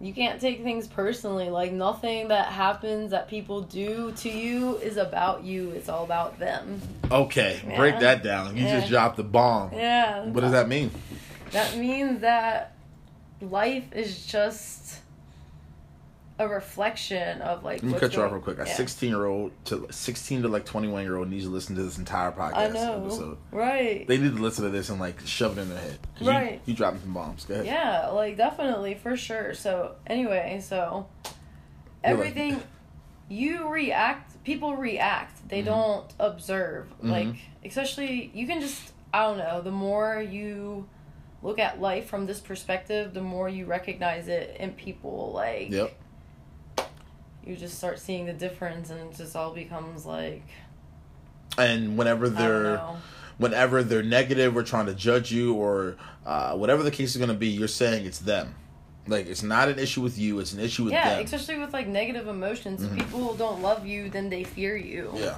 You 0.00 0.12
can't 0.12 0.38
take 0.40 0.62
things 0.62 0.86
personally. 0.86 1.48
Like, 1.48 1.72
nothing 1.72 2.28
that 2.28 2.48
happens 2.52 3.10
that 3.12 3.28
people 3.28 3.62
do 3.62 4.12
to 4.12 4.28
you 4.30 4.76
is 4.76 4.98
about 4.98 5.42
you, 5.42 5.70
it's 5.70 5.88
all 5.88 6.04
about 6.04 6.38
them. 6.38 6.80
Okay, 7.10 7.60
Yeah. 7.66 7.76
break 7.76 7.98
that 8.00 8.22
down. 8.22 8.56
You 8.56 8.64
just 8.68 8.88
dropped 8.88 9.16
the 9.16 9.24
bomb. 9.24 9.72
Yeah. 9.72 10.26
What 10.26 10.42
does 10.42 10.52
that 10.52 10.68
mean? 10.68 10.90
That 11.52 11.76
means 11.78 12.20
that 12.20 12.75
life 13.40 13.92
is 13.92 14.26
just 14.26 15.00
a 16.38 16.46
reflection 16.46 17.40
of 17.40 17.64
like. 17.64 17.82
Let 17.82 17.92
me 17.92 17.98
cut 17.98 18.14
you 18.14 18.22
off 18.22 18.30
real 18.32 18.40
quick. 18.42 18.58
A 18.58 18.66
16 18.66 19.08
year 19.08 19.24
old 19.24 19.52
to 19.66 19.86
16 19.90 20.42
to 20.42 20.48
like 20.48 20.66
21 20.66 21.02
year 21.02 21.16
old 21.16 21.30
needs 21.30 21.44
to 21.44 21.50
listen 21.50 21.74
to 21.76 21.82
this 21.82 21.96
entire 21.98 22.30
podcast 22.32 22.54
I 22.56 22.68
know. 22.68 23.00
episode. 23.04 23.38
Right. 23.50 24.06
They 24.06 24.18
need 24.18 24.36
to 24.36 24.42
listen 24.42 24.64
to 24.64 24.70
this 24.70 24.90
and 24.90 25.00
like 25.00 25.18
shove 25.26 25.56
it 25.56 25.62
in 25.62 25.70
their 25.70 25.78
head. 25.78 25.98
Right. 26.20 26.60
You, 26.66 26.74
dropping 26.74 27.00
some 27.00 27.14
bombs. 27.14 27.44
Go 27.46 27.54
ahead. 27.54 27.66
Yeah, 27.66 28.08
like 28.08 28.36
definitely 28.36 28.94
for 28.94 29.16
sure. 29.16 29.54
So 29.54 29.94
anyway, 30.06 30.60
so 30.62 31.06
You're 32.04 32.18
like- 32.18 32.26
everything 32.34 32.62
you 33.30 33.68
react, 33.70 34.44
people 34.44 34.76
react. 34.76 35.48
They 35.48 35.62
Mhm. 35.62 35.66
don't 35.66 36.14
observe. 36.20 36.88
Mhm. 37.02 37.10
Like 37.10 37.36
especially 37.64 38.30
you 38.34 38.46
can 38.46 38.60
just 38.60 38.92
I 39.14 39.22
don't 39.22 39.38
know, 39.38 39.62
the 39.62 39.70
more 39.70 40.20
you 40.20 40.86
look 41.42 41.58
at 41.58 41.80
life 41.80 42.06
from 42.08 42.26
this 42.26 42.40
perspective, 42.40 43.14
the 43.14 43.20
more 43.22 43.48
you 43.48 43.66
recognize 43.66 44.28
it 44.28 44.56
in 44.58 44.72
people 44.72 45.32
like 45.34 45.70
Yep. 45.70 45.92
you 47.46 47.56
just 47.56 47.76
start 47.78 47.98
seeing 47.98 48.26
the 48.26 48.32
difference 48.32 48.90
and 48.90 49.00
it 49.00 49.16
just 49.16 49.36
all 49.36 49.52
becomes 49.54 50.04
like 50.04 50.42
And 51.58 51.96
whenever 51.96 52.28
they're 52.28 52.80
whenever 53.38 53.82
they're 53.82 54.02
negative 54.02 54.56
or 54.56 54.62
trying 54.62 54.86
to 54.86 54.94
judge 54.94 55.30
you 55.30 55.54
or 55.54 55.96
uh, 56.24 56.54
whatever 56.54 56.82
the 56.82 56.90
case 56.90 57.10
is 57.10 57.16
going 57.18 57.28
to 57.28 57.34
be, 57.34 57.48
you're 57.48 57.68
saying 57.68 58.04
it's 58.06 58.18
them. 58.18 58.54
Like 59.06 59.26
it's 59.26 59.42
not 59.42 59.68
an 59.68 59.78
issue 59.78 60.00
with 60.00 60.18
you; 60.18 60.40
it's 60.40 60.52
an 60.52 60.58
issue 60.60 60.84
with 60.84 60.92
Yeah, 60.94 61.10
them. 61.16 61.24
especially 61.24 61.58
with 61.58 61.72
like 61.72 61.86
negative 61.86 62.26
emotions. 62.26 62.82
If 62.82 62.90
Mhm. 62.90 62.98
people 62.98 63.34
don't 63.34 63.62
love 63.62 63.86
you, 63.86 64.10
then 64.10 64.28
they 64.30 64.42
fear 64.42 64.76
you. 64.76 65.12
Yeah. 65.14 65.36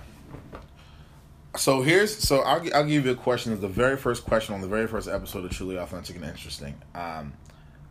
So 1.56 1.80
here's 1.82 2.16
so 2.16 2.40
I'll 2.40 2.62
I'll 2.74 2.84
give 2.84 3.06
you 3.06 3.12
a 3.12 3.16
question. 3.16 3.58
The 3.60 3.68
very 3.68 3.96
first 3.96 4.24
question 4.24 4.54
on 4.54 4.60
the 4.60 4.68
very 4.68 4.86
first 4.86 5.08
episode 5.08 5.44
of 5.44 5.50
Truly 5.50 5.76
Authentic 5.78 6.16
and 6.16 6.24
Interesting. 6.24 6.74
Um, 6.94 7.32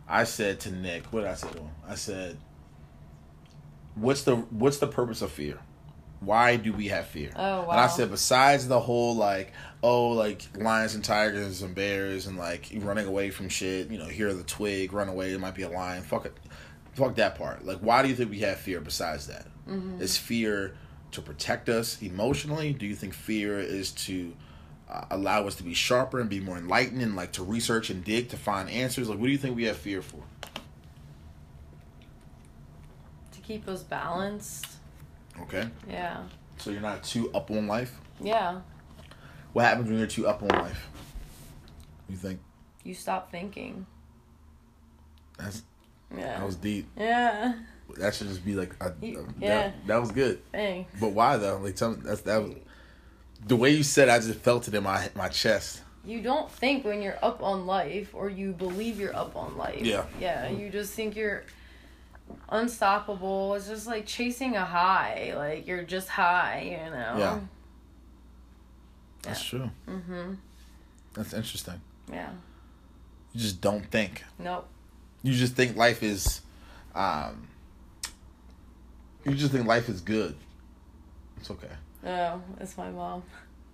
I 0.08 0.24
said 0.24 0.60
to 0.60 0.70
Nick, 0.70 1.04
what 1.12 1.20
did 1.22 1.30
I 1.30 1.34
say 1.34 1.48
to 1.50 1.58
him? 1.58 1.70
I 1.86 1.96
said, 1.96 2.38
"What's 3.94 4.22
the 4.22 4.36
what's 4.36 4.78
the 4.78 4.86
purpose 4.86 5.22
of 5.22 5.32
fear? 5.32 5.58
Why 6.20 6.56
do 6.56 6.72
we 6.72 6.88
have 6.88 7.08
fear?" 7.08 7.30
Oh, 7.36 7.62
wow! 7.62 7.70
And 7.72 7.80
I 7.80 7.88
said, 7.88 8.10
besides 8.10 8.68
the 8.68 8.80
whole 8.80 9.16
like, 9.16 9.52
oh, 9.82 10.08
like 10.10 10.42
lions 10.56 10.94
and 10.94 11.04
tigers 11.04 11.60
and 11.62 11.74
bears 11.74 12.26
and 12.26 12.38
like 12.38 12.70
running 12.76 13.06
away 13.06 13.30
from 13.30 13.48
shit. 13.48 13.90
You 13.90 13.98
know, 13.98 14.06
hear 14.06 14.32
the 14.32 14.44
twig, 14.44 14.92
run 14.92 15.08
away. 15.08 15.32
It 15.32 15.40
might 15.40 15.54
be 15.54 15.62
a 15.62 15.68
lion. 15.68 16.04
Fuck 16.04 16.26
it. 16.26 16.36
Fuck 16.94 17.16
that 17.16 17.34
part. 17.36 17.64
Like, 17.66 17.78
why 17.78 18.02
do 18.02 18.08
you 18.08 18.14
think 18.14 18.30
we 18.30 18.40
have 18.40 18.58
fear? 18.58 18.80
Besides 18.80 19.26
that, 19.26 19.46
Mm-hmm. 19.68 20.00
is 20.00 20.16
fear 20.16 20.74
to 21.12 21.20
protect 21.22 21.68
us 21.68 22.00
emotionally? 22.02 22.72
Do 22.72 22.86
you 22.86 22.94
think 22.94 23.14
fear 23.14 23.58
is 23.58 23.92
to 23.92 24.34
uh, 24.90 25.04
allow 25.10 25.46
us 25.46 25.54
to 25.56 25.62
be 25.62 25.74
sharper 25.74 26.20
and 26.20 26.28
be 26.30 26.40
more 26.40 26.56
enlightened 26.58 27.02
and 27.02 27.16
like 27.16 27.32
to 27.32 27.42
research 27.42 27.90
and 27.90 28.04
dig 28.04 28.28
to 28.30 28.36
find 28.36 28.68
answers? 28.70 29.08
Like, 29.08 29.18
what 29.18 29.26
do 29.26 29.32
you 29.32 29.38
think 29.38 29.56
we 29.56 29.64
have 29.64 29.76
fear 29.76 30.02
for? 30.02 30.22
To 33.32 33.40
keep 33.40 33.66
us 33.68 33.82
balanced. 33.82 34.66
Okay, 35.42 35.68
Yeah. 35.88 36.24
so 36.56 36.70
you're 36.70 36.80
not 36.80 37.04
too 37.04 37.30
up 37.32 37.50
on 37.50 37.66
life. 37.68 37.96
Yeah. 38.20 38.60
What 39.52 39.64
happens 39.66 39.88
when 39.88 39.98
you're 39.98 40.06
too 40.08 40.26
up 40.26 40.42
on 40.42 40.48
life? 40.48 40.88
You 42.08 42.16
think 42.16 42.40
You 42.84 42.94
stop 42.94 43.30
thinking. 43.30 43.86
that's 45.38 45.62
Yeah. 46.10 46.38
that 46.38 46.44
was 46.46 46.56
deep. 46.56 46.88
yeah. 46.96 47.54
That 47.96 48.14
should 48.14 48.28
just 48.28 48.44
be 48.44 48.54
like 48.54 48.74
You- 49.00 49.20
a- 49.20 49.40
yeah. 49.42 49.48
that, 49.48 49.86
that 49.86 49.96
was 50.00 50.12
good. 50.12 50.40
Thanks. 50.52 50.92
But 51.00 51.08
why 51.12 51.36
though? 51.36 51.58
Like 51.58 51.76
tell 51.76 51.90
me 51.92 51.98
that's 52.04 52.20
that 52.22 52.42
was 52.42 52.54
the 53.46 53.56
way 53.56 53.70
you 53.70 53.82
said. 53.82 54.08
I 54.08 54.18
just 54.18 54.38
felt 54.40 54.68
it 54.68 54.74
in 54.74 54.82
my 54.84 55.08
my 55.14 55.28
chest. 55.28 55.82
You 56.04 56.22
don't 56.22 56.50
think 56.50 56.84
when 56.84 57.02
you're 57.02 57.18
up 57.22 57.42
on 57.42 57.66
life 57.66 58.14
or 58.14 58.30
you 58.30 58.52
believe 58.52 58.98
you're 59.00 59.14
up 59.16 59.36
on 59.36 59.56
life. 59.56 59.80
Yeah. 59.82 60.04
Yeah. 60.20 60.48
You 60.48 60.70
just 60.70 60.92
think 60.94 61.16
you're 61.16 61.44
unstoppable. 62.48 63.54
It's 63.54 63.68
just 63.68 63.86
like 63.86 64.06
chasing 64.06 64.56
a 64.56 64.64
high. 64.64 65.32
Like 65.36 65.66
you're 65.66 65.82
just 65.82 66.08
high, 66.08 66.60
you 66.70 66.90
know? 66.90 67.14
Yeah. 67.18 67.40
That's 69.22 69.42
true. 69.44 69.70
Mm-hmm. 69.88 70.34
That's 71.14 71.32
interesting. 71.34 71.80
Yeah. 72.10 72.30
You 73.32 73.40
just 73.40 73.60
don't 73.60 73.84
think. 73.90 74.24
Nope. 74.38 74.66
You 75.22 75.34
just 75.34 75.54
think 75.54 75.76
life 75.76 76.02
is, 76.02 76.40
um. 76.94 77.48
You 79.24 79.34
just 79.34 79.52
think 79.52 79.66
life 79.66 79.88
is 79.88 80.00
good. 80.00 80.34
It's 81.38 81.50
okay. 81.50 81.68
Oh, 82.06 82.40
it's 82.60 82.76
my 82.76 82.90
mom. 82.90 83.22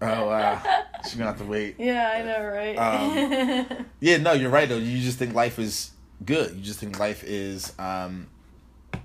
Oh 0.02 0.26
wow, 0.26 0.60
she's 1.04 1.14
gonna 1.14 1.30
have 1.30 1.38
to 1.38 1.44
wait. 1.44 1.76
Yeah, 1.78 2.12
I 2.14 2.22
know, 2.22 2.44
right? 2.44 3.68
Um, 3.68 3.86
Yeah, 4.00 4.16
no, 4.18 4.32
you're 4.32 4.50
right 4.50 4.68
though. 4.68 4.76
You 4.76 5.00
just 5.00 5.18
think 5.18 5.34
life 5.34 5.58
is 5.58 5.92
good. 6.24 6.54
You 6.56 6.62
just 6.62 6.78
think 6.80 6.98
life 6.98 7.22
is 7.24 7.72
um 7.78 8.26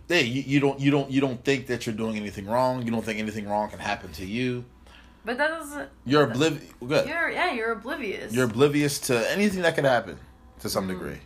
hey, 0.07 0.23
you, 0.23 0.41
you 0.41 0.59
don't 0.59 0.79
you 0.79 0.89
don't 0.91 1.09
you 1.11 1.21
don't 1.21 1.43
think 1.45 1.67
that 1.67 1.85
you're 1.85 1.95
doing 1.95 2.17
anything 2.17 2.47
wrong. 2.47 2.81
You 2.83 2.91
don't 2.91 3.03
think 3.05 3.19
anything 3.19 3.47
wrong 3.47 3.69
can 3.69 3.79
happen 3.79 4.11
to 4.13 4.25
you. 4.25 4.65
but 5.23 5.37
that 5.37 5.49
doesn't. 5.49 5.89
You're 6.05 6.23
oblivious 6.23 6.73
good. 6.85 7.07
You're 7.07 7.29
yeah, 7.29 7.53
you're 7.53 7.71
oblivious. 7.73 8.33
You're 8.33 8.45
oblivious 8.45 8.99
to 9.01 9.31
anything 9.31 9.61
that 9.61 9.75
could 9.75 9.85
happen 9.85 10.17
to 10.61 10.69
some 10.69 10.85
Mhm. 10.85 10.89
degree. 10.89 11.19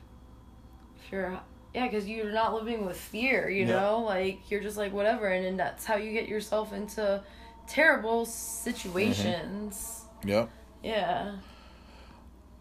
Sure. 1.10 1.40
Yeah, 1.74 1.88
because 1.88 2.08
you're 2.08 2.32
not 2.32 2.54
living 2.54 2.86
with 2.86 2.98
fear, 2.98 3.50
you 3.50 3.66
Yeah. 3.66 3.80
know? 3.80 4.00
Like, 4.02 4.52
you're 4.52 4.62
just 4.62 4.78
like, 4.78 4.94
whatever. 4.94 5.28
And 5.28 5.44
then 5.46 5.58
that's 5.58 5.86
how 5.86 5.96
you 5.96 6.12
get 6.14 6.28
yourself 6.28 6.72
into 6.74 7.24
terrible 7.68 8.26
situations. 8.26 10.02
Mm-hmm. 10.20 10.30
Yep. 10.30 10.50
Yeah. 10.84 11.32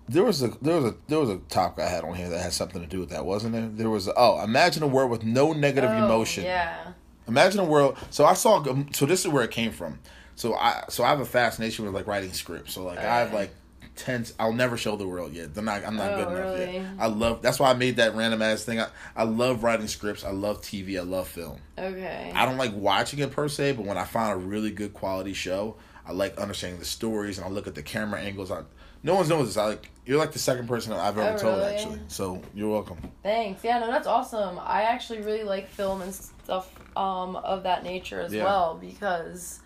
There 0.08 0.24
was 0.24 0.42
a 0.42 0.48
there 0.60 0.76
was 0.76 0.84
a 0.84 0.96
there 1.08 1.18
was 1.20 1.30
a 1.30 1.38
topic 1.48 1.84
I 1.84 1.88
had 1.88 2.04
on 2.04 2.14
here 2.14 2.28
that 2.28 2.38
had 2.40 2.52
something 2.52 2.80
to 2.80 2.86
do 2.88 2.98
with 3.00 3.10
that, 3.10 3.24
wasn't 3.24 3.52
there? 3.52 3.68
There 3.68 3.88
was 3.88 4.08
oh, 4.16 4.42
imagine 4.42 4.82
a 4.82 4.86
world 4.86 5.10
with 5.10 5.22
no 5.22 5.52
negative 5.52 5.90
Oh, 5.90 6.04
emotion. 6.04 6.44
Yeah. 6.44 6.92
Imagine 7.28 7.60
a 7.60 7.64
world. 7.64 7.96
So 8.10 8.24
I 8.24 8.34
saw. 8.34 8.56
Um, 8.68 8.88
so 8.92 9.06
this 9.06 9.20
is 9.24 9.28
where 9.28 9.44
it 9.44 9.52
came 9.52 9.70
from. 9.70 10.00
So 10.34 10.54
I 10.54 10.84
so 10.88 11.04
I 11.04 11.08
have 11.10 11.20
a 11.20 11.24
fascination 11.24 11.84
with 11.84 11.94
like 11.94 12.06
writing 12.08 12.32
scripts. 12.32 12.74
So 12.74 12.84
like 12.84 12.98
I 12.98 13.20
have 13.20 13.32
like 13.32 13.54
ten. 13.96 14.24
I'll 14.38 14.52
never 14.52 14.76
show 14.76 14.96
the 14.96 15.06
world 15.06 15.32
yet. 15.32 15.54
They're 15.54 15.62
not. 15.64 15.84
I'm 15.84 15.96
not 15.96 16.12
Oh, 16.12 16.16
good 16.16 16.28
enough 16.28 16.58
really? 16.58 16.74
yet. 16.74 16.86
I 16.98 17.06
love. 17.06 17.42
That's 17.42 17.58
why 17.58 17.70
I 17.70 17.74
made 17.74 17.96
that 17.96 18.14
random 18.14 18.42
ass 18.42 18.64
thing. 18.64 18.80
I, 18.80 18.88
I 19.16 19.24
love 19.24 19.62
writing 19.62 19.86
scripts. 19.88 20.24
I 20.24 20.30
love 20.30 20.60
TV. 20.62 20.98
I 20.98 21.02
love 21.02 21.28
film. 21.28 21.58
Okay. 21.78 22.32
I 22.34 22.46
don't 22.46 22.56
like 22.58 22.72
watching 22.74 23.18
it 23.20 23.30
per 23.30 23.48
se, 23.48 23.72
but 23.72 23.84
when 23.86 23.98
I 23.98 24.04
find 24.04 24.32
a 24.32 24.36
really 24.36 24.70
good 24.70 24.92
quality 24.94 25.32
show, 25.34 25.76
I 26.06 26.12
like 26.12 26.38
understanding 26.38 26.78
the 26.78 26.84
stories 26.84 27.38
and 27.38 27.46
I 27.46 27.50
look 27.50 27.66
at 27.66 27.74
the 27.74 27.82
camera 27.82 28.20
angles. 28.20 28.50
I 28.50 28.62
no 29.04 29.14
one's 29.16 29.28
knows 29.28 29.48
this. 29.48 29.56
I 29.56 29.66
like 29.66 29.90
You're 30.06 30.18
like 30.18 30.32
the 30.32 30.38
second 30.38 30.68
person 30.68 30.92
I've 30.92 31.18
ever 31.18 31.34
Oh, 31.34 31.38
told, 31.38 31.58
really? 31.58 31.74
actually. 31.74 32.00
So 32.08 32.40
you're 32.54 32.70
welcome. 32.70 32.98
Thanks. 33.22 33.62
Yeah, 33.64 33.78
no, 33.80 33.86
that's 33.88 34.06
awesome. 34.06 34.58
I 34.60 34.82
actually 34.82 35.22
really 35.22 35.42
like 35.44 35.68
film 35.68 36.02
and 36.02 36.14
stuff 36.14 36.70
um, 36.96 37.36
of 37.36 37.62
that 37.64 37.82
nature 37.84 38.20
as 38.20 38.32
Yeah. 38.32 38.44
well 38.44 38.78
because 38.80 39.60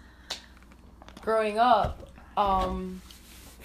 growing 1.20 1.58
up, 1.58 2.08
um, 2.36 3.00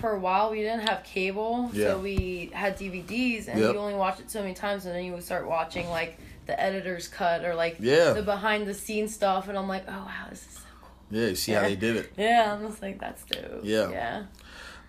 for 0.01 0.11
a 0.11 0.19
while 0.19 0.51
we 0.51 0.57
didn't 0.57 0.87
have 0.89 1.03
cable, 1.03 1.69
Yeah. 1.73 1.87
so 1.89 1.99
we 1.99 2.49
had 2.53 2.77
DVDs, 2.77 3.47
and 3.47 3.59
Yep. 3.59 3.73
you 3.73 3.79
only 3.79 3.93
watch 3.95 4.19
it 4.19 4.29
so 4.29 4.41
many 4.41 4.53
times, 4.53 4.85
and 4.85 4.93
then 4.95 5.05
you 5.05 5.13
would 5.13 5.23
start 5.23 5.47
watching 5.47 5.89
like 5.89 6.17
the 6.47 6.59
editor's 6.59 7.07
cut 7.07 7.45
or 7.45 7.55
like 7.55 7.77
Yeah. 7.79 8.11
the 8.13 8.23
behind 8.23 8.67
the 8.67 8.73
scenes 8.73 9.13
stuff, 9.13 9.47
and 9.47 9.57
I'm 9.57 9.67
like, 9.69 9.83
oh 9.87 9.91
wow, 9.91 10.25
this 10.29 10.39
is 10.39 10.55
so 10.55 10.61
cool. 10.81 10.89
Yeah, 11.11 11.27
you 11.27 11.35
see 11.35 11.51
how 11.53 11.61
they 11.61 11.75
did 11.75 11.95
it. 11.95 12.11
Yeah, 12.17 12.53
I'm 12.53 12.67
just 12.67 12.81
like 12.81 12.99
that's 12.99 13.23
dope. 13.25 13.61
Yeah. 13.63 13.89
Yeah. 13.89 14.23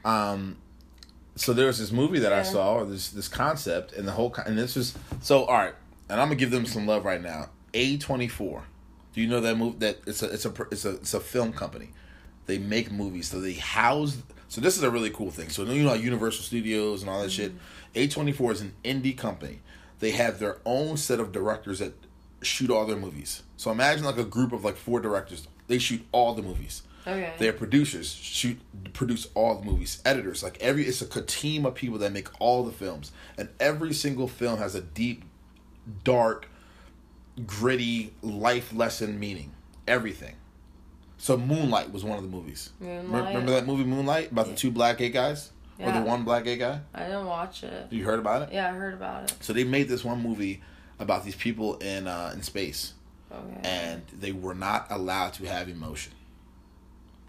Um, 0.04 0.56
so 1.36 1.52
there 1.52 1.66
was 1.66 1.78
this 1.78 1.92
movie 1.92 2.18
that 2.20 2.32
I 2.32 2.42
saw, 2.42 2.74
or 2.78 2.84
this 2.84 3.10
this 3.10 3.28
concept, 3.28 3.92
and 3.92 4.06
the 4.08 4.12
whole 4.12 4.30
con- 4.30 4.46
and 4.46 4.58
this 4.58 4.74
was 4.76 4.94
so 5.20 5.44
all 5.44 5.54
right. 5.56 5.74
And 6.08 6.20
I'm 6.20 6.26
gonna 6.28 6.36
give 6.36 6.50
them 6.50 6.66
some 6.66 6.86
love 6.86 7.04
right 7.04 7.22
now. 7.22 7.50
A 7.74 7.96
twenty 7.98 8.28
four. 8.28 8.64
Do 9.14 9.20
you 9.20 9.28
know 9.28 9.40
that 9.40 9.56
movie? 9.56 9.78
That 9.78 9.98
it's 10.06 10.22
a 10.22 10.26
it's 10.30 10.44
a 10.46 10.52
it's 10.70 10.84
a 10.84 10.90
it's 10.96 11.14
a 11.14 11.20
film 11.20 11.52
company. 11.52 11.90
They 12.46 12.58
make 12.58 12.90
movies, 12.90 13.28
so 13.28 13.40
they 13.40 13.54
house. 13.54 14.16
So 14.52 14.60
this 14.60 14.76
is 14.76 14.82
a 14.82 14.90
really 14.90 15.08
cool 15.08 15.30
thing. 15.30 15.48
So 15.48 15.64
you 15.64 15.82
know, 15.82 15.94
Universal 15.94 16.44
Studios 16.44 17.00
and 17.00 17.08
all 17.08 17.22
that 17.22 17.32
shit. 17.32 17.52
A 17.94 18.06
twenty 18.06 18.32
four 18.32 18.52
is 18.52 18.60
an 18.60 18.74
indie 18.84 19.16
company. 19.16 19.60
They 20.00 20.10
have 20.10 20.40
their 20.40 20.58
own 20.66 20.98
set 20.98 21.20
of 21.20 21.32
directors 21.32 21.78
that 21.78 21.94
shoot 22.42 22.68
all 22.68 22.84
their 22.84 22.98
movies. 22.98 23.44
So 23.56 23.70
imagine 23.70 24.04
like 24.04 24.18
a 24.18 24.26
group 24.26 24.52
of 24.52 24.62
like 24.62 24.76
four 24.76 25.00
directors. 25.00 25.48
They 25.68 25.78
shoot 25.78 26.04
all 26.12 26.34
the 26.34 26.42
movies. 26.42 26.82
Okay. 27.06 27.32
They're 27.38 27.54
producers, 27.54 28.12
shoot, 28.12 28.60
produce 28.92 29.26
all 29.34 29.54
the 29.58 29.64
movies. 29.64 30.02
Editors, 30.04 30.42
like 30.42 30.58
every, 30.60 30.84
it's 30.84 31.00
a 31.00 31.22
team 31.22 31.64
of 31.64 31.74
people 31.74 31.96
that 31.98 32.12
make 32.12 32.28
all 32.38 32.62
the 32.62 32.72
films, 32.72 33.10
and 33.38 33.48
every 33.58 33.94
single 33.94 34.28
film 34.28 34.58
has 34.58 34.74
a 34.74 34.82
deep, 34.82 35.24
dark, 36.04 36.46
gritty 37.46 38.12
life 38.20 38.74
lesson 38.74 39.18
meaning. 39.18 39.52
Everything. 39.88 40.34
So 41.22 41.36
Moonlight 41.36 41.92
was 41.92 42.02
one 42.02 42.18
of 42.18 42.24
the 42.24 42.28
movies. 42.28 42.70
Remember, 42.80 43.02
Moonlight. 43.12 43.28
remember 43.28 43.52
that 43.52 43.64
movie 43.64 43.84
Moonlight 43.84 44.32
about 44.32 44.46
the 44.48 44.56
two 44.56 44.72
black 44.72 44.98
gay 44.98 45.08
guys, 45.08 45.52
or 45.78 45.92
the 45.92 46.00
one 46.00 46.24
black 46.24 46.42
gay 46.42 46.56
guy? 46.56 46.80
I 46.92 47.04
didn't 47.04 47.26
watch 47.26 47.62
it. 47.62 47.86
You 47.90 48.02
heard 48.02 48.18
about 48.18 48.42
it? 48.42 48.48
Yeah, 48.52 48.68
I 48.68 48.72
heard 48.72 48.94
about 48.94 49.30
it. 49.30 49.36
So 49.38 49.52
they 49.52 49.62
made 49.62 49.86
this 49.86 50.02
one 50.02 50.20
movie 50.20 50.62
about 50.98 51.24
these 51.24 51.36
people 51.36 51.76
in 51.76 52.08
uh, 52.08 52.32
in 52.34 52.42
space, 52.42 52.94
Okay. 53.30 53.60
and 53.62 54.02
they 54.12 54.32
were 54.32 54.56
not 54.56 54.88
allowed 54.90 55.34
to 55.34 55.44
have 55.46 55.68
emotion, 55.68 56.12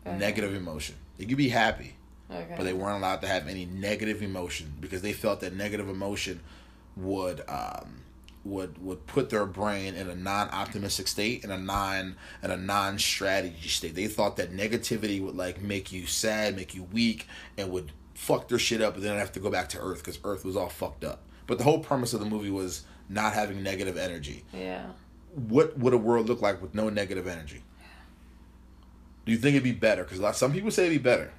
Okay. 0.08 0.18
negative 0.18 0.56
emotion. 0.56 0.96
They 1.20 1.26
could 1.26 1.38
be 1.38 1.50
happy, 1.50 1.94
Okay. 2.32 2.56
but 2.58 2.64
they 2.64 2.74
weren't 2.74 2.98
allowed 2.98 3.22
to 3.22 3.28
have 3.28 3.48
any 3.48 3.66
negative 3.66 4.24
emotion 4.24 4.74
because 4.82 5.04
they 5.04 5.14
felt 5.14 5.40
that 5.42 5.54
negative 5.56 5.88
emotion 5.88 6.40
would 6.96 7.42
um, 7.48 8.02
would 8.44 8.84
would 8.84 9.08
put 9.08 9.30
their 9.30 9.46
brain 9.46 9.96
in 9.96 10.10
a 10.10 10.16
non 10.16 10.50
optimistic 10.50 11.08
state 11.08 11.44
in 11.44 11.52
a 11.52 11.58
non 11.58 12.16
and 12.42 12.52
a 12.52 12.58
non 12.58 13.00
strategy 13.00 13.68
state. 13.68 13.96
They 13.96 14.08
thought 14.08 14.38
that 14.38 14.52
negativity 14.52 15.22
would 15.24 15.36
like 15.36 15.62
make 15.62 15.92
you 15.92 16.06
sad, 16.06 16.56
make 16.56 16.76
you 16.76 16.84
weak, 16.84 17.28
and 17.58 17.72
would 17.72 17.92
fuck 18.14 18.48
their 18.48 18.60
shit 18.60 18.82
up, 18.82 18.96
and 18.96 19.04
then 19.04 19.16
i 19.16 19.20
have 19.20 19.32
to 19.34 19.40
go 19.40 19.50
back 19.50 19.70
to 19.70 19.80
Earth 19.80 20.00
because 20.00 20.20
Earth 20.24 20.46
was 20.46 20.56
all 20.56 20.70
fucked 20.70 21.04
up. 21.04 21.22
But 21.48 21.58
the 21.58 21.64
whole 21.64 21.80
premise 21.80 22.14
of 22.14 22.20
the 22.20 22.26
movie 22.26 22.52
was 22.52 22.84
not 23.10 23.34
having 23.34 23.64
negative 23.64 23.98
energy. 23.98 24.46
yeah. 24.54 24.86
What 25.36 25.80
would 25.80 25.94
a 25.94 25.98
world 25.98 26.30
look 26.30 26.44
like 26.44 26.62
with 26.62 26.76
no 26.76 26.90
negative 26.90 27.26
energy? 27.26 27.64
Do 29.26 29.32
you 29.32 29.38
think 29.40 29.56
it'd 29.56 29.64
be 29.64 29.72
better? 29.72 30.04
Because 30.04 30.38
some 30.38 30.54
people 30.54 30.70
say 30.70 30.86
it'd 30.86 31.00
be 31.00 31.04
better. 31.04 31.34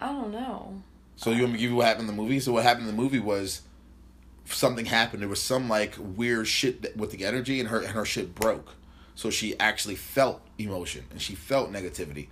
I 0.00 0.12
don't 0.12 0.30
know. 0.30 0.80
So 1.16 1.30
you 1.30 1.42
want 1.42 1.54
me 1.54 1.58
to 1.58 1.62
give 1.62 1.70
you 1.70 1.76
what 1.76 1.86
happened 1.86 2.08
in 2.08 2.14
the 2.16 2.22
movie? 2.22 2.38
So 2.38 2.52
what 2.52 2.62
happened 2.62 2.88
in 2.88 2.94
the 2.94 3.02
movie 3.02 3.18
was 3.18 3.62
something 4.44 4.86
happened. 4.86 5.22
There 5.22 5.28
was 5.28 5.42
some 5.42 5.68
like 5.68 5.94
weird 5.98 6.46
shit 6.46 6.82
that, 6.82 6.96
with 6.96 7.10
the 7.10 7.24
energy, 7.24 7.60
and 7.60 7.68
her 7.68 7.78
and 7.78 7.88
her 7.88 8.04
shit 8.04 8.34
broke. 8.34 8.74
So 9.14 9.30
she 9.30 9.58
actually 9.58 9.96
felt 9.96 10.40
emotion 10.58 11.04
and 11.10 11.20
she 11.20 11.34
felt 11.34 11.72
negativity. 11.72 12.28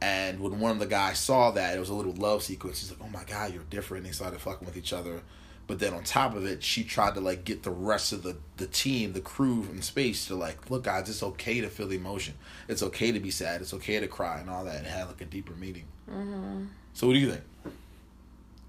And 0.00 0.40
when 0.40 0.60
one 0.60 0.72
of 0.72 0.78
the 0.78 0.86
guys 0.86 1.18
saw 1.18 1.50
that, 1.52 1.74
it 1.74 1.80
was 1.80 1.88
a 1.88 1.94
little 1.94 2.12
love 2.12 2.42
sequence. 2.42 2.80
He's 2.80 2.90
like, 2.90 3.00
"Oh 3.02 3.08
my 3.08 3.24
god, 3.24 3.54
you're 3.54 3.64
different." 3.64 4.04
And 4.04 4.12
they 4.12 4.14
started 4.14 4.40
fucking 4.40 4.66
with 4.66 4.76
each 4.76 4.92
other. 4.92 5.22
But 5.66 5.80
then 5.80 5.94
on 5.94 6.04
top 6.04 6.36
of 6.36 6.46
it, 6.46 6.62
she 6.62 6.84
tried 6.84 7.14
to 7.14 7.20
like 7.20 7.44
get 7.44 7.62
the 7.62 7.70
rest 7.70 8.12
of 8.12 8.22
the 8.22 8.36
the 8.56 8.66
team, 8.66 9.14
the 9.14 9.20
crew 9.20 9.62
from 9.62 9.80
space 9.82 10.26
to 10.26 10.34
like, 10.34 10.70
"Look, 10.70 10.84
guys, 10.84 11.08
it's 11.08 11.22
okay 11.22 11.60
to 11.60 11.68
feel 11.68 11.90
emotion. 11.90 12.34
It's 12.68 12.82
okay 12.82 13.10
to 13.10 13.20
be 13.20 13.30
sad. 13.30 13.62
It's 13.62 13.74
okay 13.74 13.98
to 13.98 14.06
cry 14.06 14.38
and 14.38 14.50
all 14.50 14.64
that." 14.64 14.84
It 14.84 14.86
had 14.86 15.06
like 15.06 15.20
a 15.22 15.24
deeper 15.24 15.54
meaning. 15.54 15.86
Mm-hmm. 16.10 16.66
So 16.92 17.06
what 17.06 17.14
do 17.14 17.18
you 17.18 17.30
think? 17.30 17.42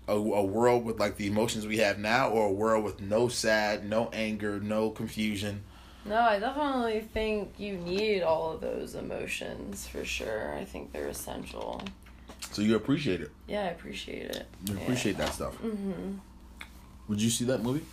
A, 0.08 0.14
a 0.14 0.43
world 0.43 0.86
with 0.86 0.99
like 0.99 1.18
the 1.18 1.28
emotions 1.28 1.68
we 1.68 1.78
have 1.80 1.99
now, 1.99 2.30
or 2.30 2.47
a 2.47 2.51
world 2.51 2.84
with 2.86 3.01
no 3.01 3.28
sad, 3.28 3.88
no 3.89 4.10
anger, 4.14 4.60
no 4.60 4.89
confusion? 4.89 5.64
No, 6.05 6.16
I 6.22 6.39
definitely 6.39 7.01
think 7.01 7.55
you 7.58 7.74
need 7.78 8.22
all 8.24 8.53
of 8.53 8.62
those 8.62 8.95
emotions 8.95 9.86
for 9.86 10.05
sure. 10.05 10.55
I 10.55 10.64
think 10.64 10.93
they're 10.93 11.08
essential. 11.10 11.82
So 12.51 12.62
you 12.62 12.78
appreciate 12.78 13.20
it. 13.20 13.32
Yeah, 13.47 13.64
I 13.64 13.68
appreciate 13.68 14.32
it. 14.32 14.47
You 14.66 14.76
Yeah. 14.76 14.82
appreciate 14.84 15.18
that 15.18 15.34
stuff. 15.34 15.53
Mm-hmm. 15.62 16.14
Would 17.10 17.22
you 17.22 17.30
see 17.30 17.43
that 17.45 17.62
movie? 17.62 17.86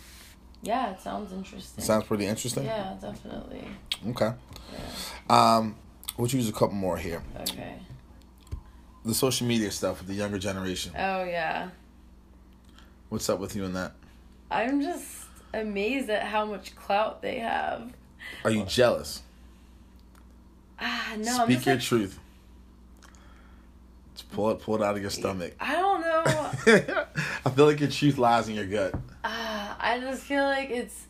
Yeah, 0.61 0.91
it 0.91 1.01
sounds 1.01 1.33
interesting. 1.33 1.83
Sounds 1.83 2.05
pretty 2.05 2.25
interesting. 2.25 2.63
Yeah, 2.65 2.95
definitely. 3.01 3.65
Okay. 4.07 4.31
Yeah. 4.71 5.55
Um, 5.57 5.75
we'll 6.17 6.27
choose 6.29 6.47
a 6.47 6.53
couple 6.53 6.75
more 6.75 6.97
here. 6.97 7.21
Okay. 7.41 7.75
The 9.03 9.13
social 9.13 9.45
media 9.45 9.69
stuff 9.71 9.99
with 9.99 10.07
the 10.07 10.15
younger 10.15 10.39
generation. 10.39 10.93
Oh 10.97 11.23
yeah. 11.25 11.69
What's 13.15 13.29
up 13.29 13.39
with 13.39 13.55
you 13.55 13.63
in 13.63 13.71
that? 13.75 13.93
I'm 14.51 14.81
just 14.81 15.23
amazed 15.53 16.09
at 16.09 16.23
how 16.23 16.43
much 16.43 16.75
clout 16.75 17.21
they 17.21 17.39
have. 17.39 17.93
Are 18.43 18.51
you 18.51 18.65
jealous? 18.65 19.21
Ah, 20.77 21.13
no. 21.17 21.37
I'm 21.43 21.45
Speak 21.45 21.61
just 21.61 21.65
your 21.65 21.75
like, 21.75 21.83
truth. 21.85 22.19
Just 24.15 24.29
pull 24.33 24.51
it, 24.51 24.59
pull 24.59 24.75
it 24.75 24.81
out 24.81 24.97
of 24.97 25.01
your 25.01 25.11
stomach. 25.11 25.53
I 25.61 25.75
don't 25.77 26.01
know. 26.01 27.05
I 27.45 27.49
feel 27.51 27.65
like 27.67 27.79
your 27.79 27.89
truth 27.89 28.17
lies 28.17 28.49
in 28.49 28.55
your 28.55 28.65
gut. 28.65 28.93
Ah, 29.23 29.77
I 29.79 30.01
just 30.01 30.23
feel 30.23 30.43
like 30.43 30.69
it's 30.69 31.05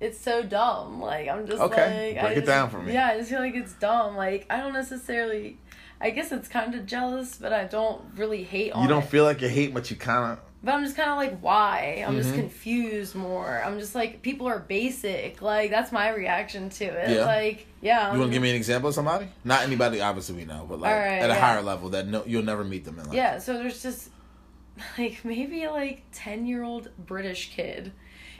it's 0.00 0.18
so 0.20 0.42
dumb. 0.42 1.00
Like 1.00 1.28
I'm 1.30 1.46
just 1.46 1.62
Okay, 1.62 2.12
like 2.12 2.20
break 2.20 2.24
I 2.24 2.30
it 2.32 2.34
just- 2.34 2.46
down 2.46 2.68
for 2.68 2.82
me. 2.82 2.92
Yeah, 2.92 3.06
I 3.06 3.16
just 3.16 3.30
feel 3.30 3.40
like 3.40 3.54
it's 3.54 3.72
dumb. 3.72 4.16
Like 4.18 4.44
I 4.50 4.58
don't 4.58 4.74
necessarily. 4.74 5.56
I 5.98 6.10
guess 6.10 6.30
it's 6.30 6.46
kind 6.46 6.74
of 6.74 6.84
jealous, 6.84 7.38
but 7.38 7.54
I 7.54 7.64
don't 7.64 8.02
really 8.16 8.42
hate 8.44 8.72
on 8.72 8.82
You 8.82 8.88
don't 8.88 9.02
it. 9.04 9.08
feel 9.08 9.24
like 9.24 9.40
you 9.40 9.48
hate, 9.48 9.72
but 9.72 9.90
you 9.90 9.96
kind 9.96 10.32
of. 10.34 10.40
But 10.62 10.74
I'm 10.74 10.82
just 10.84 10.96
kind 10.96 11.10
of 11.10 11.16
like, 11.16 11.38
why? 11.40 12.02
I'm 12.06 12.16
just 12.16 12.30
Mhm. 12.30 12.34
confused 12.40 13.14
more. 13.14 13.62
I'm 13.64 13.78
just 13.78 13.94
like, 13.94 14.22
people 14.22 14.48
are 14.48 14.58
basic. 14.58 15.40
Like 15.40 15.70
that's 15.70 15.92
my 15.92 16.08
reaction 16.10 16.68
to 16.70 16.84
it. 16.84 17.10
Yeah. 17.16 17.24
Like 17.26 17.66
yeah. 17.80 18.12
You 18.12 18.18
want 18.18 18.30
to 18.30 18.34
give 18.34 18.42
me 18.42 18.50
an 18.50 18.56
example 18.56 18.88
of 18.88 18.94
somebody? 18.94 19.28
Not 19.44 19.62
anybody, 19.62 20.00
obviously 20.00 20.34
we 20.34 20.44
know, 20.44 20.66
but 20.68 20.80
like 20.80 20.90
right, 20.92 21.18
at 21.20 21.30
a 21.30 21.34
yeah. 21.34 21.40
higher 21.40 21.62
level 21.62 21.90
that 21.90 22.08
no, 22.08 22.24
you'll 22.26 22.42
never 22.44 22.64
meet 22.64 22.84
them 22.84 22.98
in 22.98 23.06
life. 23.06 23.14
Yeah, 23.14 23.38
so 23.38 23.54
there's 23.54 23.80
just 23.82 24.10
like 24.98 25.24
maybe 25.24 25.66
like 25.68 26.02
10 26.12 26.46
year 26.46 26.64
old 26.64 26.90
British 26.98 27.50
kid. 27.54 27.92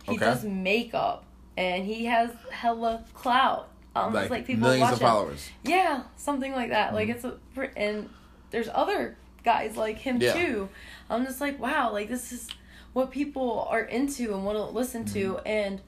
He 0.04 0.12
Okay. 0.16 0.24
does 0.24 0.42
makeup 0.44 1.24
and 1.56 1.84
he 1.84 2.06
has 2.06 2.30
hella 2.50 3.04
clout. 3.14 3.68
Um, 3.94 4.12
like, 4.12 4.30
like 4.30 4.46
people 4.46 4.68
millions 4.68 4.92
of 4.92 4.98
followers. 5.00 5.48
Yeah, 5.64 6.02
something 6.16 6.52
like 6.52 6.70
that. 6.70 6.94
Like 6.94 7.08
Mhm. 7.08 7.14
it's 7.14 7.24
a 7.24 7.38
and 7.76 8.08
there's 8.50 8.68
other 8.72 9.16
guys 9.44 9.76
like 9.76 9.98
him 9.98 10.20
Yeah. 10.20 10.32
too. 10.34 10.68
I'm 11.10 11.24
just 11.24 11.40
like, 11.40 11.58
wow, 11.58 11.92
like 11.92 12.08
this 12.08 12.32
is 12.32 12.48
what 12.92 13.10
people 13.10 13.66
are 13.70 13.82
into 13.82 14.34
and 14.34 14.44
want 14.44 14.58
to 14.58 14.64
listen 14.64 15.04
to. 15.06 15.34
Mm-hmm. 15.34 15.46
And 15.46 15.80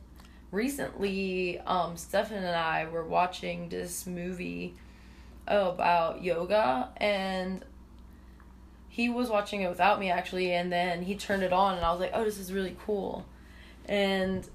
recently, 0.50 1.58
um, 1.60 1.96
Stefan 1.96 2.38
and 2.38 2.56
I 2.56 2.86
were 2.86 3.04
watching 3.04 3.68
this 3.68 4.06
movie 4.06 4.74
about 5.46 6.22
yoga, 6.22 6.90
and 6.96 7.64
he 8.88 9.08
was 9.08 9.28
watching 9.28 9.62
it 9.62 9.68
without 9.68 9.98
me 9.98 10.10
actually, 10.10 10.52
and 10.52 10.72
then 10.72 11.02
he 11.02 11.14
turned 11.14 11.42
it 11.42 11.52
on, 11.52 11.76
and 11.76 11.84
I 11.84 11.90
was 11.90 12.00
like, 12.00 12.12
oh, 12.14 12.24
this 12.24 12.38
is 12.38 12.52
really 12.52 12.76
cool. 12.84 13.26
And 13.86 14.46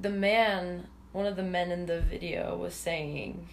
the 0.00 0.10
man, 0.10 0.86
one 1.12 1.26
of 1.26 1.36
the 1.36 1.42
men 1.42 1.70
in 1.70 1.86
the 1.86 2.00
video, 2.00 2.56
was 2.56 2.74
saying 2.74 3.48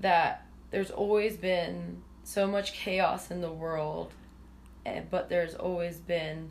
that 0.00 0.46
there's 0.70 0.90
always 0.90 1.36
been 1.36 2.02
so 2.22 2.46
much 2.46 2.72
chaos 2.72 3.30
in 3.30 3.40
the 3.40 3.52
world, 3.52 4.12
but 5.10 5.28
there's 5.28 5.54
always 5.54 5.96
been 5.98 6.50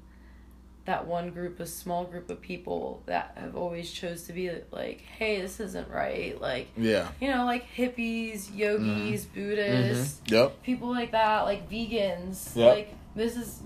that 0.85 1.07
one 1.07 1.31
group, 1.31 1.59
a 1.59 1.65
small 1.65 2.03
group 2.05 2.29
of 2.29 2.39
people 2.41 3.01
that 3.07 3.35
have 3.39 3.55
always 3.55 3.91
chose 3.91 4.23
to 4.23 4.33
be 4.33 4.51
like, 4.71 5.01
hey, 5.01 5.41
this 5.41 5.59
isn't 5.59 5.89
right. 5.89 6.39
Like, 6.39 6.67
Yeah. 6.77 7.07
you 7.19 7.27
know, 7.31 7.43
like 7.45 7.65
hippies, 7.75 8.55
yogis, 8.55 9.25
Buddhists, 9.25 10.21
Mhm. 10.27 10.31
Yep. 10.31 10.61
people 10.63 10.89
like 10.89 11.11
that, 11.11 11.41
like 11.41 11.67
vegans. 11.69 12.55
Yep. 12.55 12.75
Like, 12.75 12.93
this 13.15 13.35
is, 13.35 13.61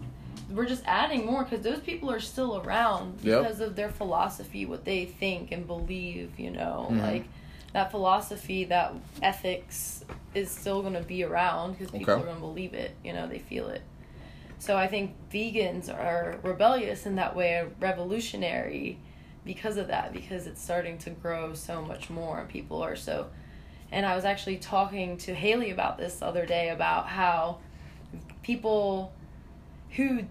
we're 0.50 0.66
just 0.66 0.84
adding 0.86 1.26
more 1.26 1.44
because 1.44 1.62
those 1.62 1.82
people 1.82 2.10
are 2.10 2.22
still 2.22 2.58
around 2.62 3.20
Yep. 3.22 3.42
because 3.44 3.60
of 3.60 3.76
their 3.76 3.90
philosophy, 3.90 4.66
what 4.66 4.86
they 4.86 5.04
think 5.04 5.52
and 5.52 5.68
believe, 5.68 6.40
you 6.40 6.52
know, 6.52 6.88
Mhm. 6.90 7.02
like 7.02 7.26
that 7.74 7.92
philosophy, 7.92 8.64
that 8.64 8.94
ethics 9.22 10.06
is 10.34 10.50
still 10.50 10.82
going 10.82 10.94
to 10.94 11.02
be 11.04 11.24
around 11.26 11.74
because 11.74 11.92
people 11.92 12.14
Okay. 12.14 12.22
are 12.22 12.24
going 12.24 12.36
to 12.38 12.42
believe 12.42 12.74
it, 12.74 12.96
you 13.04 13.12
know, 13.12 13.28
they 13.28 13.40
feel 13.40 13.68
it. 13.68 13.82
So 14.60 14.76
I 14.78 14.88
think 14.88 15.16
vegans 15.32 15.90
are 15.90 16.38
rebellious 16.44 17.06
in 17.06 17.16
that 17.16 17.36
way, 17.36 17.66
revolutionary 17.80 19.00
because 19.46 19.78
of 19.78 19.88
that, 19.88 20.12
because 20.14 20.46
it's 20.48 20.62
starting 20.62 20.98
to 21.00 21.10
grow 21.10 21.54
so 21.54 21.82
much 21.82 22.10
more. 22.10 22.40
and 22.42 22.50
People 22.50 22.84
are 22.84 22.96
so. 22.96 23.28
And 23.92 24.06
I 24.06 24.16
was 24.16 24.26
actually 24.26 24.58
talking 24.58 25.18
to 25.20 25.34
Haley 25.34 25.72
about 25.72 25.98
this 25.98 26.18
the 26.18 26.26
other 26.26 26.46
day 26.46 26.70
about 26.70 27.08
how 27.08 27.60
people 28.44 29.14
who 29.92 30.24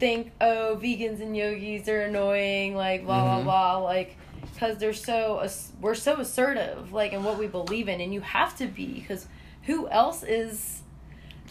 think, 0.00 0.32
oh, 0.40 0.78
vegans 0.82 1.20
and 1.20 1.36
yogis 1.36 1.88
are 1.88 2.02
annoying, 2.02 2.74
like 2.74 3.04
blah 3.04 3.20
Mhm. 3.22 3.24
blah 3.24 3.42
blah, 3.42 3.76
like 3.84 4.16
because 4.54 4.78
they're 4.78 4.92
so 4.92 5.46
we're 5.80 5.94
so 5.94 6.18
assertive, 6.18 6.92
like 6.92 7.12
in 7.12 7.22
what 7.22 7.38
we 7.38 7.46
believe 7.46 7.88
in, 7.88 8.00
and 8.00 8.12
you 8.12 8.20
have 8.22 8.56
to 8.56 8.66
be 8.66 8.86
because 8.94 9.28
who 9.64 9.86
else 9.88 10.22
is 10.24 10.81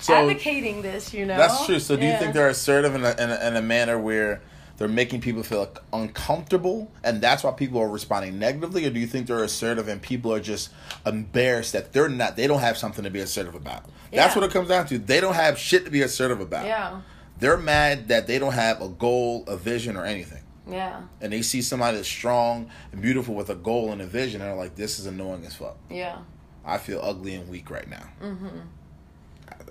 So 0.01 0.13
advocating 0.15 0.81
this? 0.81 1.13
You 1.13 1.25
know, 1.25 1.37
that's 1.37 1.65
true. 1.65 1.79
So 1.79 1.95
do 1.95 2.05
you 2.05 2.15
think 2.17 2.33
they're 2.33 2.49
assertive 2.49 2.95
in 2.95 3.03
a, 3.05 3.11
in 3.11 3.29
a 3.29 3.47
in 3.47 3.55
a 3.55 3.61
manner 3.61 3.97
where 3.99 4.41
they're 4.77 4.87
making 4.87 5.21
people 5.21 5.43
feel 5.43 5.71
uncomfortable, 5.93 6.91
and 7.03 7.21
that's 7.21 7.43
why 7.43 7.51
people 7.51 7.79
are 7.79 7.87
responding 7.89 8.39
negatively, 8.39 8.85
or 8.85 8.89
do 8.89 8.99
you 8.99 9.05
think 9.07 9.27
they're 9.27 9.43
assertive 9.43 9.87
and 9.87 10.01
people 10.01 10.33
are 10.33 10.39
just 10.39 10.71
embarrassed 11.05 11.73
that 11.73 11.93
they're 11.93 12.09
not, 12.09 12.35
they 12.35 12.47
don't 12.47 12.61
have 12.61 12.77
something 12.77 13.03
to 13.03 13.11
be 13.11 13.19
assertive 13.19 13.53
about? 13.55 13.85
That's 14.11 14.35
Yeah. 14.35 14.41
what 14.41 14.49
it 14.49 14.51
comes 14.51 14.69
down 14.69 14.87
to. 14.87 14.97
They 14.97 15.21
don't 15.21 15.35
have 15.35 15.57
shit 15.59 15.85
to 15.85 15.91
be 15.91 16.01
assertive 16.01 16.39
about. 16.41 16.65
Yeah, 16.65 17.01
They're 17.39 17.57
mad 17.57 18.07
that 18.07 18.25
they 18.27 18.39
don't 18.39 18.53
have 18.53 18.81
a 18.81 18.89
goal, 18.89 19.43
a 19.47 19.55
vision, 19.55 19.95
or 19.97 20.05
anything. 20.05 20.41
yeah, 20.67 21.01
and 21.21 21.31
they 21.33 21.41
see 21.43 21.61
somebody 21.61 21.97
that's 21.97 22.09
strong 22.09 22.69
and 22.91 23.01
beautiful 23.01 23.35
with 23.35 23.49
a 23.51 23.55
goal 23.55 23.91
and 23.91 24.01
a 24.01 24.07
vision, 24.07 24.41
and 24.41 24.49
they're 24.49 24.57
like, 24.57 24.75
"This 24.75 24.99
is 24.99 25.05
annoying 25.05 25.45
as 25.45 25.53
fuck. 25.55 25.77
yeah. 25.91 26.17
I 26.65 26.77
feel 26.77 26.99
ugly 27.03 27.35
and 27.35 27.47
weak 27.49 27.69
right 27.69 27.87
now." 27.89 28.05
Mm-hmm. 28.23 28.47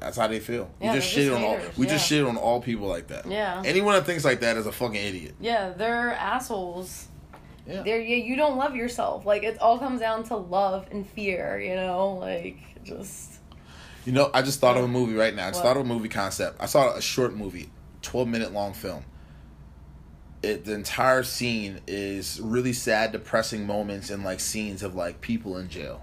That's 0.01 0.16
how 0.16 0.26
they 0.28 0.40
feel. 0.40 0.70
Yeah, 0.80 0.92
we 0.94 0.98
just 0.98 1.11
shit 1.12 1.32
on 1.32 1.42
all. 1.42 1.59
We 1.76 1.86
just 1.86 2.09
shit 2.09 2.24
on 2.24 2.36
all 2.36 2.61
people 2.61 2.88
like 2.88 3.09
that. 3.09 3.26
Yeah. 3.26 3.62
Anyone 3.64 3.94
that 3.94 4.07
thinks 4.07 4.24
like 4.24 4.40
that 4.40 4.57
is 4.57 4.66
a 4.66 4.72
fucking 4.72 4.94
idiot. 4.96 5.34
Yeah, 5.40 5.70
they're 5.70 6.11
assholes. 6.12 7.07
Yeah. 7.66 7.82
They're 7.82 8.01
yeah, 8.01 8.16
you 8.16 8.34
don't 8.34 8.57
love 8.57 8.74
yourself. 8.74 9.26
Like 9.26 9.42
it 9.42 9.61
all 9.61 9.78
comes 9.78 10.01
down 10.01 10.24
to 10.24 10.36
love 10.36 10.88
and 10.90 11.07
fear, 11.07 11.61
you 11.61 11.76
know? 11.76 12.14
Like 12.14 12.57
just 12.82 13.34
You 14.07 14.12
know, 14.12 14.30
I 14.32 14.40
just 14.42 14.59
thought 14.61 14.78
of 14.78 14.84
a 14.84 14.88
movie 14.88 15.14
right 15.14 15.34
now. 15.34 15.46
I 15.46 15.51
just 15.51 15.62
What? 15.62 15.68
thought 15.68 15.76
of 15.76 15.84
a 15.84 15.88
movie 15.88 16.09
concept. 16.09 16.57
I 16.61 16.66
saw 16.66 16.94
a 16.96 17.03
short 17.03 17.34
movie, 17.36 17.70
twelve 18.01 18.26
minute 18.26 18.53
long 18.53 18.72
film. 18.72 19.05
It 20.42 20.64
the 20.64 20.72
entire 20.74 21.22
scene 21.22 21.80
is 21.86 22.40
really 22.42 22.72
sad, 22.72 23.12
depressing 23.12 23.66
moments 23.66 24.09
and 24.09 24.24
like 24.24 24.40
scenes 24.40 24.82
of 24.82 24.94
like 24.94 25.20
people 25.20 25.59
in 25.59 25.68
jail, 25.68 26.03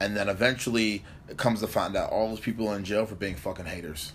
and 0.00 0.16
then 0.16 0.30
eventually 0.30 1.04
it 1.28 1.36
comes 1.36 1.60
to 1.60 1.66
find 1.66 1.96
out 1.96 2.10
all 2.10 2.28
those 2.28 2.40
people 2.40 2.68
are 2.68 2.76
in 2.76 2.84
jail 2.84 3.06
for 3.06 3.14
being 3.14 3.34
fucking 3.34 3.66
haters. 3.66 4.12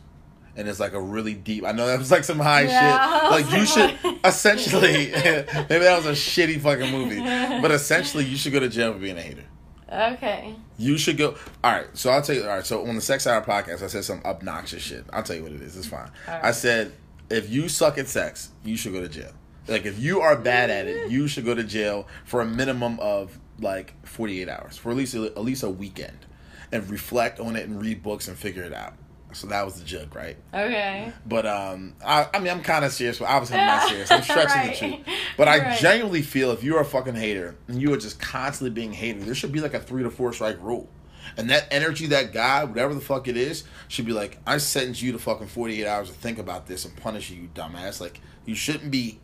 And 0.55 0.67
it's 0.67 0.79
like 0.79 0.93
a 0.93 1.01
really 1.01 1.33
deep. 1.35 1.63
I 1.63 1.71
know 1.71 1.87
that 1.87 1.97
was 1.99 2.11
like 2.11 2.23
some 2.23 2.39
high 2.39 2.63
Yeah, 2.63 3.21
shit. 3.21 3.31
Like 3.31 3.51
you 3.59 3.65
should 3.65 4.03
like- 4.03 4.25
essentially. 4.25 5.11
maybe 5.13 5.83
that 5.85 5.95
was 5.97 6.05
a 6.05 6.11
shitty 6.11 6.59
fucking 6.59 6.91
movie, 6.91 7.19
but 7.61 7.71
essentially 7.71 8.25
you 8.25 8.35
should 8.35 8.51
go 8.51 8.59
to 8.59 8.67
jail 8.69 8.91
for 8.93 8.99
being 8.99 9.17
a 9.17 9.21
hater. 9.21 9.45
okay. 9.91 10.55
You 10.77 10.97
should 10.97 11.17
go. 11.17 11.35
All 11.63 11.71
right, 11.71 11.87
so 11.93 12.09
I'll 12.09 12.21
tell 12.21 12.35
you. 12.35 12.43
All 12.43 12.49
right, 12.49 12.65
so 12.65 12.85
on 12.85 12.95
the 12.95 13.01
Sex 13.01 13.25
Hour 13.27 13.41
podcast, 13.41 13.83
I 13.83 13.87
said 13.87 14.03
some 14.03 14.21
obnoxious 14.25 14.81
shit. 14.83 15.05
I'll 15.11 15.23
tell 15.23 15.35
you 15.35 15.43
what 15.43 15.51
it 15.51 15.61
is. 15.61 15.77
It's 15.77 15.87
fine. 15.87 16.09
All 16.27 16.39
I 16.43 16.51
said 16.51 16.93
if 17.29 17.49
you 17.49 17.69
suck 17.69 17.97
at 17.97 18.07
sex, 18.07 18.49
you 18.63 18.75
should 18.75 18.93
go 18.93 19.01
to 19.01 19.09
jail. 19.09 19.31
Like 19.67 19.85
if 19.85 19.99
you 19.99 20.21
are 20.21 20.35
bad 20.35 20.69
at 20.69 20.87
it, 20.87 21.09
you 21.11 21.27
should 21.27 21.45
go 21.45 21.53
to 21.55 21.63
jail 21.63 22.07
for 22.25 22.41
a 22.41 22.45
minimum 22.45 22.99
of 22.99 23.37
like 23.59 23.93
forty 24.05 24.41
eight 24.41 24.49
hours, 24.49 24.77
for 24.77 24.89
at 24.91 24.97
least 24.97 25.15
at 25.15 25.37
least 25.41 25.63
a 25.63 25.69
weekend, 25.69 26.25
and 26.71 26.89
reflect 26.89 27.39
on 27.39 27.55
it 27.55 27.67
and 27.67 27.81
read 27.81 28.03
books 28.03 28.27
and 28.27 28.37
figure 28.37 28.63
it 28.63 28.73
out. 28.73 28.93
So 29.31 29.45
that 29.47 29.63
was 29.63 29.79
the 29.79 29.85
joke, 29.85 30.15
right? 30.15 30.37
Okay. 30.53 31.11
But 31.25 31.45
um, 31.45 31.93
I, 32.03 32.27
I 32.33 32.39
mean, 32.39 32.49
I'm 32.51 32.63
kind 32.63 32.83
of 32.83 32.91
serious, 32.91 33.19
but 33.19 33.25
obviously 33.25 33.59
I'm 33.59 33.67
not 33.67 33.87
serious. 33.87 34.11
I'm 34.11 34.21
stretching 34.23 34.57
Right. 34.57 34.79
the 34.79 34.87
truth. 35.05 35.15
But 35.37 35.47
I 35.47 35.59
Right. 35.59 35.79
genuinely 35.79 36.23
feel 36.23 36.51
if 36.51 36.63
you're 36.63 36.79
a 36.81 36.85
fucking 36.85 37.13
hater 37.15 37.55
and 37.67 37.79
you 37.79 37.93
are 37.93 37.97
just 37.97 38.19
constantly 38.19 38.71
being 38.71 38.91
hated, 38.91 39.23
there 39.23 39.35
should 39.35 39.51
be 39.51 39.61
like 39.61 39.75
a 39.75 39.79
three 39.79 40.01
to 40.01 40.09
four 40.09 40.33
strike 40.33 40.57
rule. 40.61 40.89
And 41.37 41.47
that 41.51 41.67
energy, 41.69 42.07
that 42.07 42.33
guy, 42.33 42.63
whatever 42.63 42.95
the 42.95 43.01
fuck 43.01 43.27
it 43.27 43.37
is, 43.37 43.65
should 43.87 44.07
be 44.07 44.13
like, 44.13 44.39
I 44.47 44.57
sentence 44.57 44.99
you 44.99 45.11
to 45.11 45.19
fucking 45.19 45.45
48 45.47 45.85
hours 45.85 46.07
to 46.09 46.15
think 46.15 46.39
about 46.39 46.65
this 46.65 46.85
and 46.85 46.95
punish 46.95 47.29
you, 47.29 47.43
you 47.43 47.49
dumbass. 47.53 48.01
Like, 48.01 48.19
you 48.45 48.55
shouldn't 48.55 48.89
be 48.89 49.19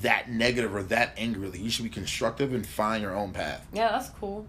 that 0.00 0.30
negative 0.30 0.74
or 0.74 0.82
that 0.84 1.12
angry. 1.18 1.50
You 1.58 1.68
should 1.68 1.82
be 1.84 1.90
constructive 1.90 2.54
and 2.54 2.66
find 2.66 3.02
your 3.02 3.14
own 3.14 3.32
path. 3.32 3.66
Yeah, 3.74 3.90
that's 3.92 4.08
cool. 4.18 4.46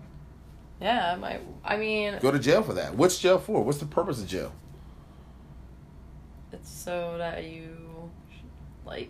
Yeah, 0.82 1.13
I 1.13 1.15
might 1.15 1.41
I 1.63 1.78
mean 1.78 2.17
Go 2.21 2.32
to 2.32 2.39
jail 2.39 2.61
for 2.63 2.74
that. 2.74 2.95
What's 2.95 3.17
jail 3.19 3.39
for? 3.39 3.63
What's 3.63 3.78
the 3.80 3.86
purpose 3.86 4.21
of 4.21 4.28
jail? 4.28 4.51
it's 6.51 6.69
so 6.69 7.15
that 7.17 7.43
you 7.45 8.11
like 8.86 9.09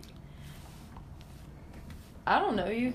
I 2.26 2.38
don't 2.38 2.56
know, 2.56 2.68
you 2.68 2.94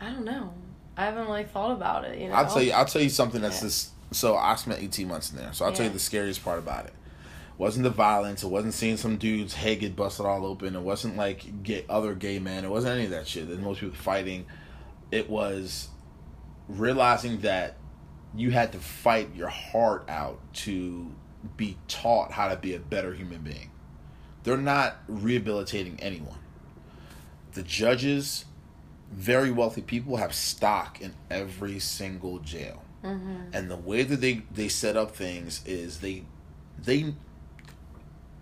I 0.00 0.10
don't 0.10 0.24
know. 0.24 0.52
I 0.98 1.04
haven't 1.06 1.28
like 1.28 1.50
thought 1.50 1.72
about 1.72 2.04
it, 2.04 2.18
you 2.18 2.28
know. 2.28 2.34
I'll 2.34 2.46
tell 2.46 2.62
you. 2.62 2.72
I'll 2.72 2.84
tell 2.84 3.02
you 3.02 3.08
something 3.08 3.40
that's 3.40 3.56
Yeah. 3.58 3.64
this. 3.64 3.90
So 4.12 4.36
I 4.36 4.54
spent 4.56 4.82
eighteen 4.82 5.08
months 5.08 5.30
in 5.30 5.38
there. 5.38 5.52
So 5.52 5.64
I'll 5.64 5.72
tell 5.72 5.86
you 5.86 5.92
the 5.92 5.98
scariest 5.98 6.44
part 6.44 6.58
about 6.58 6.86
it. 6.86 6.92
Wasn't 7.58 7.84
the 7.84 7.90
violence. 7.90 8.42
It 8.42 8.48
wasn't 8.48 8.74
seeing 8.74 8.96
some 8.98 9.16
dude's 9.16 9.54
head 9.54 9.80
get 9.80 9.96
busted 9.96 10.26
all 10.26 10.44
open. 10.44 10.76
It 10.76 10.82
wasn't 10.82 11.16
like 11.16 11.62
get 11.62 11.88
other 11.88 12.14
gay 12.14 12.38
men. 12.38 12.64
It 12.64 12.70
wasn't 12.70 12.94
any 12.96 13.04
of 13.04 13.10
that 13.10 13.26
shit. 13.26 13.48
There's 13.48 13.60
most 13.60 13.80
people 13.80 13.96
fighting. 13.96 14.44
It 15.10 15.30
was 15.30 15.88
realizing 16.68 17.40
that 17.40 17.76
you 18.36 18.50
had 18.50 18.72
to 18.72 18.78
fight 18.78 19.34
your 19.34 19.48
heart 19.48 20.04
out 20.08 20.40
to 20.52 21.10
be 21.56 21.76
taught 21.88 22.32
how 22.32 22.48
to 22.48 22.56
be 22.56 22.74
a 22.74 22.78
better 22.78 23.14
human 23.14 23.40
being. 23.42 23.70
They're 24.44 24.56
not 24.56 24.96
rehabilitating 25.08 25.98
anyone. 26.00 26.38
The 27.52 27.62
judges, 27.62 28.44
very 29.10 29.50
wealthy 29.50 29.82
people, 29.82 30.16
have 30.18 30.34
stock 30.34 31.00
in 31.00 31.14
every 31.30 31.78
single 31.78 32.38
jail 32.40 32.82
hmm 33.02 33.36
and 33.52 33.70
the 33.70 33.76
way 33.76 34.02
that 34.02 34.20
they 34.20 34.42
they 34.52 34.68
set 34.68 34.96
up 34.96 35.14
things 35.14 35.62
is 35.64 36.00
they 36.00 36.24
they 36.82 37.14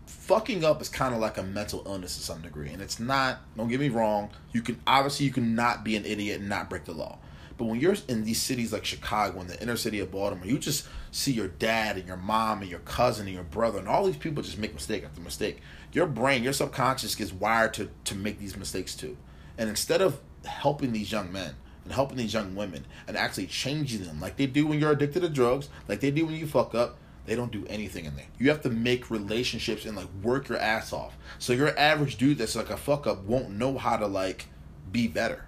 fucking 0.06 0.64
up 0.64 0.80
is 0.80 0.88
kind 0.88 1.14
of 1.14 1.20
like 1.20 1.36
a 1.36 1.42
mental 1.42 1.82
illness 1.86 2.16
to 2.16 2.22
some 2.22 2.40
degree 2.40 2.70
and 2.70 2.80
it's 2.80 2.98
not 2.98 3.40
don't 3.56 3.68
get 3.68 3.80
me 3.80 3.88
wrong 3.90 4.30
you 4.52 4.62
can 4.62 4.80
obviously 4.86 5.26
you 5.26 5.32
can 5.32 5.54
not 5.54 5.84
be 5.84 5.96
an 5.96 6.04
idiot 6.04 6.40
and 6.40 6.48
not 6.48 6.70
break 6.70 6.84
the 6.84 6.92
law 6.92 7.18
but 7.56 7.64
when 7.64 7.80
you're 7.80 7.96
in 8.08 8.24
these 8.24 8.40
cities 8.40 8.72
like 8.72 8.84
chicago 8.84 9.40
in 9.40 9.46
the 9.46 9.60
inner 9.62 9.76
city 9.76 10.00
of 10.00 10.10
baltimore 10.10 10.46
you 10.46 10.58
just 10.58 10.86
see 11.10 11.32
your 11.32 11.48
dad 11.48 11.96
and 11.96 12.06
your 12.06 12.16
mom 12.16 12.62
and 12.62 12.70
your 12.70 12.80
cousin 12.80 13.26
and 13.26 13.34
your 13.34 13.44
brother 13.44 13.78
and 13.78 13.88
all 13.88 14.04
these 14.04 14.16
people 14.16 14.42
just 14.42 14.58
make 14.58 14.74
mistake 14.74 15.04
after 15.04 15.20
mistake 15.20 15.60
your 15.92 16.06
brain 16.06 16.42
your 16.42 16.52
subconscious 16.52 17.14
gets 17.14 17.32
wired 17.32 17.72
to 17.72 17.88
to 18.04 18.14
make 18.14 18.38
these 18.38 18.56
mistakes 18.56 18.94
too 18.94 19.16
and 19.58 19.68
instead 19.68 20.00
of 20.00 20.20
helping 20.44 20.92
these 20.92 21.10
young 21.12 21.32
men 21.32 21.54
and 21.84 21.92
helping 21.92 22.16
these 22.16 22.34
young 22.34 22.54
women 22.54 22.86
and 23.06 23.16
actually 23.16 23.46
changing 23.46 24.04
them 24.04 24.20
like 24.20 24.36
they 24.36 24.46
do 24.46 24.66
when 24.66 24.80
you're 24.80 24.92
addicted 24.92 25.20
to 25.20 25.28
drugs, 25.28 25.68
like 25.88 26.00
they 26.00 26.10
do 26.10 26.26
when 26.26 26.34
you 26.34 26.46
fuck 26.46 26.74
up. 26.74 26.98
They 27.26 27.36
don't 27.36 27.52
do 27.52 27.64
anything 27.70 28.04
in 28.04 28.16
there. 28.16 28.26
You 28.38 28.50
have 28.50 28.60
to 28.62 28.70
make 28.70 29.10
relationships 29.10 29.86
and 29.86 29.96
like 29.96 30.08
work 30.22 30.50
your 30.50 30.58
ass 30.58 30.92
off. 30.92 31.16
So 31.38 31.54
your 31.54 31.76
average 31.78 32.18
dude 32.18 32.36
that's 32.36 32.54
like 32.54 32.68
a 32.68 32.76
fuck 32.76 33.06
up 33.06 33.24
won't 33.24 33.50
know 33.50 33.78
how 33.78 33.96
to 33.96 34.06
like 34.06 34.46
be 34.92 35.08
better 35.08 35.46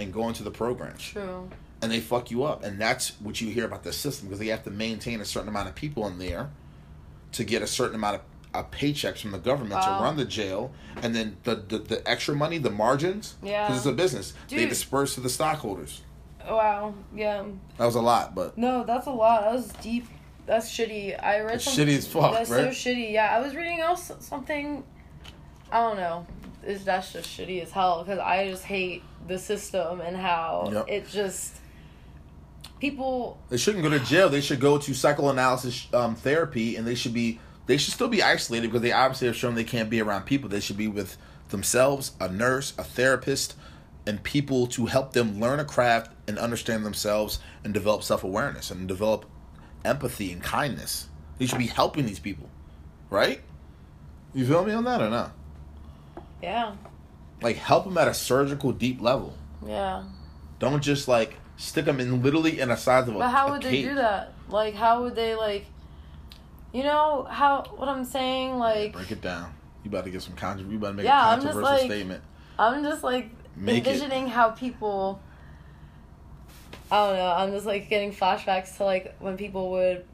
and 0.00 0.12
go 0.12 0.28
into 0.28 0.42
the 0.42 0.50
programs. 0.50 1.02
True. 1.02 1.48
And 1.82 1.92
they 1.92 2.00
fuck 2.00 2.30
you 2.30 2.44
up. 2.44 2.64
And 2.64 2.80
that's 2.80 3.10
what 3.20 3.40
you 3.40 3.50
hear 3.50 3.64
about 3.64 3.84
the 3.84 3.92
system 3.92 4.28
because 4.28 4.40
they 4.40 4.48
have 4.48 4.64
to 4.64 4.70
maintain 4.70 5.20
a 5.20 5.24
certain 5.24 5.48
amount 5.48 5.68
of 5.68 5.74
people 5.74 6.06
in 6.08 6.18
there 6.18 6.50
to 7.32 7.44
get 7.44 7.62
a 7.62 7.66
certain 7.66 7.94
amount 7.94 8.16
of 8.16 8.20
uh, 8.54 8.62
paychecks 8.72 9.18
from 9.20 9.30
the 9.30 9.38
government 9.38 9.74
Wow. 9.80 9.98
to 9.98 10.02
run 10.04 10.16
the 10.16 10.24
jail, 10.24 10.72
and 11.02 11.14
then 11.14 11.36
the, 11.44 11.54
the 11.56 11.78
the 11.78 12.08
extra 12.08 12.34
money, 12.34 12.56
the 12.56 12.70
margins, 12.70 13.36
Yeah. 13.42 13.66
because 13.66 13.78
it's 13.78 13.86
a 13.86 13.92
business, 13.92 14.32
they 14.48 14.64
disperse 14.66 15.14
to 15.16 15.20
the 15.20 15.28
stockholders. 15.28 16.00
Wow. 16.48 16.94
Yeah. 17.14 17.44
That 17.76 17.84
was 17.84 17.94
a 17.94 18.00
lot, 18.00 18.34
but 18.34 18.56
No, 18.56 18.84
that's 18.84 19.06
a 19.06 19.10
lot. 19.10 19.42
That 19.42 19.52
was 19.52 19.68
deep. 19.82 20.06
That's 20.46 20.66
shitty. 20.70 21.22
I 21.22 21.40
read 21.40 21.56
It's 21.56 21.64
some- 21.64 21.74
shitty 21.74 21.98
as 21.98 22.06
fuck, 22.06 22.32
That's 22.32 22.48
right? 22.48 22.72
so 22.74 22.90
shitty. 22.90 23.12
Yeah, 23.12 23.36
I 23.36 23.40
was 23.40 23.54
reading 23.54 23.80
else 23.80 24.10
something. 24.20 24.82
I 25.70 25.80
don't 25.82 25.98
know. 25.98 26.26
Is 26.66 26.84
that's 26.86 27.12
just 27.12 27.28
shitty 27.28 27.62
as 27.62 27.70
hell 27.70 28.02
because 28.02 28.18
I 28.18 28.48
just 28.48 28.64
hate 28.64 29.02
the 29.26 29.38
system 29.38 30.00
and 30.00 30.16
how 30.16 30.70
Yep. 30.72 30.84
it 30.88 31.08
just 31.08 31.56
people. 32.80 33.38
they 33.50 33.56
shouldn't 33.56 33.82
go 33.82 33.90
to 33.90 33.98
jail. 34.00 34.28
They 34.28 34.40
should 34.40 34.60
go 34.60 34.78
to 34.78 34.94
psychoanalysis 34.94 35.88
um, 35.92 36.14
therapy, 36.14 36.76
and 36.76 36.86
they 36.86 36.94
should 36.94 37.14
be 37.14 37.40
they 37.66 37.76
should 37.76 37.92
still 37.94 38.08
be 38.08 38.22
isolated 38.22 38.68
because 38.68 38.80
they 38.82 38.92
obviously 38.92 39.26
have 39.26 39.36
shown 39.36 39.54
they 39.54 39.64
can't 39.64 39.90
be 39.90 40.00
around 40.00 40.22
people. 40.24 40.48
They 40.48 40.60
should 40.60 40.78
be 40.78 40.88
with 40.88 41.16
themselves, 41.50 42.12
a 42.20 42.28
nurse, 42.28 42.72
a 42.78 42.84
therapist, 42.84 43.54
and 44.06 44.22
people 44.22 44.66
to 44.68 44.86
help 44.86 45.12
them 45.12 45.38
learn 45.40 45.60
a 45.60 45.64
craft 45.64 46.12
and 46.26 46.38
understand 46.38 46.84
themselves 46.86 47.40
and 47.64 47.74
develop 47.74 48.02
self 48.02 48.24
awareness 48.24 48.70
and 48.70 48.88
develop 48.88 49.26
empathy 49.84 50.32
and 50.32 50.42
kindness. 50.42 51.08
They 51.38 51.46
should 51.46 51.58
be 51.58 51.66
helping 51.66 52.06
these 52.06 52.18
people, 52.18 52.48
right? 53.10 53.40
You 54.34 54.46
feel 54.46 54.64
me 54.64 54.72
on 54.72 54.84
that 54.84 55.00
or 55.00 55.10
not? 55.10 55.32
Yeah. 56.42 56.72
Like 57.42 57.56
help 57.56 57.84
them 57.84 57.96
at 57.98 58.08
a 58.08 58.14
surgical 58.14 58.72
deep 58.72 59.00
level. 59.00 59.34
Yeah. 59.64 60.04
Don't 60.58 60.82
just 60.82 61.06
like 61.08 61.36
stick 61.56 61.84
them 61.84 62.00
in 62.00 62.22
literally 62.22 62.58
in 62.60 62.70
a 62.70 62.76
size 62.76 63.06
of 63.08 63.14
a. 63.14 63.18
But 63.18 63.28
how 63.28 63.50
would 63.52 63.62
they 63.62 63.82
do 63.82 63.94
that? 63.96 64.32
Like, 64.48 64.74
how 64.74 65.02
would 65.02 65.14
they 65.14 65.34
like? 65.34 65.66
You 66.72 66.82
know 66.82 67.26
how 67.30 67.62
what 67.76 67.88
I'm 67.88 68.04
saying? 68.04 68.56
Like, 68.58 68.92
Break 68.92 69.10
it 69.12 69.20
down. 69.20 69.52
You 69.84 69.90
about 69.90 70.04
to 70.04 70.10
get 70.10 70.22
some 70.22 70.34
con- 70.34 70.58
You 70.70 70.76
about 70.78 70.88
to 70.88 70.94
make 70.94 71.04
Yeah, 71.06 71.26
a 71.28 71.32
I'm 71.32 71.40
just 71.40 71.52
controversial 71.52 71.76
like- 71.78 71.90
statement. 71.92 72.22
I'm 72.58 72.82
just 72.82 73.04
like 73.04 73.30
Make 73.56 73.86
it. 73.86 73.90
envisioning 73.90 74.26
how 74.28 74.50
people. 74.50 75.20
I 76.90 77.06
don't 77.06 77.16
know. 77.16 77.30
I'm 77.32 77.52
just 77.52 77.66
like 77.66 77.88
getting 77.88 78.12
flashbacks 78.12 78.76
to 78.78 78.84
like 78.84 79.14
when 79.20 79.36
people 79.36 79.70
would 79.72 80.04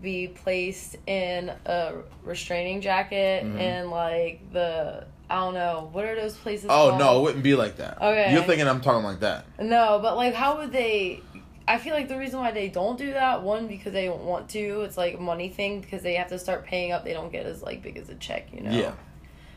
be 0.00 0.28
placed 0.28 0.96
in 1.06 1.52
a 1.66 1.92
restraining 2.24 2.80
jacket 2.80 3.44
Mhm. 3.44 3.58
and 3.60 3.90
like 3.90 4.52
the 4.52 5.06
I 5.32 5.36
don't 5.36 5.54
know 5.54 5.88
what 5.92 6.04
are 6.04 6.14
those 6.14 6.36
places. 6.36 6.66
Oh 6.66 6.90
called? 6.90 6.98
no, 6.98 7.18
it 7.18 7.22
wouldn't 7.22 7.42
be 7.42 7.54
like 7.54 7.76
that. 7.78 7.96
Okay. 7.96 8.32
You're 8.34 8.42
thinking 8.42 8.68
I'm 8.68 8.80
talking 8.82 9.02
like 9.04 9.20
that. 9.20 9.46
No, 9.58 9.98
but 10.02 10.16
like, 10.16 10.34
how 10.34 10.58
would 10.58 10.72
they? 10.72 11.22
I 11.66 11.78
feel 11.78 11.94
like 11.94 12.08
the 12.08 12.18
reason 12.18 12.38
why 12.40 12.50
they 12.50 12.68
don't 12.68 12.98
do 12.98 13.12
that 13.12 13.42
one 13.42 13.66
because 13.66 13.92
they 13.94 14.04
don't 14.06 14.24
want 14.24 14.50
to. 14.50 14.82
It's 14.82 14.98
like 14.98 15.14
a 15.14 15.20
money 15.20 15.48
thing 15.48 15.80
because 15.80 16.02
they 16.02 16.14
have 16.16 16.28
to 16.28 16.38
start 16.38 16.66
paying 16.66 16.92
up. 16.92 17.02
They 17.04 17.14
don't 17.14 17.32
get 17.32 17.46
as 17.46 17.62
like 17.62 17.82
big 17.82 17.96
as 17.96 18.08
a 18.10 18.14
check, 18.16 18.48
you 18.52 18.60
know. 18.62 18.70
Yeah. 18.72 18.92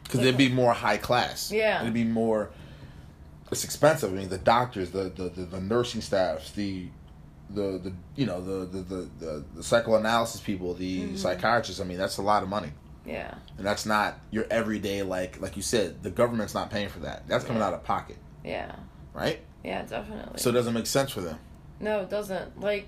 Because 0.03 0.21
it'd 0.21 0.38
be 0.38 0.49
more 0.49 0.71
high 0.71 0.97
class. 0.97 1.51
Yeah. 1.51 1.82
It'd 1.82 1.93
be 1.93 2.03
more. 2.05 2.51
It's 3.51 3.63
expensive. 3.63 4.11
I 4.13 4.15
mean, 4.15 4.30
the 4.30 4.38
doctors, 4.38 4.91
the 4.91 5.03
the, 5.09 5.30
the, 5.30 5.41
the 5.45 5.59
nursing 5.61 6.01
staffs, 6.01 6.51
the 6.51 6.88
the 7.49 7.80
the 7.84 7.93
you 8.15 8.26
know 8.26 8.39
the 8.41 8.65
the 8.65 8.82
the, 8.82 9.09
the, 9.19 9.43
the 9.55 9.63
psychoanalysis 9.63 10.41
people, 10.41 10.73
the 10.73 11.01
Mm-hmm. 11.01 11.15
psychiatrists. 11.17 11.82
I 11.82 11.86
mean, 11.86 11.97
that's 11.97 12.17
a 12.17 12.21
lot 12.21 12.43
of 12.43 12.49
money, 12.49 12.71
Yeah. 13.06 13.34
and 13.58 13.66
that's 13.66 13.86
not 13.86 14.20
your 14.32 14.45
everyday 14.49 15.03
like 15.03 15.39
like 15.41 15.56
you 15.56 15.62
said. 15.62 16.01
The 16.03 16.10
government's 16.10 16.53
not 16.53 16.70
paying 16.72 16.89
for 16.89 16.99
that. 16.99 17.28
That's 17.28 17.43
coming 17.43 17.62
Yeah. 17.62 17.68
out 17.68 17.74
of 17.74 17.84
pocket, 17.84 18.18
Yeah. 18.43 18.76
right? 19.14 19.39
Yeah. 19.64 19.84
Definitely. 19.84 20.39
So 20.39 20.49
it 20.49 20.53
doesn't 20.53 20.74
make 20.74 20.88
sense 20.88 21.12
for 21.12 21.22
them. 21.22 21.38
no, 21.80 21.99
it 22.01 22.10
doesn't. 22.10 22.60
Like, 22.62 22.88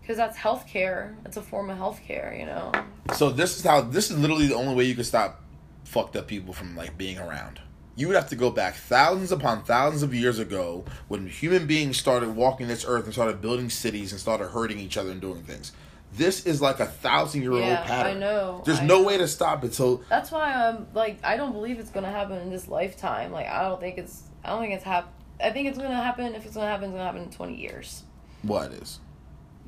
because 0.00 0.16
that's 0.16 0.36
healthcare. 0.38 1.14
It's 1.24 1.36
a 1.36 1.42
form 1.42 1.70
of 1.70 1.78
healthcare, 1.78 2.38
you 2.38 2.46
know. 2.46 2.70
So 3.14 3.30
this 3.30 3.56
is 3.58 3.64
how 3.64 3.80
this 3.80 4.10
is 4.10 4.18
literally 4.18 4.46
the 4.46 4.54
only 4.54 4.74
way 4.74 4.84
you 4.84 4.94
can 4.94 5.04
stop 5.04 5.42
fucked 5.84 6.14
up 6.16 6.26
people 6.28 6.52
from 6.54 6.76
like 6.76 6.96
being 6.98 7.18
around. 7.18 7.60
You 7.96 8.08
would 8.08 8.16
have 8.16 8.28
to 8.28 8.36
go 8.36 8.50
back 8.50 8.74
thousands 8.74 9.32
upon 9.32 9.64
thousands 9.64 10.02
of 10.02 10.12
years 10.14 10.38
ago 10.38 10.84
when 11.08 11.26
human 11.28 11.66
beings 11.66 11.96
started 11.96 12.36
walking 12.36 12.68
this 12.68 12.84
earth 12.86 13.04
and 13.04 13.12
started 13.14 13.40
building 13.40 13.70
cities 13.70 14.12
and 14.12 14.20
started 14.20 14.48
hurting 14.48 14.78
each 14.78 14.96
other 14.98 15.10
and 15.10 15.20
doing 15.20 15.42
things. 15.42 15.72
This 16.16 16.46
is 16.46 16.60
like 16.62 16.80
a 16.80 16.86
thousand 16.86 17.42
year 17.42 17.52
old 17.52 17.60
Yeah, 17.62 17.82
pattern. 17.84 18.16
I 18.16 18.20
know, 18.20 18.62
There's 18.64 18.80
I 18.80 18.86
no 18.86 19.00
know. 19.00 19.06
way 19.06 19.18
to 19.18 19.28
stop 19.28 19.64
it. 19.64 19.74
So 19.74 20.02
That's 20.08 20.30
why 20.30 20.52
I'm 20.54 20.86
like, 20.94 21.18
I 21.24 21.36
don't 21.36 21.52
believe 21.52 21.78
it's 21.78 21.90
gonna 21.90 22.10
happen 22.10 22.38
in 22.38 22.50
this 22.50 22.68
lifetime. 22.68 23.32
Like, 23.32 23.46
I 23.48 23.62
don't 23.68 23.80
think 23.80 23.98
it's. 23.98 24.22
I 24.44 24.50
don't 24.50 24.60
think 24.62 24.74
it's 24.74 24.84
hap. 24.84 25.12
I 25.42 25.50
think 25.50 25.68
it's 25.68 25.76
gonna 25.78 25.94
happen. 25.94 26.34
If 26.34 26.46
it's 26.46 26.54
gonna 26.54 26.66
happen, 26.68 26.84
it's 26.86 26.92
gonna 26.92 27.04
happen 27.04 27.22
in 27.22 27.30
twenty 27.30 27.56
years. 27.56 28.02
what 28.42 28.72
is? 28.72 29.00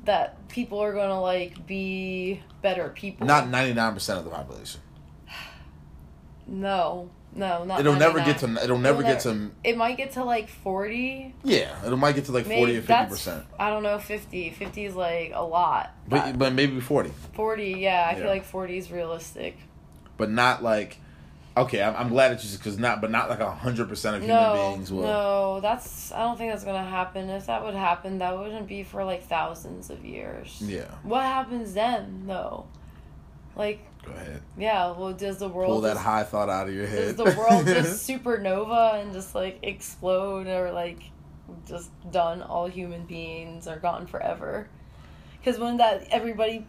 that 0.05 0.47
people 0.47 0.79
are 0.79 0.93
gonna 0.93 1.19
like 1.21 1.67
be 1.67 2.41
better 2.61 2.89
people. 2.89 3.27
Not 3.27 3.49
ninety 3.49 3.73
nine 3.73 3.93
percent 3.93 4.17
of 4.17 4.25
the 4.25 4.31
population. 4.31 4.79
no, 6.47 7.09
no, 7.39 7.63
not. 7.63 7.79
It'll 7.79 7.95
never 7.95 8.19
99. 8.19 8.25
get 8.25 8.39
to. 8.59 8.63
It'll 8.63 8.77
never 8.77 9.01
get 9.01 9.21
to. 9.21 9.49
It 9.63 9.77
might 9.77 9.97
get 9.97 10.11
to 10.13 10.23
like 10.23 10.49
forty. 10.49 11.33
Yeah, 11.43 11.83
it 11.85 11.95
might 11.97 12.13
get 12.15 12.25
to 12.25 12.31
like 12.31 12.45
Maybe 12.47 12.59
forty 12.61 12.77
or 12.77 12.81
fifty 12.81 13.09
percent, 13.09 13.45
I 13.59 13.69
don't 13.69 13.83
know, 13.83 13.97
50. 13.97 14.51
50 14.51 14.85
is 14.85 14.95
like 14.95 15.31
a 15.33 15.43
lot. 15.43 15.91
but 16.07 16.37
but 16.37 16.53
maybe 16.53 16.79
forty. 16.79 17.11
forty, 17.33 17.71
yeah, 17.79 18.05
I 18.07 18.11
Yeah. 18.13 18.19
feel 18.19 18.27
like 18.27 18.45
forty 18.45 18.77
is 18.77 18.91
realistic. 18.91 19.57
But 20.17 20.29
not 20.29 20.61
like. 20.63 20.97
Okay, 21.57 21.81
I'm, 21.81 21.93
I'm 21.95 22.09
glad 22.09 22.29
that 22.31 22.43
you 22.45 22.57
because 22.57 22.77
not, 22.77 23.01
but 23.01 23.11
not 23.11 23.29
like 23.29 23.39
hundred 23.41 23.89
percent 23.89 24.15
of 24.17 24.21
human 24.21 24.37
no, 24.37 24.71
beings 24.75 24.91
will. 24.93 25.01
no, 25.03 25.59
that's. 25.61 26.11
I 26.13 26.19
don't 26.19 26.37
think 26.37 26.51
that's 26.53 26.63
gonna 26.63 26.83
happen. 26.85 27.29
If 27.29 27.47
that 27.47 27.63
would 27.65 27.73
happen, 27.73 28.19
that 28.19 28.37
wouldn't 28.37 28.67
be 28.67 28.83
for 28.83 29.03
like 29.03 29.23
thousands 29.23 29.89
of 29.89 30.05
years. 30.05 30.61
Yeah, 30.65 30.85
What 31.03 31.23
happens 31.23 31.73
then, 31.73 32.23
though? 32.27 32.67
Like, 33.57 33.79
go 34.05 34.11
ahead. 34.11 34.41
yeah, 34.57 34.91
well, 34.91 35.13
does 35.13 35.37
the 35.37 35.49
world 35.49 35.69
Pull 35.71 35.81
that 35.81 35.93
just- 35.93 36.05
high 36.05 36.23
thought 36.23 36.49
out 36.49 36.67
of 36.69 36.73
your 36.73 36.87
head? 36.87 37.15
Does 37.17 37.33
the 37.33 37.39
world 37.39 37.65
just 37.65 38.07
supernova 38.09 39.01
and 39.01 39.13
just 39.13 39.35
like 39.35 39.59
explode 39.63 40.47
or 40.47 40.71
like 40.71 41.01
just 41.67 41.89
done? 42.11 42.41
All 42.41 42.67
human 42.67 43.05
beings 43.05 43.67
are 43.67 43.77
gone 43.79 44.07
forever. 44.07 44.67
Because 45.39 45.59
when 45.59 45.77
that 45.77 46.07
everybody, 46.11 46.65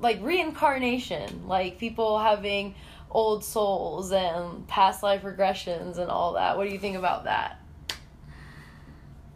like 0.00 0.18
reincarnation, 0.22 1.46
like 1.48 1.78
people 1.78 2.18
having 2.18 2.74
old 3.10 3.42
souls 3.44 4.12
and 4.12 4.66
past 4.68 5.02
life 5.02 5.22
regressions 5.22 5.98
and 5.98 6.10
all 6.10 6.34
that. 6.34 6.56
What 6.56 6.66
do 6.68 6.72
you 6.72 6.78
think 6.78 6.96
about 6.96 7.24
that? 7.24 7.58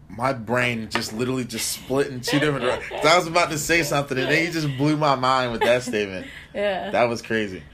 My 0.09 0.33
brain 0.33 0.89
just 0.91 1.13
literally 1.13 1.45
just 1.45 1.71
split 1.73 2.09
in 2.09 2.21
two 2.21 2.39
different 2.39 2.65
directions. 2.65 3.05
I 3.05 3.17
was 3.19 3.27
about 3.27 3.51
to 3.51 3.59
say 3.59 3.83
something, 3.83 4.17
and 4.19 4.31
then 4.31 4.45
you 4.47 4.53
just 4.53 4.69
blew 4.77 4.97
my 4.97 5.15
mind 5.17 5.53
with 5.53 5.63
that 5.63 5.83
statement. 5.83 6.27
Yeah. 6.55 6.91
That 6.93 7.05
was 7.09 7.21
crazy. 7.21 7.65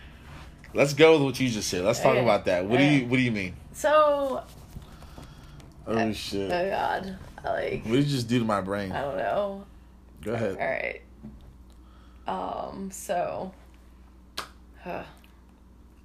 Let's 0.73 0.95
go 0.95 1.13
with 1.15 1.23
what 1.23 1.41
you 1.41 1.51
just 1.51 1.69
said. 1.69 1.85
Let's 1.85 1.99
talk 2.01 2.13
Okay. 2.13 2.23
about 2.23 2.47
that. 2.47 2.65
What 2.65 2.79
do 2.79 2.85
you. 2.85 3.05
What 3.07 3.17
do 3.17 3.23
you 3.23 3.31
mean? 3.33 3.55
so, 3.75 4.43
Oh 5.87 6.13
shit! 6.13 6.51
oh 6.51 6.71
god, 6.71 7.19
like 7.45 7.83
What 7.85 7.97
did 7.97 8.05
you 8.07 8.11
just 8.17 8.29
do 8.29 8.39
to 8.39 8.45
my 8.45 8.61
brain? 8.63 8.93
I 8.93 9.03
don't 9.03 9.17
know. 9.19 9.67
Go 10.23 10.33
ahead. 10.33 10.57
All 10.59 10.67
right. 10.67 11.03
Um. 12.27 12.91
So. 12.91 13.53
Huh. 14.83 15.03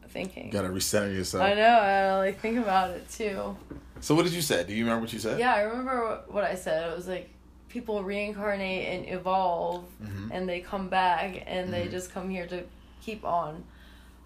Thinking. 0.10 0.50
Got 0.50 0.64
to 0.64 0.70
recenter 0.70 1.14
yourself. 1.14 1.44
I 1.44 1.54
know. 1.54 1.64
I 1.64 2.18
like 2.18 2.40
think 2.40 2.58
about 2.58 2.92
it 2.92 3.10
too. 3.10 3.56
So 4.02 4.14
what 4.16 4.24
did 4.26 4.34
you 4.34 4.42
say? 4.42 4.64
Do 4.64 4.74
you 4.74 4.84
remember 4.84 5.02
what 5.02 5.14
you 5.14 5.20
said? 5.20 5.40
Yeah, 5.40 5.54
I 5.54 5.62
remember 5.62 6.22
what, 6.28 6.44
I 6.44 6.56
said. 6.56 6.92
It 6.92 6.96
was 6.96 7.08
like 7.08 7.30
people 7.70 8.04
reincarnate 8.04 8.88
and 8.88 9.10
evolve, 9.20 9.86
Mhm. 10.04 10.30
and 10.32 10.48
they 10.48 10.60
come 10.62 10.88
back, 10.90 11.44
and 11.48 11.74
they 11.74 11.88
Mhm. 11.88 11.92
just 11.92 12.14
come 12.14 12.30
here 12.30 12.46
to 12.48 12.64
keep 13.02 13.26
on 13.26 13.64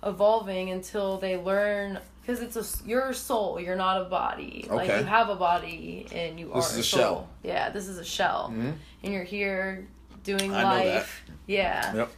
evolving 0.03 0.69
until 0.69 1.17
they 1.17 1.37
learn. 1.37 1.99
Because 2.21 2.41
it's 2.41 2.55
a 2.83 2.87
your 2.87 3.11
soul. 3.13 3.59
You're 3.59 3.75
not 3.75 4.01
a 4.01 4.05
body. 4.05 4.65
okay. 4.67 4.75
Like 4.75 4.87
you 4.89 5.05
have 5.05 5.29
a 5.29 5.35
body, 5.35 6.07
and 6.13 6.39
you 6.39 6.51
This 6.53 6.69
are 6.69 6.73
is 6.73 6.77
a 6.79 6.83
soul. 6.83 6.99
shell. 6.99 7.29
Yeah, 7.43 7.69
this 7.69 7.87
is 7.87 7.97
a 7.97 8.05
shell, 8.05 8.53
Mhm. 8.55 8.73
and 9.03 9.13
you're 9.13 9.23
here 9.23 9.87
doing 10.23 10.53
I 10.53 10.63
life. 10.63 11.23
Yeah. 11.47 11.95
Yep. 11.95 12.09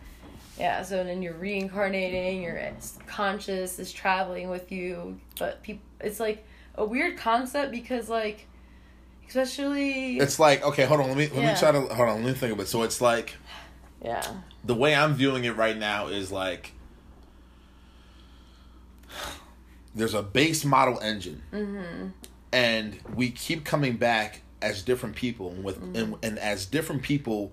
Yeah, 0.62 0.84
so 0.84 1.04
then 1.04 1.24
you're 1.24 1.34
reincarnating, 1.34 2.44
your 2.44 2.72
conscious 3.08 3.80
is 3.80 3.92
traveling 3.92 4.48
with 4.48 4.72
you, 4.72 5.20
but 5.40 5.64
people, 5.64 5.82
it's 6.00 6.20
like 6.20 6.46
a 6.76 6.86
weird 6.86 7.18
concept 7.18 7.72
because 7.72 8.10
like, 8.10 8.48
especially 9.28 10.20
It's 10.20 10.38
like 10.38 10.64
okay, 10.64 10.86
hold 10.86 11.00
on. 11.00 11.08
Let 11.08 11.18
me 11.18 11.30
let 11.30 11.42
Yeah. 11.42 11.54
me 11.54 11.60
try 11.60 11.72
to 11.72 11.82
hold 11.96 12.10
on. 12.10 12.24
Let 12.24 12.34
me 12.34 12.34
think 12.34 12.54
of 12.54 12.60
it. 12.60 12.68
So 12.68 12.84
it's 12.84 13.02
like 13.02 13.34
yeah, 14.06 14.22
the 14.64 14.76
way 14.76 14.94
I'm 14.94 15.16
viewing 15.16 15.46
it 15.46 15.56
right 15.56 15.76
now 15.76 16.10
is 16.10 16.32
like 16.32 16.74
there's 19.96 20.14
a 20.14 20.22
base 20.22 20.64
model 20.64 21.00
engine, 21.00 21.42
mm-hmm. 21.52 22.10
and 22.54 23.00
we 23.16 23.32
keep 23.32 23.66
coming 23.66 23.98
back 23.98 24.44
as 24.62 24.84
different 24.84 25.16
people. 25.16 25.50
And 25.50 25.64
with 25.64 25.82
and, 25.96 26.18
and 26.22 26.38
as 26.38 26.68
different 26.68 27.02
people, 27.02 27.52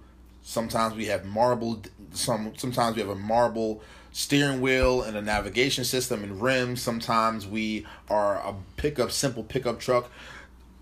sometimes 0.49 0.94
we 0.94 1.07
have 1.07 1.26
marble. 1.26 1.82
Some 2.12 2.53
sometimes 2.57 2.96
we 2.96 3.03
have 3.03 3.11
a 3.11 3.14
marble 3.14 3.82
steering 4.12 4.62
wheel 4.62 5.03
and 5.03 5.16
a 5.16 5.20
navigation 5.22 5.84
system 5.84 6.24
and 6.24 6.40
rims. 6.40 6.80
Sometimes 6.80 7.46
we 7.46 7.86
are 8.09 8.36
a 8.36 8.55
pickup, 8.76 9.12
simple 9.12 9.42
pickup 9.42 9.78
truck. 9.78 10.11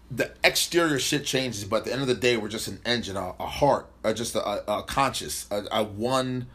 The 0.08 0.32
exterior 0.44 1.00
shit 1.00 1.24
changes, 1.24 1.64
but 1.64 1.78
at 1.78 1.84
the 1.86 1.92
end 1.92 2.00
of 2.00 2.06
the 2.06 2.14
day, 2.14 2.36
we're 2.36 2.48
just 2.48 2.68
an 2.68 2.78
engine, 2.86 3.16
a, 3.16 3.34
a 3.40 3.46
heart, 3.46 3.86
or 4.04 4.14
just 4.14 4.36
a, 4.36 4.46
a, 4.46 4.78
a 4.78 4.82
conscious, 4.84 5.46
a, 5.50 5.64
a 5.72 5.82
one. 5.82 6.46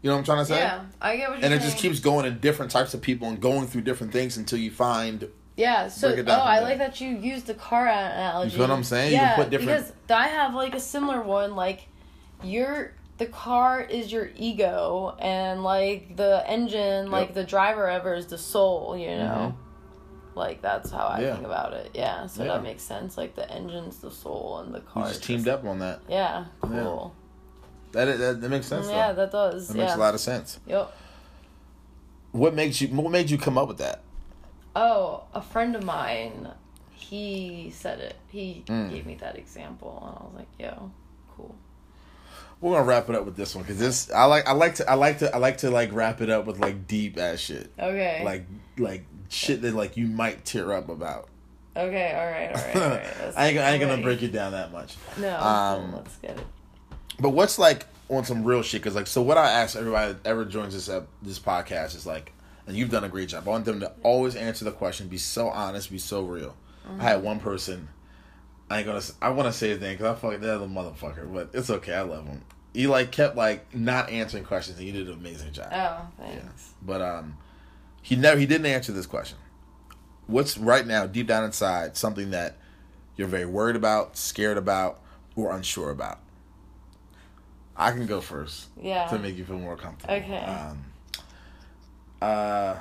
You 0.00 0.08
know 0.08 0.16
what 0.16 0.20
I'm 0.20 0.24
trying 0.24 0.38
to 0.38 0.44
say? 0.46 0.58
yeah, 0.58 0.84
I 1.02 1.16
get 1.16 1.28
what 1.28 1.38
you're 1.38 1.44
and 1.44 1.54
it 1.54 1.60
saying. 1.60 1.70
just 1.70 1.82
keeps 1.82 2.00
going 2.00 2.24
in 2.24 2.38
different 2.38 2.70
types 2.72 2.94
of 2.94 3.02
people 3.02 3.28
and 3.28 3.40
going 3.40 3.66
through 3.66 3.82
different 3.82 4.12
things 4.12 4.38
until 4.38 4.58
you 4.58 4.70
find 4.70 5.28
yeah. 5.56 5.88
So 5.88 6.08
oh, 6.08 6.12
it 6.12 6.24
down 6.24 6.40
oh, 6.40 6.42
from 6.42 6.48
I 6.48 6.60
like 6.60 6.78
that 6.78 7.00
you 7.00 7.10
used 7.10 7.46
the 7.46 7.54
car 7.54 7.86
analogy. 7.86 8.52
You 8.52 8.58
feel 8.58 8.68
what 8.68 8.76
I'm 8.76 8.84
saying? 8.84 9.12
You 9.12 9.18
Yeah, 9.18 9.34
can 9.34 9.44
put 9.44 9.50
different- 9.50 9.86
because 9.86 9.92
I 10.10 10.28
have 10.28 10.54
like 10.54 10.74
a 10.74 10.80
similar 10.80 11.22
one. 11.22 11.54
Like, 11.54 11.88
your 12.42 12.92
the 13.18 13.26
car 13.26 13.80
is 13.80 14.10
your 14.12 14.28
ego, 14.36 15.16
and 15.20 15.62
like 15.62 16.16
the 16.16 16.42
engine, 16.48 17.10
like 17.10 17.32
the 17.34 17.44
driver 17.44 17.88
ever 17.88 18.14
is 18.14 18.26
the 18.26 18.38
soul. 18.38 18.96
You 18.96 19.16
know. 19.16 19.54
Mhm. 19.54 20.36
Like 20.36 20.60
that's 20.62 20.90
how 20.90 21.06
I 21.06 21.20
Yeah. 21.20 21.34
think 21.34 21.46
about 21.46 21.74
it. 21.74 21.92
Yeah, 21.94 22.26
so 22.26 22.42
Yeah. 22.42 22.54
that 22.54 22.62
makes 22.64 22.82
sense. 22.82 23.16
Like 23.16 23.36
the 23.36 23.48
engine's 23.48 23.98
the 23.98 24.10
soul 24.10 24.58
and 24.58 24.74
the 24.74 24.80
car. 24.80 25.04
just 25.04 25.20
is 25.20 25.26
teamed 25.26 25.44
just- 25.44 25.60
up 25.60 25.64
on 25.64 25.78
that. 25.78 26.00
Yeah, 26.08 26.46
cool. 26.60 27.14
That 27.92 28.18
that, 28.18 28.40
that 28.40 28.48
makes 28.48 28.66
sense. 28.66 28.88
yeah, 28.88 29.12
though. 29.12 29.26
that 29.26 29.30
does. 29.30 29.68
that 29.68 29.76
yeah. 29.76 29.84
makes 29.84 29.94
a 29.94 30.00
lot 30.00 30.14
of 30.14 30.20
sense. 30.20 30.58
Yep. 30.66 30.92
What 32.32 32.54
makes 32.54 32.80
you? 32.80 32.88
What 32.88 33.12
made 33.12 33.30
you 33.30 33.38
come 33.38 33.56
up 33.56 33.68
with 33.68 33.78
that? 33.78 34.00
Oh, 34.74 35.22
a 35.32 35.40
friend 35.40 35.76
of 35.76 35.84
mine, 35.84 36.48
he 36.90 37.70
said 37.72 38.00
it. 38.00 38.16
He 38.26 38.64
Mm. 38.66 38.90
gave 38.90 39.06
me 39.06 39.14
that 39.20 39.36
example, 39.38 40.02
and 40.04 40.16
I 40.18 40.24
was 40.24 40.32
like, 40.34 40.48
"Yo, 40.58 40.90
cool." 41.36 41.54
We're 42.64 42.72
gonna 42.72 42.84
wrap 42.84 43.10
it 43.10 43.14
up 43.14 43.26
with 43.26 43.36
this 43.36 43.54
one 43.54 43.62
because 43.62 43.78
this 43.78 44.10
I 44.10 44.24
like. 44.24 44.48
I 44.48 44.52
like 44.52 44.76
to. 44.76 44.90
I 44.90 44.94
like 44.94 45.18
to. 45.18 45.34
I 45.34 45.36
like 45.36 45.58
to 45.58 45.70
like 45.70 45.92
wrap 45.92 46.22
it 46.22 46.30
up 46.30 46.46
with 46.46 46.60
like 46.60 46.86
deep 46.86 47.18
ass 47.18 47.38
shit, 47.38 47.70
Okay. 47.78 48.22
like 48.24 48.46
like 48.78 49.04
shit 49.28 49.60
that 49.60 49.74
like 49.74 49.98
you 49.98 50.06
might 50.06 50.46
tear 50.46 50.72
up 50.72 50.88
about. 50.88 51.28
Okay. 51.76 52.12
All 52.14 52.24
right. 52.26 52.56
All 52.56 52.80
right. 52.80 52.90
All 52.90 52.96
right. 52.96 53.34
I 53.36 53.48
ain't, 53.48 53.58
I 53.58 53.70
ain't 53.72 53.80
gonna 53.82 54.00
break 54.00 54.22
it 54.22 54.32
down 54.32 54.52
that 54.52 54.72
much. 54.72 54.96
No. 55.18 55.38
Um, 55.38 55.92
let's 55.92 56.16
get 56.16 56.38
it. 56.38 56.46
But 57.20 57.30
what's 57.30 57.58
like 57.58 57.84
on 58.08 58.24
some 58.24 58.42
real 58.42 58.62
shit? 58.62 58.80
Because 58.80 58.94
like, 58.94 59.08
so 59.08 59.20
what 59.20 59.36
I 59.36 59.50
ask 59.50 59.76
everybody 59.76 60.14
that 60.14 60.26
ever 60.26 60.46
joins 60.46 60.72
this 60.72 60.88
ep- 60.88 61.06
this 61.20 61.38
podcast 61.38 61.94
is 61.94 62.06
like, 62.06 62.32
and 62.66 62.74
you've 62.74 62.88
done 62.90 63.04
a 63.04 63.10
great 63.10 63.28
job. 63.28 63.46
I 63.46 63.50
want 63.50 63.66
them 63.66 63.80
to 63.80 63.92
always 64.02 64.36
answer 64.36 64.64
the 64.64 64.72
question, 64.72 65.08
be 65.08 65.18
so 65.18 65.50
honest, 65.50 65.90
be 65.90 65.98
so 65.98 66.22
real. 66.22 66.56
I 66.98 67.02
had 67.02 67.22
one 67.22 67.40
person. 67.40 67.90
I 68.70 68.78
ain't 68.78 68.86
gonna. 68.86 69.02
I 69.20 69.28
want 69.28 69.48
to 69.48 69.52
say 69.52 69.68
his 69.68 69.82
name 69.82 69.98
because 69.98 70.16
I 70.16 70.18
fucking 70.18 70.40
that 70.40 70.54
other 70.54 70.66
motherfucker, 70.66 71.30
but 71.30 71.50
it's 71.52 71.68
okay. 71.68 71.92
I 71.92 72.00
love 72.00 72.24
him. 72.26 72.40
He 72.74 72.88
like 72.88 73.12
kept 73.12 73.36
like 73.36 73.72
not 73.74 74.10
answering 74.10 74.44
questions, 74.44 74.78
and 74.78 74.86
he 74.86 74.92
did 74.92 75.06
an 75.06 75.14
amazing 75.14 75.52
job. 75.52 75.68
Oh, 75.72 76.08
thanks. 76.18 76.72
But 76.82 77.00
um, 77.00 77.36
he 78.02 78.16
never 78.16 78.38
he 78.38 78.46
didn't 78.46 78.66
answer 78.66 78.90
this 78.92 79.06
question. 79.06 79.38
What's 80.26 80.58
right 80.58 80.84
now 80.86 81.06
deep 81.06 81.28
down 81.28 81.44
inside 81.44 81.96
something 81.96 82.30
that 82.30 82.56
you're 83.16 83.28
very 83.28 83.46
worried 83.46 83.76
about, 83.76 84.16
scared 84.16 84.58
about, 84.58 85.00
or 85.36 85.54
unsure 85.54 85.90
about? 85.90 86.18
I 87.76 87.92
can 87.92 88.06
go 88.06 88.20
first 88.20 88.66
Yeah. 88.80 89.06
to 89.06 89.18
make 89.18 89.36
you 89.36 89.44
feel 89.44 89.58
more 89.58 89.76
comfortable. 89.76 90.14
Okay. 90.14 90.38
Um, 90.38 90.84
uh. 92.20 92.74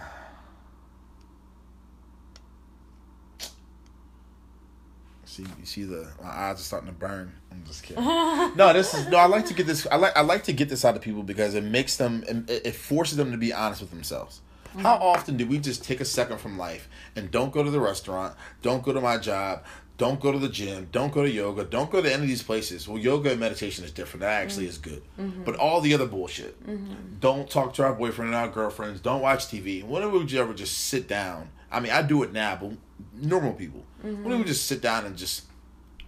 See, 5.26 5.44
you 5.60 5.66
see 5.66 5.84
the 5.84 6.08
my 6.22 6.30
eyes 6.30 6.60
are 6.60 6.64
starting 6.64 6.88
to 6.90 6.94
burn. 6.94 7.34
I'm 7.54 7.64
just 7.66 7.84
kidding. 7.84 8.04
no, 8.04 8.74
this 8.74 8.94
is 8.94 9.08
no. 9.08 9.18
I 9.18 9.26
like 9.26 9.46
to 9.48 9.54
get 9.54 9.68
this. 9.68 9.86
I 9.92 9.98
like 9.98 10.16
I 10.18 10.22
like 10.22 10.44
to 10.46 10.54
get 10.54 10.70
this 10.70 10.84
out 10.84 10.96
of 10.96 11.02
people 11.02 11.24
because 11.24 11.56
it 11.56 11.64
makes 11.64 11.98
them. 11.98 12.24
It, 12.28 12.68
it 12.68 12.76
forces 12.76 13.18
them 13.18 13.32
to 13.32 13.38
be 13.38 13.54
honest 13.54 13.82
with 13.82 13.92
themselves. 13.92 14.42
How 14.78 14.96
mm-hmm. 14.96 15.04
often 15.04 15.38
do 15.38 15.46
we 15.46 15.60
just 15.60 15.84
take 15.84 16.02
a 16.02 16.06
second 16.06 16.40
from 16.40 16.58
life 16.58 16.90
and 17.16 17.30
don't 17.30 17.54
go 17.54 17.62
to 17.64 17.70
the 17.70 17.80
restaurant, 17.80 18.36
don't 18.64 18.82
go 18.82 18.92
to 18.92 19.00
my 19.00 19.20
job, 19.20 19.64
don't 19.98 20.20
go 20.20 20.32
to 20.32 20.40
the 20.40 20.50
gym, 20.50 20.88
don't 20.92 21.14
go 21.14 21.22
to 21.22 21.30
yoga, 21.30 21.64
don't 21.64 21.92
go 21.92 22.02
to 22.02 22.12
any 22.12 22.24
of 22.24 22.28
these 22.28 22.42
places? 22.42 22.88
Well, 22.88 22.98
yoga 22.98 23.32
and 23.32 23.40
meditation 23.40 23.86
is 23.86 23.92
different. 23.92 24.22
That 24.22 24.42
actually 24.42 24.66
is 24.66 24.80
good. 24.80 25.04
Mm-hmm. 25.20 25.44
But 25.44 25.56
all 25.58 25.80
the 25.80 25.94
other 25.94 26.08
bullshit. 26.08 26.60
Mm-hmm. 26.68 27.20
Don't 27.20 27.48
talk 27.50 27.76
to 27.76 27.84
our 27.84 27.94
boyfriend 27.94 28.34
and 28.34 28.36
our 28.36 28.48
girlfriends. 28.48 29.00
Don't 29.00 29.22
watch 29.22 29.46
TV. 29.46 29.84
When 29.84 30.12
would 30.12 30.32
you 30.32 30.42
ever 30.42 30.54
just 30.54 30.78
sit 30.78 31.08
down? 31.08 31.50
I 31.72 31.80
mean, 31.80 31.92
I 31.92 32.02
do 32.02 32.24
it 32.24 32.34
now, 32.34 32.58
but 32.60 32.72
normal 33.16 33.54
people. 33.54 33.84
When 34.02 34.24
do 34.24 34.38
we 34.38 34.44
just 34.44 34.66
sit 34.66 34.82
down 34.82 35.06
and 35.06 35.16
just 35.16 35.44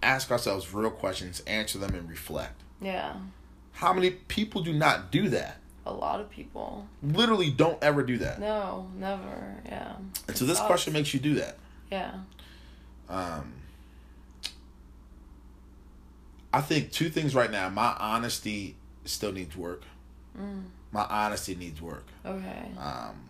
ask 0.06 0.32
ourselves 0.32 0.74
real 0.74 0.92
questions, 0.92 1.42
answer 1.48 1.78
them, 1.78 1.96
and 1.96 2.10
reflect? 2.10 2.62
Yeah. 2.80 3.16
How 3.74 3.92
many 3.92 4.12
people 4.12 4.62
do 4.62 4.72
not 4.74 5.12
do 5.12 5.30
that? 5.30 5.58
A 5.86 5.94
lot 5.94 6.20
of 6.20 6.30
people. 6.30 6.88
Literally, 7.04 7.50
don't 7.50 7.82
ever 7.84 8.04
do 8.04 8.18
that. 8.20 8.40
No, 8.40 8.88
never. 8.96 9.56
Yeah. 9.66 9.96
And 10.28 10.38
so 10.38 10.46
this 10.46 10.60
question 10.60 10.94
makes 10.94 11.14
you 11.14 11.20
do 11.20 11.36
that. 11.36 11.58
Yeah. 11.92 12.12
Um, 13.10 13.54
I 16.52 16.62
think 16.62 16.92
two 16.92 17.10
things 17.10 17.36
right 17.36 17.52
now. 17.52 17.70
My 17.70 17.96
honesty 18.00 18.76
still 19.04 19.32
needs 19.32 19.56
work. 19.56 19.84
My 20.92 21.04
honesty 21.04 21.56
needs 21.56 21.82
work. 21.82 22.06
Okay. 22.26 22.72
Um, 22.80 23.30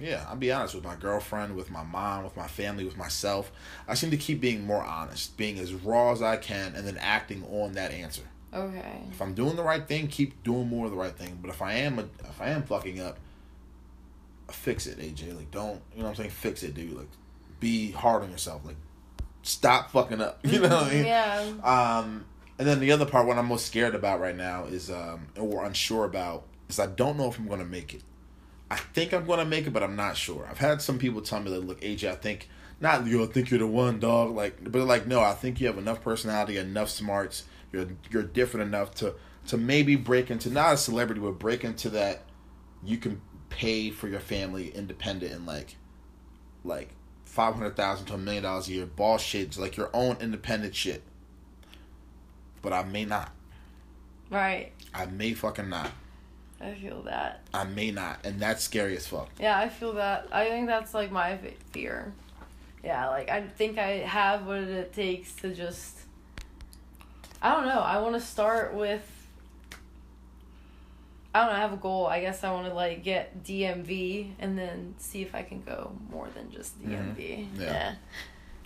yeah, 0.00 0.24
I'll 0.28 0.36
be 0.36 0.52
honest 0.52 0.74
with 0.74 0.84
my 0.84 0.96
girlfriend, 0.96 1.56
with 1.56 1.70
my 1.70 1.82
mom, 1.82 2.24
with 2.24 2.36
my 2.36 2.46
family, 2.46 2.84
with 2.84 2.96
myself. 2.96 3.52
I 3.86 3.94
seem 3.94 4.10
to 4.10 4.16
keep 4.16 4.40
being 4.40 4.66
more 4.66 4.82
honest, 4.82 5.36
being 5.36 5.58
as 5.58 5.72
raw 5.72 6.12
as 6.12 6.22
I 6.22 6.36
can, 6.36 6.74
and 6.74 6.86
then 6.86 6.96
acting 6.98 7.44
on 7.44 7.72
that 7.72 7.92
answer. 7.92 8.22
Okay. 8.52 9.02
If 9.10 9.22
I'm 9.22 9.34
doing 9.34 9.56
the 9.56 9.62
right 9.62 9.86
thing, 9.86 10.08
keep 10.08 10.42
doing 10.42 10.68
more 10.68 10.86
of 10.86 10.90
the 10.90 10.96
right 10.96 11.16
thing. 11.16 11.38
But 11.40 11.50
if 11.50 11.62
I 11.62 11.74
am, 11.74 11.98
if 11.98 12.40
I 12.40 12.48
am 12.50 12.64
fucking 12.64 13.00
up, 13.00 13.18
fix 14.50 14.86
it, 14.86 14.98
AJ. 14.98 15.36
Like, 15.36 15.50
don't 15.50 15.80
you 15.94 15.98
know 15.98 16.04
what 16.04 16.10
I'm 16.10 16.16
saying? 16.16 16.30
Fix 16.30 16.62
it, 16.62 16.74
dude. 16.74 16.96
Like, 16.96 17.08
be 17.60 17.92
hard 17.92 18.22
on 18.22 18.30
yourself. 18.30 18.64
Like, 18.64 18.76
stop 19.42 19.90
fucking 19.90 20.20
up. 20.20 20.40
You 20.44 20.60
know 20.60 20.68
what 20.68 20.86
I 20.86 20.90
mean? 20.90 21.04
Yeah. 21.04 21.52
Um, 21.62 22.24
and 22.58 22.66
then 22.66 22.80
the 22.80 22.92
other 22.92 23.06
part, 23.06 23.26
what 23.26 23.38
I'm 23.38 23.46
most 23.46 23.66
scared 23.66 23.94
about 23.94 24.20
right 24.20 24.36
now 24.36 24.64
is, 24.64 24.90
um, 24.90 25.28
or 25.38 25.64
unsure 25.64 26.04
about, 26.04 26.44
is 26.68 26.78
I 26.78 26.86
don't 26.86 27.16
know 27.16 27.28
if 27.28 27.38
I'm 27.38 27.46
going 27.46 27.60
to 27.60 27.64
make 27.64 27.94
it. 27.94 28.02
I 28.70 28.76
think 28.76 29.12
I'm 29.12 29.26
going 29.26 29.40
to 29.40 29.44
make 29.44 29.66
it, 29.66 29.72
but 29.72 29.82
I'm 29.82 29.96
not 29.96 30.16
sure. 30.16 30.46
I've 30.48 30.58
had 30.58 30.80
some 30.80 30.98
people 30.98 31.22
tell 31.22 31.40
me, 31.40 31.50
like, 31.50 31.66
look, 31.66 31.80
AJ, 31.80 32.10
I 32.10 32.14
think, 32.14 32.48
not 32.80 33.06
you, 33.06 33.22
I 33.22 33.26
think 33.26 33.50
you're 33.50 33.58
the 33.58 33.66
one, 33.66 33.98
dog. 33.98 34.34
Like, 34.34 34.70
but 34.70 34.86
like, 34.86 35.06
no, 35.06 35.20
I 35.20 35.32
think 35.32 35.60
you 35.60 35.66
have 35.66 35.78
enough 35.78 36.02
personality, 36.02 36.56
enough 36.56 36.88
smarts. 36.88 37.44
You're 37.72 37.88
you're 38.10 38.22
different 38.22 38.68
enough 38.68 38.94
to 38.96 39.14
to 39.48 39.56
maybe 39.56 39.96
break 39.96 40.30
into 40.30 40.50
not 40.50 40.74
a 40.74 40.76
celebrity, 40.76 41.20
but 41.20 41.38
break 41.38 41.64
into 41.64 41.90
that. 41.90 42.22
You 42.82 42.96
can 42.96 43.20
pay 43.48 43.90
for 43.90 44.08
your 44.08 44.20
family 44.20 44.68
independent 44.70 45.32
and 45.32 45.46
like, 45.46 45.76
like 46.64 46.90
five 47.24 47.54
hundred 47.54 47.76
thousand 47.76 48.06
to 48.06 48.14
a 48.14 48.18
million 48.18 48.44
dollars 48.44 48.68
a 48.68 48.72
year, 48.72 48.86
ball 48.86 49.18
shit, 49.18 49.56
like 49.58 49.76
your 49.76 49.90
own 49.92 50.16
independent 50.20 50.74
shit. 50.74 51.02
But 52.62 52.72
I 52.72 52.84
may 52.84 53.04
not. 53.04 53.32
Right. 54.30 54.72
I 54.94 55.06
may 55.06 55.34
fucking 55.34 55.68
not. 55.68 55.90
I 56.60 56.74
feel 56.74 57.02
that. 57.02 57.40
I 57.54 57.64
may 57.64 57.90
not, 57.90 58.20
and 58.24 58.38
that's 58.38 58.62
scary 58.62 58.96
as 58.96 59.06
fuck. 59.06 59.30
Yeah, 59.38 59.58
I 59.58 59.68
feel 59.68 59.94
that. 59.94 60.28
I 60.30 60.46
think 60.46 60.66
that's 60.66 60.92
like 60.92 61.10
my 61.10 61.38
fear. 61.72 62.12
Yeah, 62.84 63.08
like 63.08 63.30
I 63.30 63.42
think 63.42 63.78
I 63.78 63.98
have 63.98 64.46
what 64.46 64.58
it 64.58 64.92
takes 64.92 65.34
to 65.36 65.54
just. 65.54 65.96
I 67.42 67.54
don't 67.54 67.66
know. 67.66 67.80
I 67.80 67.98
want 68.00 68.14
to 68.14 68.20
start 68.20 68.74
with. 68.74 69.02
I 71.34 71.40
don't 71.40 71.50
know. 71.50 71.56
I 71.56 71.60
have 71.60 71.72
a 71.72 71.76
goal. 71.76 72.06
I 72.06 72.20
guess 72.20 72.44
I 72.44 72.52
want 72.52 72.66
to 72.66 72.74
like 72.74 73.02
get 73.02 73.42
DMV 73.42 74.32
and 74.38 74.58
then 74.58 74.94
see 74.98 75.22
if 75.22 75.34
I 75.34 75.42
can 75.42 75.62
go 75.62 75.92
more 76.10 76.28
than 76.34 76.50
just 76.50 76.82
DMV. 76.82 77.16
Mm-hmm. 77.16 77.60
Yeah. 77.60 77.94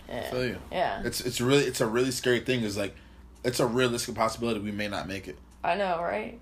Yeah. 0.09 0.29
Yeah. 0.33 0.41
You. 0.41 0.57
Yeah. 0.71 1.01
It's 1.05 1.21
it's 1.21 1.39
really 1.39 1.63
it's 1.63 1.79
a 1.79 1.87
really 1.87 2.11
scary 2.11 2.41
thing. 2.41 2.63
Is 2.63 2.75
like, 2.75 2.95
it's 3.43 3.59
a 3.61 3.65
realistic 3.65 4.15
possibility 4.15 4.59
we 4.59 4.71
may 4.71 4.87
not 4.87 5.07
make 5.07 5.27
it. 5.27 5.37
I 5.63 5.75
know, 5.75 6.01
right? 6.01 6.39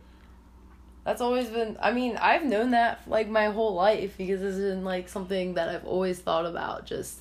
That's 1.06 1.22
always 1.22 1.48
been. 1.50 1.78
I 1.82 1.92
mean, 1.92 2.18
I've 2.18 2.46
known 2.46 2.72
that 2.72 3.02
like 3.08 3.28
my 3.30 3.46
whole 3.48 3.74
life 3.74 4.16
because 4.18 4.42
it's 4.42 4.58
been 4.58 4.84
like 4.86 5.10
something 5.10 5.56
that 5.56 5.68
I've 5.70 5.86
always 5.86 6.20
thought 6.20 6.46
about. 6.46 6.86
Just 6.86 7.20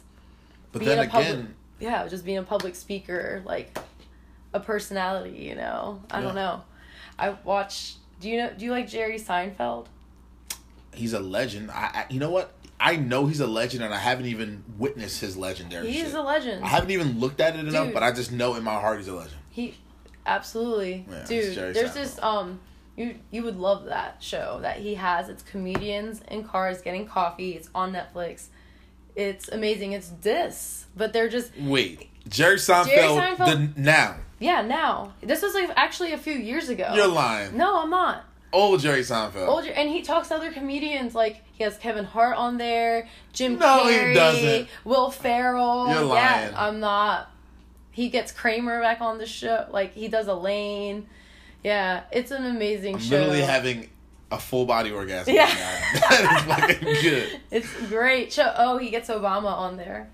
But 0.70 0.80
being 0.80 0.91
then 0.97 1.07
a 1.07 1.11
public, 1.11 1.28
again, 1.28 1.55
yeah, 1.80 2.07
just 2.07 2.24
being 2.24 2.39
a 2.39 2.43
public 2.45 2.76
speaker, 2.76 3.43
like 3.45 3.76
a 4.55 4.61
personality. 4.61 5.39
You 5.39 5.57
know, 5.57 6.01
I 6.11 6.20
don't 6.20 6.35
know. 6.37 6.62
I 7.18 7.30
watch. 7.45 7.95
Do 8.20 8.28
you 8.30 8.39
know? 8.39 8.51
Do 8.57 8.64
you 8.64 8.70
like 8.70 8.89
Jerry 8.89 9.18
Seinfeld? 9.18 9.87
he's 10.95 11.14
a 11.14 11.20
legend. 11.20 11.70
I, 11.70 11.74
I 11.74 12.05
you 12.11 12.20
know 12.20 12.30
what? 12.30 12.53
I 12.78 12.97
know 12.97 13.26
he's 13.26 13.41
a 13.41 13.47
legend, 13.47 13.83
and 13.85 13.95
I 13.95 13.99
haven't 13.99 14.26
even 14.26 14.62
witnessed 14.76 15.20
his 15.20 15.37
legendary 15.37 15.91
He's 15.91 16.07
shit. 16.07 16.14
a 16.14 16.22
legend. 16.22 16.64
I 16.64 16.68
haven't 16.68 16.91
even 16.91 17.20
looked 17.20 17.41
at 17.41 17.55
it 17.57 17.61
enough, 17.66 17.87
Dude. 17.87 17.95
but 17.95 18.03
I 18.03 18.11
just 18.12 18.33
know 18.33 18.55
in 18.57 18.64
my 18.64 18.74
heart 18.74 18.99
he's 18.99 19.07
a 19.09 19.14
legend. 19.14 19.37
He, 19.51 19.74
absolutely, 20.26 21.07
Yeah, 21.11 21.24
dude. 21.24 21.55
There's 21.74 21.76
Seinfeld. 21.91 21.95
this 21.95 22.18
um. 22.22 22.61
You, 22.97 23.16
you 23.30 23.43
would 23.43 23.59
love 23.59 23.86
that 23.86 24.22
show 24.22 24.59
that 24.62 24.78
he 24.78 24.95
has. 24.97 25.28
It's 25.28 25.43
comedians 25.43 26.20
in 26.28 26.45
cars 26.45 26.82
getting 26.82 27.07
coffee. 27.07 27.53
It's 27.53 27.70
on 27.74 27.93
Netflix. 27.95 28.47
It's 29.16 29.49
amazing. 29.49 29.93
It's 29.93 30.09
this, 30.20 30.86
but 30.97 31.12
they're 31.12 31.28
just 31.28 31.53
Wait, 31.59 32.09
Jerry 32.28 32.57
Seinfeld, 32.57 33.36
Seinfeld- 33.36 33.74
the 33.74 33.80
now 33.80 34.16
Yeah, 34.38 34.62
now. 34.62 35.14
This 35.22 35.43
was 35.43 35.55
like 35.55 35.70
actually 35.76 36.12
a 36.12 36.18
few 36.18 36.34
years 36.34 36.68
ago. 36.68 36.93
you're 36.95 37.07
lying. 37.09 37.57
No, 37.57 37.82
I'm 37.82 37.90
not. 37.90 38.24
Old 38.55 38.80
Jerry 38.80 39.01
Seinfeld. 39.01 39.49
Older, 39.49 39.70
and 39.70 39.88
he 39.88 40.03
talks 40.03 40.28
to 40.28 40.34
other 40.34 40.53
comedians 40.53 41.14
like 41.14 41.43
he 41.53 41.64
has 41.64 41.78
Kevin 41.78 42.05
Hart 42.05 42.36
on 42.36 42.59
there, 42.59 43.09
Jim 43.32 43.59
No, 43.59 43.86
he 43.86 43.95
Carrey, 43.95 44.14
doesn't. 44.14 44.68
Will 44.84 45.11
Ferrell. 45.11 45.88
You're 45.88 46.03
lying. 46.03 46.53
Yeah, 46.53 46.66
I'm 46.66 46.78
not. 46.80 47.30
He 47.90 48.11
gets 48.11 48.30
Kramer 48.32 48.80
back 48.82 49.01
on 49.01 49.16
the 49.18 49.26
show. 49.26 49.66
Like 49.70 49.95
he 49.95 50.09
does 50.09 50.26
Elaine. 50.28 51.07
Yeah, 51.65 52.05
it's 52.11 52.31
an 52.31 52.45
amazing 52.45 52.99
show. 52.99 53.17
literally 53.17 53.41
having 53.43 53.89
a 54.31 54.39
full 54.39 54.65
body 54.67 54.91
orgasm. 54.91 55.35
Yeah. 55.35 55.47
that 56.11 56.47
is 56.49 56.55
fucking 56.81 57.03
good. 57.03 57.41
It's 57.51 57.73
great 57.89 58.33
show. 58.33 58.53
Oh, 58.57 58.79
he 58.79 58.91
gets 58.91 59.09
Obama 59.11 59.53
on 59.53 59.77
there. 59.77 60.11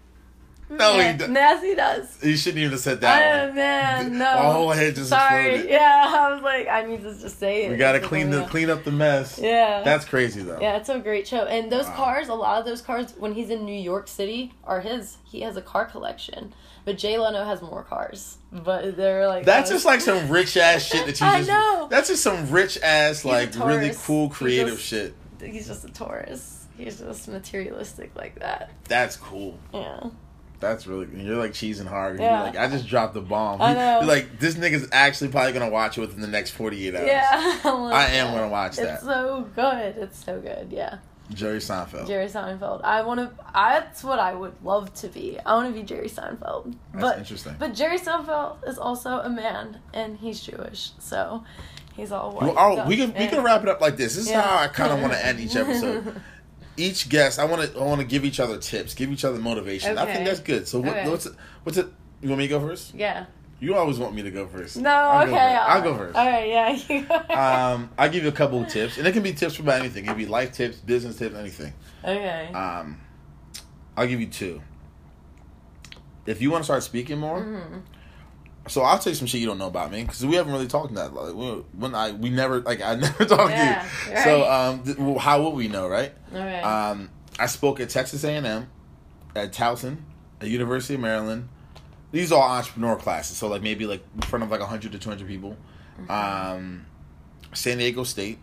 No, 0.71 0.97
yeah. 0.97 1.13
he 1.13 1.19
does. 1.19 1.29
Yes, 1.31 1.63
he 1.63 1.75
does. 1.75 2.21
He 2.23 2.37
shouldn't 2.37 2.59
even 2.59 2.73
have 2.73 2.81
said 2.81 3.01
that. 3.01 3.23
Oh 3.43 3.47
one. 3.47 3.55
man, 3.57 4.13
no. 4.19 4.25
My 4.35 4.53
whole 4.53 4.71
head 4.71 4.95
just 4.97 5.09
Sorry. 5.09 5.55
exploded. 5.55 5.71
Yeah, 5.71 6.05
I 6.07 6.33
was 6.35 6.43
like, 6.43 6.69
I 6.69 6.83
need 6.85 7.03
this 7.03 7.17
to 7.17 7.23
just 7.23 7.39
say 7.39 7.65
it. 7.65 7.71
We 7.71 7.77
gotta 7.79 7.99
It's 7.99 8.07
clean 8.07 8.29
the 8.31 8.41
like, 8.41 8.51
clean 8.51 8.69
up 8.69 8.85
the 8.85 8.93
mess. 8.93 9.39
Yeah. 9.43 9.83
That's 9.83 10.05
crazy 10.05 10.43
though. 10.43 10.59
Yeah, 10.61 10.77
it's 10.77 10.91
a 10.91 10.99
great 10.99 11.27
show. 11.27 11.45
And 11.47 11.73
those 11.73 11.87
Wow. 11.87 11.95
cars, 11.97 12.29
a 12.29 12.35
lot 12.35 12.59
of 12.61 12.67
those 12.67 12.83
cars, 12.83 13.15
when 13.17 13.33
he's 13.33 13.49
in 13.49 13.65
New 13.65 13.73
York 13.81 14.09
City, 14.09 14.53
are 14.65 14.81
his. 14.83 15.17
He 15.25 15.41
has 15.41 15.57
a 15.57 15.63
car 15.63 15.87
collection. 15.87 16.53
But 16.89 16.97
Jay 16.97 17.19
Leno 17.19 17.45
has 17.45 17.61
more 17.61 17.83
cars. 17.83 18.39
But 18.51 18.97
they're 18.97 19.29
like. 19.29 19.45
That's 19.45 19.71
uh, 19.71 19.75
just 19.75 19.85
like 19.85 20.01
some 20.01 20.27
rich 20.31 20.57
ass 20.57 20.83
shit 20.87 21.05
that 21.05 21.21
you 21.21 21.27
I 21.27 21.37
just. 21.41 21.49
know. 21.51 21.87
That's 21.91 22.09
just 22.09 22.23
some 22.23 22.51
rich 22.51 22.79
ass 22.83 23.25
a 23.25 23.29
like 23.29 23.55
really 23.57 23.93
cool 23.95 24.29
He 24.31 24.35
creative 24.35 24.77
just- 24.77 24.87
shit. 24.87 25.15
He's 25.39 25.67
just 25.67 25.85
a 25.85 25.89
Taurus. 25.89 26.65
He's 26.79 26.99
just 26.99 27.29
materialistic 27.29 28.17
like 28.17 28.39
that. 28.39 28.71
That's 28.85 29.17
cool. 29.17 29.59
Yeah. 29.75 30.05
That's 30.61 30.87
really. 30.87 31.09
You're 31.23 31.37
like 31.37 31.53
cheesing 31.53 31.87
hard. 31.87 32.19
Yeah. 32.19 32.37
You're 32.37 32.47
like 32.47 32.57
I 32.57 32.69
just 32.69 32.89
dropped 32.89 33.13
the 33.13 33.21
bomb. 33.21 33.61
I 33.61 33.75
know. 33.75 33.99
You're 33.99 34.09
like 34.09 34.39
this 34.41 34.55
nigga's 34.55 34.89
actually 34.91 35.29
probably 35.31 35.53
gonna 35.53 35.69
watch 35.69 35.99
it 35.99 36.01
within 36.01 36.23
the 36.23 36.27
next 36.27 36.53
48 36.53 36.95
hours. 36.95 37.07
Yeah. 37.07 37.29
I 37.65 37.69
I 37.93 38.05
am 38.13 38.33
gonna 38.35 38.49
watch 38.49 38.77
that. 38.77 38.95
It's 38.95 39.03
so 39.05 39.47
good. 39.55 39.97
It's 39.99 40.25
so 40.25 40.41
good. 40.41 40.69
Yeah. 40.73 41.01
Jerry 41.35 41.59
Seinfeld. 41.59 42.07
Jerry 42.07 42.27
Seinfeld. 42.27 42.83
I 42.85 43.03
want 43.03 43.21
to. 43.21 43.45
That's 43.53 44.03
what 44.03 44.19
I 44.19 44.35
would 44.35 44.55
love 44.65 44.93
to 44.95 45.09
be. 45.09 45.39
I 45.45 45.55
want 45.55 45.69
to 45.75 45.79
be 45.79 45.85
Jerry 45.87 46.09
Seinfeld. 46.09 46.75
That's 46.93 47.03
but 47.03 47.19
interesting. 47.19 47.55
but 47.59 47.75
Jerry 47.75 47.99
Seinfeld 47.99 48.67
is 48.67 48.79
also 48.79 49.19
a 49.21 49.29
man, 49.29 49.81
and 49.93 50.17
he's 50.19 50.41
Jewish, 50.41 50.93
so 50.99 51.45
he's 51.95 52.13
all 52.13 52.33
white. 52.33 52.55
Well, 52.55 52.55
oh, 52.57 52.87
we 52.89 52.97
can 52.97 53.13
we 53.15 53.27
can 53.27 53.43
wrap 53.45 53.63
it 53.63 53.69
up 53.69 53.81
like 53.81 53.97
this. 53.97 54.15
This 54.15 54.25
is 54.25 54.31
Yeah. 54.31 54.41
how 54.43 54.59
I 54.65 54.69
kind 54.69 54.93
of 54.93 55.01
want 55.01 55.13
to 55.13 55.27
end 55.27 55.39
each 55.41 55.55
episode. 55.57 56.21
each 56.77 57.09
guest, 57.09 57.39
I 57.39 57.45
want 57.45 57.73
to 57.73 57.79
I 57.79 57.83
want 57.85 58.01
to 58.01 58.07
give 58.07 58.25
each 58.25 58.41
other 58.41 58.57
tips, 58.59 58.95
give 58.95 59.11
each 59.13 59.25
other 59.25 59.39
motivation. 59.39 59.99
I 59.99 60.07
think 60.07 60.27
that's 60.27 60.41
good. 60.41 60.67
So 60.67 60.81
what, 60.81 60.97
Okay. 60.97 61.11
what's 61.11 61.27
it, 61.27 61.35
what's 61.65 61.77
it? 61.79 61.89
You 62.23 62.31
want 62.31 62.39
me 62.39 62.49
to 62.49 62.51
go 62.59 62.61
first? 62.61 62.95
Yeah. 62.95 63.27
You 63.61 63.75
always 63.75 63.99
want 63.99 64.15
me 64.15 64.23
to 64.23 64.31
go 64.31 64.47
first. 64.47 64.77
No, 64.77 64.91
I'll 64.91 65.23
okay. 65.23 65.33
Go 65.33 65.37
first. 65.39 65.69
I'll 65.69 65.77
all 65.77 65.83
go 65.83 65.99
first. 65.99 66.17
All 66.17 66.27
right, 66.27 66.49
yeah. 66.49 66.69
you. 66.71 67.35
Um, 67.35 67.91
I'll 67.99 68.09
give 68.09 68.23
you 68.23 68.29
a 68.29 68.33
couple 68.33 68.63
of 68.63 68.69
tips, 68.69 68.99
and 68.99 69.07
it 69.07 69.13
can 69.13 69.23
be 69.25 69.33
tips 69.33 69.57
for 69.57 69.63
about 69.63 69.81
anything. 69.81 70.05
It 70.05 70.09
can 70.09 70.17
be 70.17 70.27
life 70.27 70.53
tips, 70.53 70.77
business 70.79 71.17
tips, 71.19 71.35
anything. 71.35 71.73
okay. 72.05 72.51
Um, 72.53 73.01
I'll 73.97 74.07
give 74.07 74.21
you 74.21 74.29
two. 74.29 74.63
If 76.27 76.41
you 76.43 76.51
want 76.51 76.61
to 76.63 76.65
start 76.67 76.83
speaking 76.83 77.19
more, 77.19 77.41
Mm-hmm. 77.41 77.79
so 78.69 78.83
I'll 78.83 78.99
tell 78.99 79.11
you 79.11 79.17
some 79.17 79.27
shit 79.27 79.41
you 79.41 79.47
don't 79.47 79.59
know 79.59 79.67
about 79.67 79.91
me 79.91 80.03
because 80.03 80.25
we 80.25 80.37
haven't 80.37 80.53
really 80.53 80.69
talked 80.69 80.95
that. 80.95 81.13
Like, 81.15 81.35
we, 81.35 81.47
when 81.77 81.95
I 81.95 82.13
we 82.13 82.29
never 82.31 82.61
like 82.61 82.81
I 82.83 82.95
never 83.07 83.25
talked 83.25 83.51
Yeah, 83.51 83.83
to 84.05 84.09
you. 84.11 84.15
right. 84.15 84.25
So 84.25 84.51
um, 84.51 84.83
th- 84.85 84.99
well, 84.99 85.19
how 85.19 85.43
would 85.43 85.55
we 85.55 85.69
know, 85.69 85.89
right? 85.89 86.13
okay. 86.31 86.61
Um, 86.61 87.11
I 87.41 87.47
spoke 87.47 87.81
at 87.81 87.89
Texas 87.89 88.23
A 88.25 88.31
and 88.33 88.47
M, 88.47 88.71
at 89.35 89.53
Towson, 89.53 89.97
at 90.41 90.49
University 90.49 90.95
of 90.95 91.01
Maryland. 91.01 91.49
These 92.11 92.33
are 92.33 92.43
all 92.43 92.57
entrepreneur 92.57 92.97
classes, 92.97 93.37
so 93.37 93.49
like 93.49 93.63
maybe 93.63 93.87
like 93.87 94.03
in 94.15 94.23
front 94.23 94.43
of 94.43 94.51
like 94.51 94.61
hundred 94.61 94.93
to 94.93 94.99
two 94.99 95.11
hundred 95.11 95.29
people. 95.29 95.57
Mm-hmm. 96.01 96.11
Um, 96.11 96.87
San 97.53 97.79
Diego 97.79 98.05
State, 98.05 98.39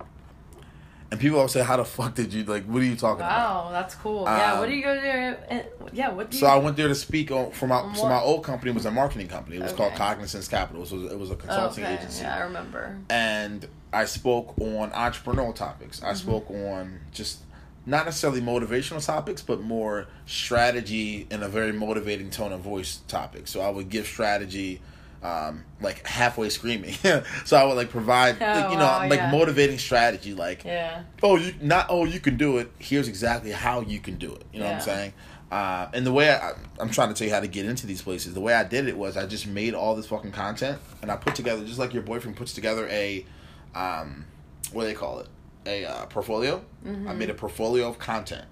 and 1.12 1.20
people 1.20 1.38
always 1.38 1.52
say, 1.52 1.64
"How 1.64 1.78
the 1.78 1.86
fuck 1.86 2.16
did 2.16 2.34
you 2.34 2.44
like? 2.44 2.66
What 2.66 2.82
are 2.82 2.86
you 2.86 2.96
talking 2.96 3.22
about?" 3.22 3.66
wow, 3.66 3.72
that's 3.72 3.96
cool. 3.96 4.24
yeah, 4.26 4.54
um, 4.54 4.60
what 4.60 4.70
do 4.70 4.76
you 4.76 4.84
go 4.84 4.92
uh, 4.92 5.64
Yeah, 5.94 6.10
what 6.10 6.30
do 6.32 6.38
you 6.38 6.42
So 6.42 6.48
I 6.48 6.58
went 6.58 6.78
there 6.78 6.88
to 6.88 6.96
speak 6.96 7.32
on 7.32 7.52
for 7.52 7.68
my 7.68 7.94
so 7.94 8.08
my 8.08 8.20
old 8.20 8.44
company 8.44 8.72
was 8.72 8.86
a 8.86 8.92
marketing 8.92 9.28
company. 9.28 9.58
It 9.58 9.64
was 9.64 9.74
called 9.74 9.94
Cognizance 9.94 10.48
Capital. 10.48 10.84
It 10.84 10.92
was 10.92 11.12
it 11.12 11.20
was 11.20 11.32
a 11.32 11.36
consulting 11.36 11.86
okay. 11.86 11.96
agency, 11.96 12.24
Yeah, 12.24 12.36
I 12.36 12.40
remember. 12.42 12.98
and 13.10 13.68
I 13.94 14.06
spoke 14.06 14.60
on 14.60 14.92
entrepreneurial 14.92 15.56
topics. 15.56 16.00
Mm-hmm. 16.00 16.10
I 16.10 16.14
spoke 16.14 16.52
on 16.52 17.00
just 17.12 17.40
not 17.86 18.06
necessarily 18.06 18.42
motivational 18.42 19.04
topics, 19.06 19.42
but 19.42 19.62
more 19.62 20.08
strategy 20.26 21.28
in 21.30 21.44
a 21.44 21.50
very 21.50 21.72
motivating 21.74 22.30
tone 22.30 22.52
of 22.54 22.62
voice 22.62 23.00
topics. 23.08 23.52
So 23.52 23.62
I 23.62 23.70
would 23.70 23.90
give 23.90 24.06
strategy. 24.08 24.82
Um, 25.24 25.64
like 25.82 26.06
halfway 26.06 26.50
screaming, 26.50 26.94
so 27.46 27.58
I 27.58 27.64
would 27.64 27.74
like 27.74 27.90
provide, 27.90 28.40
like, 28.40 28.66
Oh, 28.66 28.72
you 28.72 28.78
know, 28.78 28.84
wow, 28.86 29.08
like 29.10 29.18
yeah. 29.18 29.32
motivating 29.32 29.80
strategy, 29.80 30.36
like 30.36 30.64
Yeah. 30.64 31.02
oh 31.24 31.36
you 31.38 31.56
not 31.62 31.88
oh 31.90 32.06
you 32.06 32.20
can 32.20 32.38
do 32.38 32.60
it 32.60 32.70
here's 32.78 33.08
exactly 33.08 33.50
how 33.50 33.82
you 33.82 34.00
can 34.00 34.18
do 34.20 34.36
it 34.36 34.44
you 34.54 34.60
know 34.60 34.66
what 34.66 34.76
i'm 34.76 34.82
saying 34.82 35.14
uh, 35.52 35.88
and 35.96 36.06
the 36.06 36.12
way 36.14 36.30
I, 36.30 36.52
i'm 36.80 36.92
trying 36.92 37.08
to 37.08 37.16
tell 37.16 37.28
you 37.28 37.34
how 37.34 37.40
to 37.40 37.48
get 37.48 37.66
into 37.66 37.88
these 37.88 38.04
places 38.04 38.36
the 38.36 38.42
way 38.42 38.54
i 38.54 38.64
did 38.64 38.88
it 38.88 38.96
was 38.96 39.18
i 39.18 39.26
just 39.26 39.48
made 39.48 39.74
all 39.74 39.96
this 39.96 40.06
fucking 40.06 40.32
content 40.32 40.78
and 41.02 41.10
i 41.12 41.16
put 41.16 41.34
together 41.34 41.66
just 41.66 41.80
like 41.80 41.92
your 41.92 42.04
boyfriend 42.04 42.38
puts 42.38 42.54
together 42.54 42.88
a 42.90 43.26
um, 43.74 44.26
what 44.74 44.84
do 44.84 44.88
they 44.90 44.94
call 44.94 45.18
it 45.22 45.28
a 45.66 45.86
uh, 45.86 46.06
portfolio 46.08 46.64
i 46.86 47.14
made 47.14 47.30
a 47.30 47.34
portfolio 47.34 47.88
of 47.88 47.98
content 48.00 48.46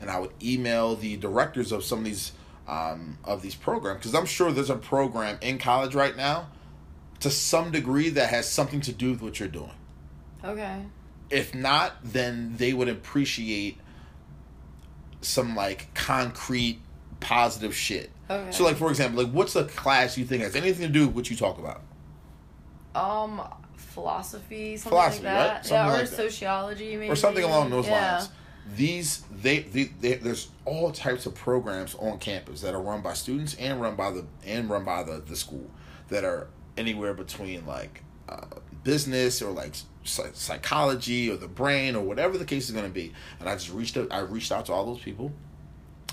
and 0.00 0.10
i 0.10 0.18
would 0.18 0.32
email 0.42 0.94
the 0.96 1.16
directors 1.16 1.72
of 1.72 1.84
some 1.84 2.00
of 2.00 2.04
these 2.04 2.32
um, 2.68 3.18
of 3.24 3.42
these 3.42 3.54
programs 3.54 3.98
because 4.00 4.14
i'm 4.14 4.26
sure 4.26 4.50
there's 4.52 4.70
a 4.70 4.76
program 4.76 5.38
in 5.40 5.58
college 5.58 5.94
right 5.94 6.16
now 6.16 6.48
to 7.20 7.30
some 7.30 7.70
degree 7.70 8.08
that 8.10 8.28
has 8.30 8.48
something 8.48 8.80
to 8.80 8.92
do 8.92 9.10
with 9.12 9.22
what 9.22 9.38
you're 9.40 9.48
doing 9.48 9.70
Okay. 10.44 10.82
if 11.30 11.54
not, 11.54 11.94
then 12.04 12.54
they 12.56 12.72
would 12.72 12.88
appreciate 12.88 13.78
some 15.22 15.56
like 15.56 15.92
concrete 15.94 16.78
positive 17.18 17.74
shit. 17.74 18.10
Okay. 18.30 18.52
So 18.52 18.64
like 18.64 18.76
for 18.76 18.88
example, 18.90 19.24
like 19.24 19.32
what's 19.32 19.56
a 19.56 19.64
class 19.64 20.16
you 20.18 20.24
think 20.24 20.42
has 20.42 20.54
anything 20.54 20.86
to 20.86 20.92
do 20.92 21.06
with 21.06 21.16
what 21.16 21.30
you 21.30 21.36
talk 21.36 21.58
about? 21.58 21.80
Um, 22.94 23.42
philosophy, 23.96 24.76
something 24.76 24.90
Philosophy, 24.90 25.24
like 25.24 25.34
right? 25.34 25.42
that. 25.48 25.66
Something 25.66 25.86
yeah, 25.86 25.94
or 25.94 25.98
like 25.98 26.06
sociology, 26.06 26.96
maybe. 26.96 27.10
Or 27.10 27.16
something 27.16 27.42
along 27.42 27.70
those 27.70 27.86
yeah. 27.86 28.16
lines. 28.16 28.28
These 28.76 29.24
they, 29.30 29.60
they, 29.60 29.84
they 29.84 30.14
there's 30.16 30.48
all 30.66 30.90
types 30.92 31.24
of 31.24 31.34
programs 31.34 31.94
on 31.94 32.18
campus 32.18 32.60
that 32.60 32.74
are 32.74 32.82
run 32.82 33.00
by 33.00 33.14
students 33.14 33.54
and 33.54 33.80
run 33.80 33.96
by 33.96 34.10
the 34.10 34.26
and 34.44 34.68
run 34.68 34.84
by 34.84 35.02
the, 35.02 35.22
the 35.26 35.34
school 35.34 35.70
that 36.08 36.24
are 36.24 36.48
anywhere 36.76 37.14
between 37.14 37.64
like 37.64 38.02
uh, 38.28 38.44
business 38.84 39.40
or 39.40 39.50
like 39.50 39.74
psychology 40.04 41.30
or 41.30 41.36
the 41.36 41.48
brain 41.48 41.96
or 41.96 42.02
whatever 42.02 42.36
the 42.36 42.44
case 42.44 42.66
is 42.66 42.72
going 42.72 42.84
to 42.84 42.92
be. 42.92 43.14
And 43.40 43.48
I 43.48 43.54
just 43.54 43.72
reached 43.72 43.96
out 43.96 44.08
I 44.10 44.20
reached 44.20 44.52
out 44.52 44.66
to 44.66 44.72
all 44.72 44.84
those 44.84 45.00
people. 45.00 45.32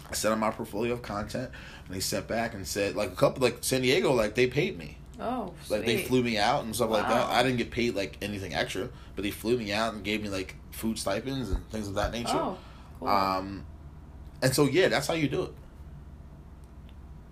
I 0.10 0.14
sent 0.14 0.32
them 0.32 0.40
my 0.40 0.52
portfolio 0.52 0.94
of 0.94 1.02
content 1.02 1.52
and 1.86 1.94
they 1.94 2.00
sent 2.00 2.28
back 2.30 2.54
and 2.54 2.66
said 2.66 2.96
like 2.96 3.12
a 3.12 3.16
couple 3.16 3.44
like 3.44 3.58
San 3.60 3.82
Diego 3.82 4.14
like 4.14 4.36
they 4.36 4.48
paid 4.48 4.78
me. 4.78 5.00
Oh, 5.20 5.53
Like 5.70 5.86
they 5.86 6.03
flew 6.03 6.24
me 6.24 6.38
out 6.38 6.64
and 6.64 6.76
stuff 6.76 6.89
like 6.89 7.07
that. 7.07 7.28
I 7.30 7.43
didn't 7.43 7.57
get 7.57 7.72
paid 7.72 7.95
like 7.95 8.18
anything 8.22 8.53
extra, 8.53 8.89
but 9.16 9.24
they 9.24 9.32
flew 9.32 9.57
me 9.57 9.72
out 9.72 9.93
and 9.93 10.03
gave 10.03 10.24
me 10.24 10.30
like 10.30 10.55
food 10.72 10.97
stipends 10.97 11.49
and 11.51 11.68
things 11.70 11.88
of 11.88 11.95
that 11.95 12.11
nature. 12.11 12.32
Oh, 12.34 12.57
cool. 12.99 13.07
Um, 13.07 13.66
and 14.41 14.53
so 14.53 14.66
yeah, 14.66 14.88
that's 14.88 15.07
how 15.07 15.14
you 15.14 15.28
do 15.28 15.43
it. 15.43 15.53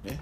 Yeah. 0.04 0.18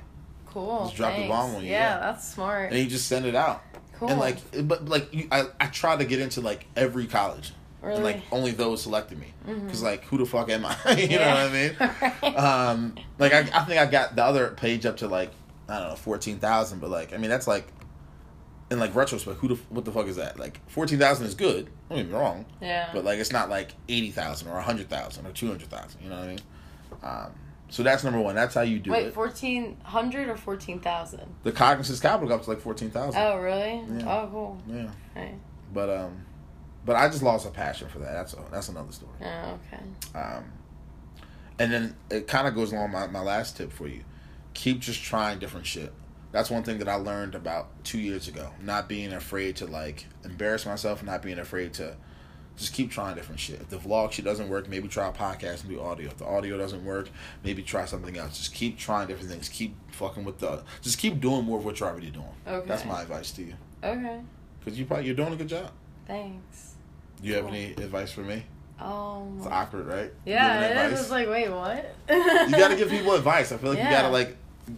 cool. 0.48 0.86
just 0.86 0.96
drop 0.96 1.16
the 1.16 1.28
bomb 1.28 1.56
on 1.56 1.64
you, 1.64 1.72
Yeah, 1.72 1.96
yeah. 1.96 2.00
that's 2.00 2.34
smart. 2.34 2.72
And 2.72 2.80
you 2.80 2.88
just 2.88 3.08
send 3.08 3.26
it 3.26 3.36
out. 3.36 3.62
Cool. 3.98 4.10
And 4.10 4.20
like, 4.20 4.38
but 4.68 4.86
like, 4.86 5.14
you, 5.14 5.28
I 5.32 5.48
I 5.60 5.66
try 5.68 5.98
to 5.98 6.06
get 6.06 6.20
into 6.20 6.40
like 6.40 6.66
every 6.78 7.06
college, 7.08 7.52
and 7.84 8.02
like 8.04 8.22
only 8.32 8.52
those 8.52 8.82
selected 8.82 9.20
me, 9.20 9.34
because 9.46 9.84
like, 9.84 10.06
who 10.06 10.18
the 10.18 10.26
fuck 10.26 10.50
am 10.50 10.66
I? 10.66 10.76
you 10.98 11.20
know 11.20 11.28
what 11.28 11.38
I 11.38 11.50
mean? 11.52 11.76
Right. 12.24 12.36
Um, 12.38 12.96
like 13.18 13.34
I, 13.34 13.40
I 13.40 13.66
think 13.66 13.80
I 13.82 13.86
got 13.86 14.16
the 14.16 14.24
other 14.24 14.52
page 14.52 14.86
up 14.86 14.98
to 14.98 15.08
like 15.10 15.32
I 15.70 15.80
don't 15.80 15.90
know 15.90 15.96
fourteen 15.96 16.40
thousand, 16.40 16.80
but 16.80 16.90
like 16.90 17.14
I 17.14 17.18
mean 17.18 17.30
that's 17.30 17.48
like 17.48 17.68
in 18.72 18.80
like 18.80 18.94
retrospect, 18.96 19.40
who 19.40 19.50
the 19.50 19.56
what 19.70 19.86
the 19.86 19.92
fuck 19.92 20.08
is 20.08 20.18
that? 20.18 20.40
Like 20.40 20.60
fourteen 20.70 21.00
thousand 21.00 21.26
is 21.28 21.36
good. 21.36 21.70
Don't 21.90 21.98
get 22.00 22.08
me 22.08 22.14
wrong, 22.14 22.46
yeah. 22.62 22.90
but 22.94 23.04
like 23.04 23.20
it's 23.20 23.32
not 23.32 23.50
like 23.50 23.74
eighty 23.88 24.12
thousand 24.12 24.50
or 24.50 24.60
hundred 24.60 24.90
thousand 24.90 25.26
or 25.26 25.32
two 25.32 25.48
hundred 25.48 25.70
thousand. 25.70 26.02
You 26.02 26.10
know 26.10 26.18
what 26.18 26.26
I 26.26 26.28
mean? 26.28 26.40
Um, 27.04 27.32
so 27.70 27.84
that's 27.84 28.04
number 28.04 28.20
one. 28.20 28.36
That's 28.36 28.56
how 28.56 28.62
you 28.62 28.80
do 28.80 28.92
it. 28.94 29.06
Wait, 29.06 29.14
fourteen 29.14 29.78
hundred 29.84 30.28
or 30.28 30.36
fourteen 30.36 30.80
thousand? 30.80 31.34
the 31.44 31.52
Cognizance 31.52 32.00
Capital 32.00 32.28
got 32.28 32.44
to 32.44 32.50
like 32.50 32.60
fourteen 32.60 32.90
thousand. 32.90 33.22
Oh, 33.22 33.38
really? 33.40 33.84
Yeah. 33.98 34.22
Oh, 34.24 34.28
cool. 34.32 34.62
Yeah, 34.68 34.90
Okay. 35.16 35.36
but 35.74 35.90
um, 35.90 36.26
but 36.86 36.96
I 36.96 37.08
just 37.10 37.24
lost 37.24 37.48
a 37.48 37.52
passion 37.52 37.88
for 37.88 38.00
that. 38.00 38.14
That's 38.14 38.36
that's 38.52 38.70
another 38.70 38.92
story. 38.92 39.12
Oh, 39.24 39.60
okay. 39.74 39.84
Um, 40.16 40.46
and 41.60 41.72
then 41.72 41.96
it 42.10 42.28
kind 42.28 42.48
of 42.48 42.56
goes 42.56 42.72
along 42.72 42.92
my, 42.92 43.08
my 43.08 43.22
last 43.22 43.58
tip 43.58 43.72
for 43.72 43.88
you. 43.88 44.04
Keep 44.60 44.80
just 44.82 45.02
trying 45.02 45.40
different 45.40 45.66
shit. 45.66 45.94
That's 46.34 46.50
one 46.50 46.64
thing 46.64 46.80
that 46.80 46.90
I 46.90 46.96
learned 46.96 47.34
about 47.34 47.70
two 47.86 47.98
years 47.98 48.28
ago. 48.28 48.52
Not 48.62 48.90
being 48.90 49.14
afraid 49.14 49.56
to 49.58 49.66
like 49.66 50.06
embarrass 50.26 50.66
myself, 50.66 51.02
not 51.02 51.22
being 51.22 51.40
afraid 51.40 51.74
to 51.76 51.96
just 52.58 52.74
keep 52.74 52.92
trying 52.92 53.16
different 53.16 53.40
shit. 53.40 53.62
If 53.62 53.70
the 53.70 53.78
vlog 53.78 54.12
shit 54.12 54.26
doesn't 54.26 54.50
work, 54.50 54.68
maybe 54.68 54.90
try 54.90 55.08
a 55.08 55.14
podcast 55.14 55.62
and 55.62 55.70
do 55.70 55.80
audio. 55.82 56.08
If 56.08 56.18
the 56.18 56.26
audio 56.26 56.58
doesn't 56.58 56.84
work, 56.84 57.08
maybe 57.42 57.64
try 57.64 57.86
something 57.86 58.18
else. 58.18 58.38
Just 58.38 58.54
keep 58.54 58.78
trying 58.78 59.08
different 59.08 59.30
things. 59.32 59.48
Keep 59.48 59.76
fucking 59.94 60.26
with 60.26 60.40
the. 60.40 60.62
Just 60.82 60.98
keep 60.98 61.22
doing 61.22 61.46
more 61.46 61.58
of 61.60 61.64
what 61.64 61.80
you're 61.80 61.88
already 61.88 62.12
doing. 62.12 62.26
Okay. 62.46 62.68
That's 62.68 62.84
my 62.84 63.02
advice 63.02 63.32
to 63.32 63.44
you. 63.44 63.54
Okay. 63.82 64.20
Because 64.60 64.78
you 64.78 64.86
probably 64.86 65.06
you're 65.06 65.16
doing 65.16 65.32
a 65.32 65.38
good 65.38 65.48
job. 65.48 65.72
Thanks. 66.06 66.74
Do 67.22 67.28
you 67.30 67.36
have 67.36 67.46
Cool. 67.46 67.54
any 67.54 67.72
advice 67.74 68.12
for 68.12 68.22
me? 68.22 68.44
Um. 68.78 69.36
It's 69.38 69.48
awkward, 69.48 69.88
right? 69.88 70.12
Yeah, 70.26 70.60
Giving 70.62 70.70
it 70.70 70.72
is. 70.78 70.84
advice? 70.86 71.02
It's 71.02 71.12
like, 71.12 71.30
wait, 71.30 71.50
what? 71.50 71.96
you 72.10 72.52
gotta 72.58 72.76
give 72.76 72.90
people 72.90 73.14
advice. 73.14 73.52
I 73.54 73.58
feel 73.58 73.70
like 73.72 73.80
you 73.80 73.90
gotta 73.90 74.10
like, 74.20 74.36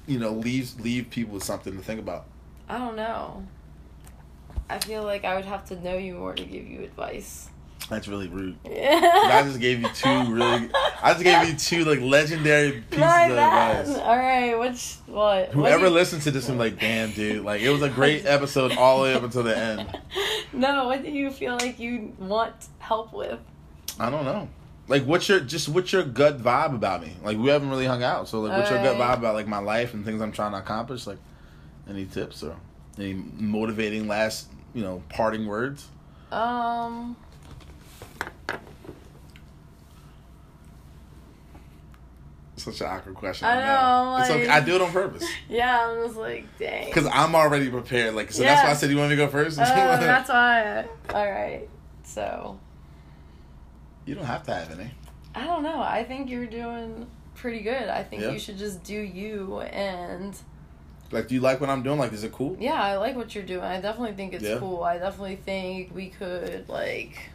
you 0.07 0.19
know, 0.19 0.31
leave 0.31 0.79
leave 0.79 1.09
people 1.09 1.33
with 1.35 1.43
something 1.43 1.75
to 1.75 1.81
think 1.83 1.99
about. 1.99 2.25
I 2.69 2.77
don't 2.77 2.95
know. 2.95 3.45
I 4.69 4.79
feel 4.79 5.03
like 5.03 5.25
I 5.25 5.35
would 5.35 5.45
have 5.45 5.65
to 5.65 5.83
know 5.83 5.97
you 5.97 6.15
more 6.15 6.33
to 6.33 6.43
give 6.43 6.65
you 6.67 6.81
advice. 6.83 7.49
That's 7.89 8.07
really 8.07 8.27
rude. 8.29 8.57
I 8.65 9.39
I 9.39 9.43
just 9.43 9.59
gave 9.59 9.81
you 9.81 9.89
two 9.93 10.33
really. 10.33 10.69
I 11.03 11.11
just 11.13 11.23
gave 11.23 11.49
you 11.49 11.55
two 11.55 11.83
like 11.83 11.99
legendary 11.99 12.71
pieces 12.89 12.99
My 12.99 13.23
of 13.25 13.35
bad. 13.35 13.81
advice. 13.81 13.97
All 13.97 14.17
right, 14.17 14.55
which 14.57 14.95
what? 15.07 15.49
Whoever 15.49 15.77
what 15.77 15.79
do 15.79 15.85
you- 15.85 15.89
listens 15.99 16.23
to 16.25 16.31
this 16.31 16.47
and 16.47 16.57
like, 16.59 16.79
damn, 16.79 17.11
dude, 17.11 17.43
like 17.43 17.61
it 17.61 17.69
was 17.69 17.81
a 17.81 17.89
great 17.89 18.25
episode 18.37 18.77
all 18.77 18.97
the 18.97 19.03
way 19.03 19.13
up 19.13 19.23
until 19.23 19.43
the 19.43 19.57
end. 19.57 19.99
No, 20.53 20.85
what 20.85 21.03
do 21.03 21.09
you 21.11 21.31
feel 21.31 21.55
like 21.55 21.79
you 21.79 22.13
want 22.19 22.53
help 22.79 23.13
with? 23.13 23.39
I 23.99 24.09
don't 24.09 24.23
know. 24.25 24.47
Like, 24.91 25.05
what's 25.05 25.29
your 25.29 25.39
just 25.39 25.69
what's 25.69 25.93
your 25.93 26.03
gut 26.03 26.39
vibe 26.39 26.75
about 26.75 27.01
me? 27.01 27.13
Like, 27.23 27.37
we 27.37 27.47
haven't 27.47 27.69
really 27.69 27.85
hung 27.85 28.03
out, 28.03 28.27
so 28.27 28.41
like, 28.41 28.57
what's 28.57 28.69
your 28.69 28.83
gut 28.83 28.97
vibe 28.97 29.19
about 29.19 29.35
like 29.35 29.47
my 29.47 29.59
life 29.59 29.93
and 29.93 30.03
things 30.03 30.21
I'm 30.21 30.33
trying 30.33 30.51
to 30.51 30.57
accomplish? 30.57 31.07
Like, 31.07 31.17
any 31.89 32.05
tips 32.05 32.43
or 32.43 32.57
any 32.97 33.13
motivating 33.13 34.09
last, 34.09 34.49
you 34.73 34.83
know, 34.83 35.01
parting 35.07 35.45
words? 35.47 35.87
Um. 36.29 37.15
Such 42.57 42.81
an 42.81 42.87
awkward 42.87 43.15
question. 43.15 43.47
I 43.47 43.55
know, 43.65 44.17
It's 44.21 44.29
okay. 44.29 44.47
I 44.49 44.59
do 44.59 44.75
it 44.75 44.81
on 44.81 44.91
purpose 44.91 45.27
Yeah, 45.49 45.87
I'm 45.89 46.05
just 46.05 46.17
like, 46.19 46.45
dang. 46.59 46.87
because 46.87 47.07
I'm 47.11 47.33
already 47.33 47.69
prepared. 47.69 48.13
Like, 48.13 48.33
so 48.33 48.43
that's 48.43 48.61
why 48.61 48.71
I 48.71 48.73
said 48.73 48.91
you 48.91 48.97
want 48.97 49.09
me 49.09 49.15
to 49.15 49.25
go 49.25 49.29
first. 49.29 49.57
Oh, 49.57 49.63
that's 49.63 50.29
why. 50.29 50.85
All 51.11 51.31
right. 51.31 51.67
So 52.03 52.59
you 54.06 54.16
don't 54.16 54.26
have 54.26 54.43
to 54.43 54.54
have 54.54 54.72
any. 54.80 54.91
I 55.36 55.45
don't 55.45 55.64
know. 55.64 55.80
I 55.82 56.04
think 56.04 56.30
you're 56.30 56.45
doing 56.45 57.08
pretty 57.36 57.62
good. 57.62 57.88
I 57.89 58.04
think 58.04 58.22
Yeah. 58.24 58.32
you 58.32 58.39
should 58.39 58.58
just 58.58 58.84
do 58.84 58.95
you 58.95 59.62
and 59.62 60.36
Like, 61.12 61.28
do 61.28 61.36
you 61.36 61.41
like 61.41 61.60
what 61.60 61.70
I'm 61.70 61.84
doing? 61.84 61.99
Like, 61.99 62.14
is 62.14 62.24
it 62.24 62.32
cool? 62.32 62.56
yeah, 62.60 62.82
I 62.82 62.97
like 62.97 63.16
what 63.16 63.34
you're 63.36 63.43
doing. 63.43 63.64
I 63.64 63.82
definitely 63.82 64.14
think 64.14 64.34
it's 64.34 64.43
Yeah. 64.43 64.58
cool. 64.60 64.84
I 64.84 64.97
definitely 64.97 65.36
think 65.38 65.93
we 65.95 66.08
could 66.10 66.68
like 66.70 67.30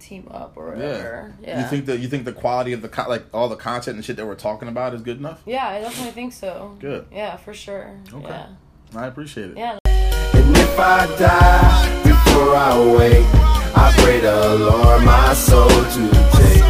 team 0.00 0.28
up 0.30 0.52
or 0.56 0.70
whatever. 0.72 1.32
Yeah. 1.40 1.62
You 1.62 1.66
think 1.68 1.86
that 1.86 1.98
you 2.00 2.08
think 2.08 2.24
the 2.26 2.32
quality 2.32 2.72
of 2.72 2.82
the 2.82 2.88
co- 2.88 3.08
like 3.08 3.24
all 3.32 3.48
the 3.48 3.56
content 3.56 3.96
and 3.96 4.04
shit 4.04 4.16
that 4.16 4.26
we're 4.26 4.34
talking 4.34 4.68
about 4.68 4.92
is 4.92 5.02
good 5.02 5.18
enough? 5.18 5.40
Yeah, 5.46 5.66
I 5.66 5.80
definitely 5.80 6.12
think 6.12 6.32
so. 6.32 6.76
Good. 6.80 7.06
Yeah, 7.12 7.36
for 7.36 7.54
sure. 7.54 7.90
Okay. 8.12 8.26
Yeah. 8.28 8.46
I 8.94 9.06
appreciate 9.06 9.50
it. 9.52 9.56
Yeah. 9.56 9.78
And 9.86 10.56
if 10.56 10.78
I 10.78 11.06
die 11.18 12.02
before 12.02 12.54
I 12.56 12.96
wake, 12.96 13.53
I 13.76 13.92
pray 13.98 14.20
the 14.20 14.56
Lord 14.58 15.04
my 15.04 15.34
soul 15.34 15.68
to 15.68 16.02
take. 16.38 16.64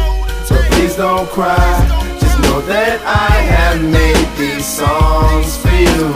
So 0.47 0.55
please 0.71 0.95
don't 0.95 1.27
cry, 1.29 1.57
just 2.19 2.39
know 2.41 2.61
that 2.61 3.01
I 3.05 3.33
have 3.53 3.83
made 3.83 4.27
these 4.37 4.65
songs 4.65 5.57
for 5.57 5.69
you. 5.69 6.09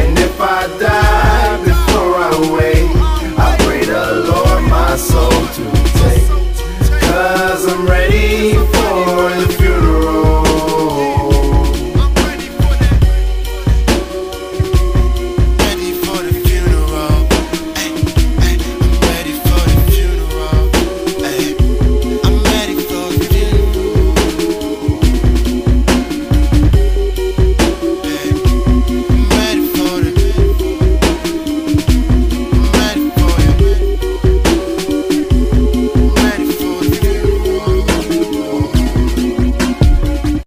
And 0.00 0.18
if 0.18 0.40
I 0.40 0.66
die 0.78 1.64
before 1.64 2.14
I 2.28 2.32
wake, 2.56 2.90
I 3.38 3.56
pray 3.64 3.84
the 3.84 4.24
Lord 4.30 4.62
my 4.70 4.96
soul 4.96 5.30
to 5.30 5.64
take. 6.00 6.28
Cause 7.00 7.66
I'm 7.66 7.86
ready 7.86 8.52
for 8.54 9.30
the 9.40 9.63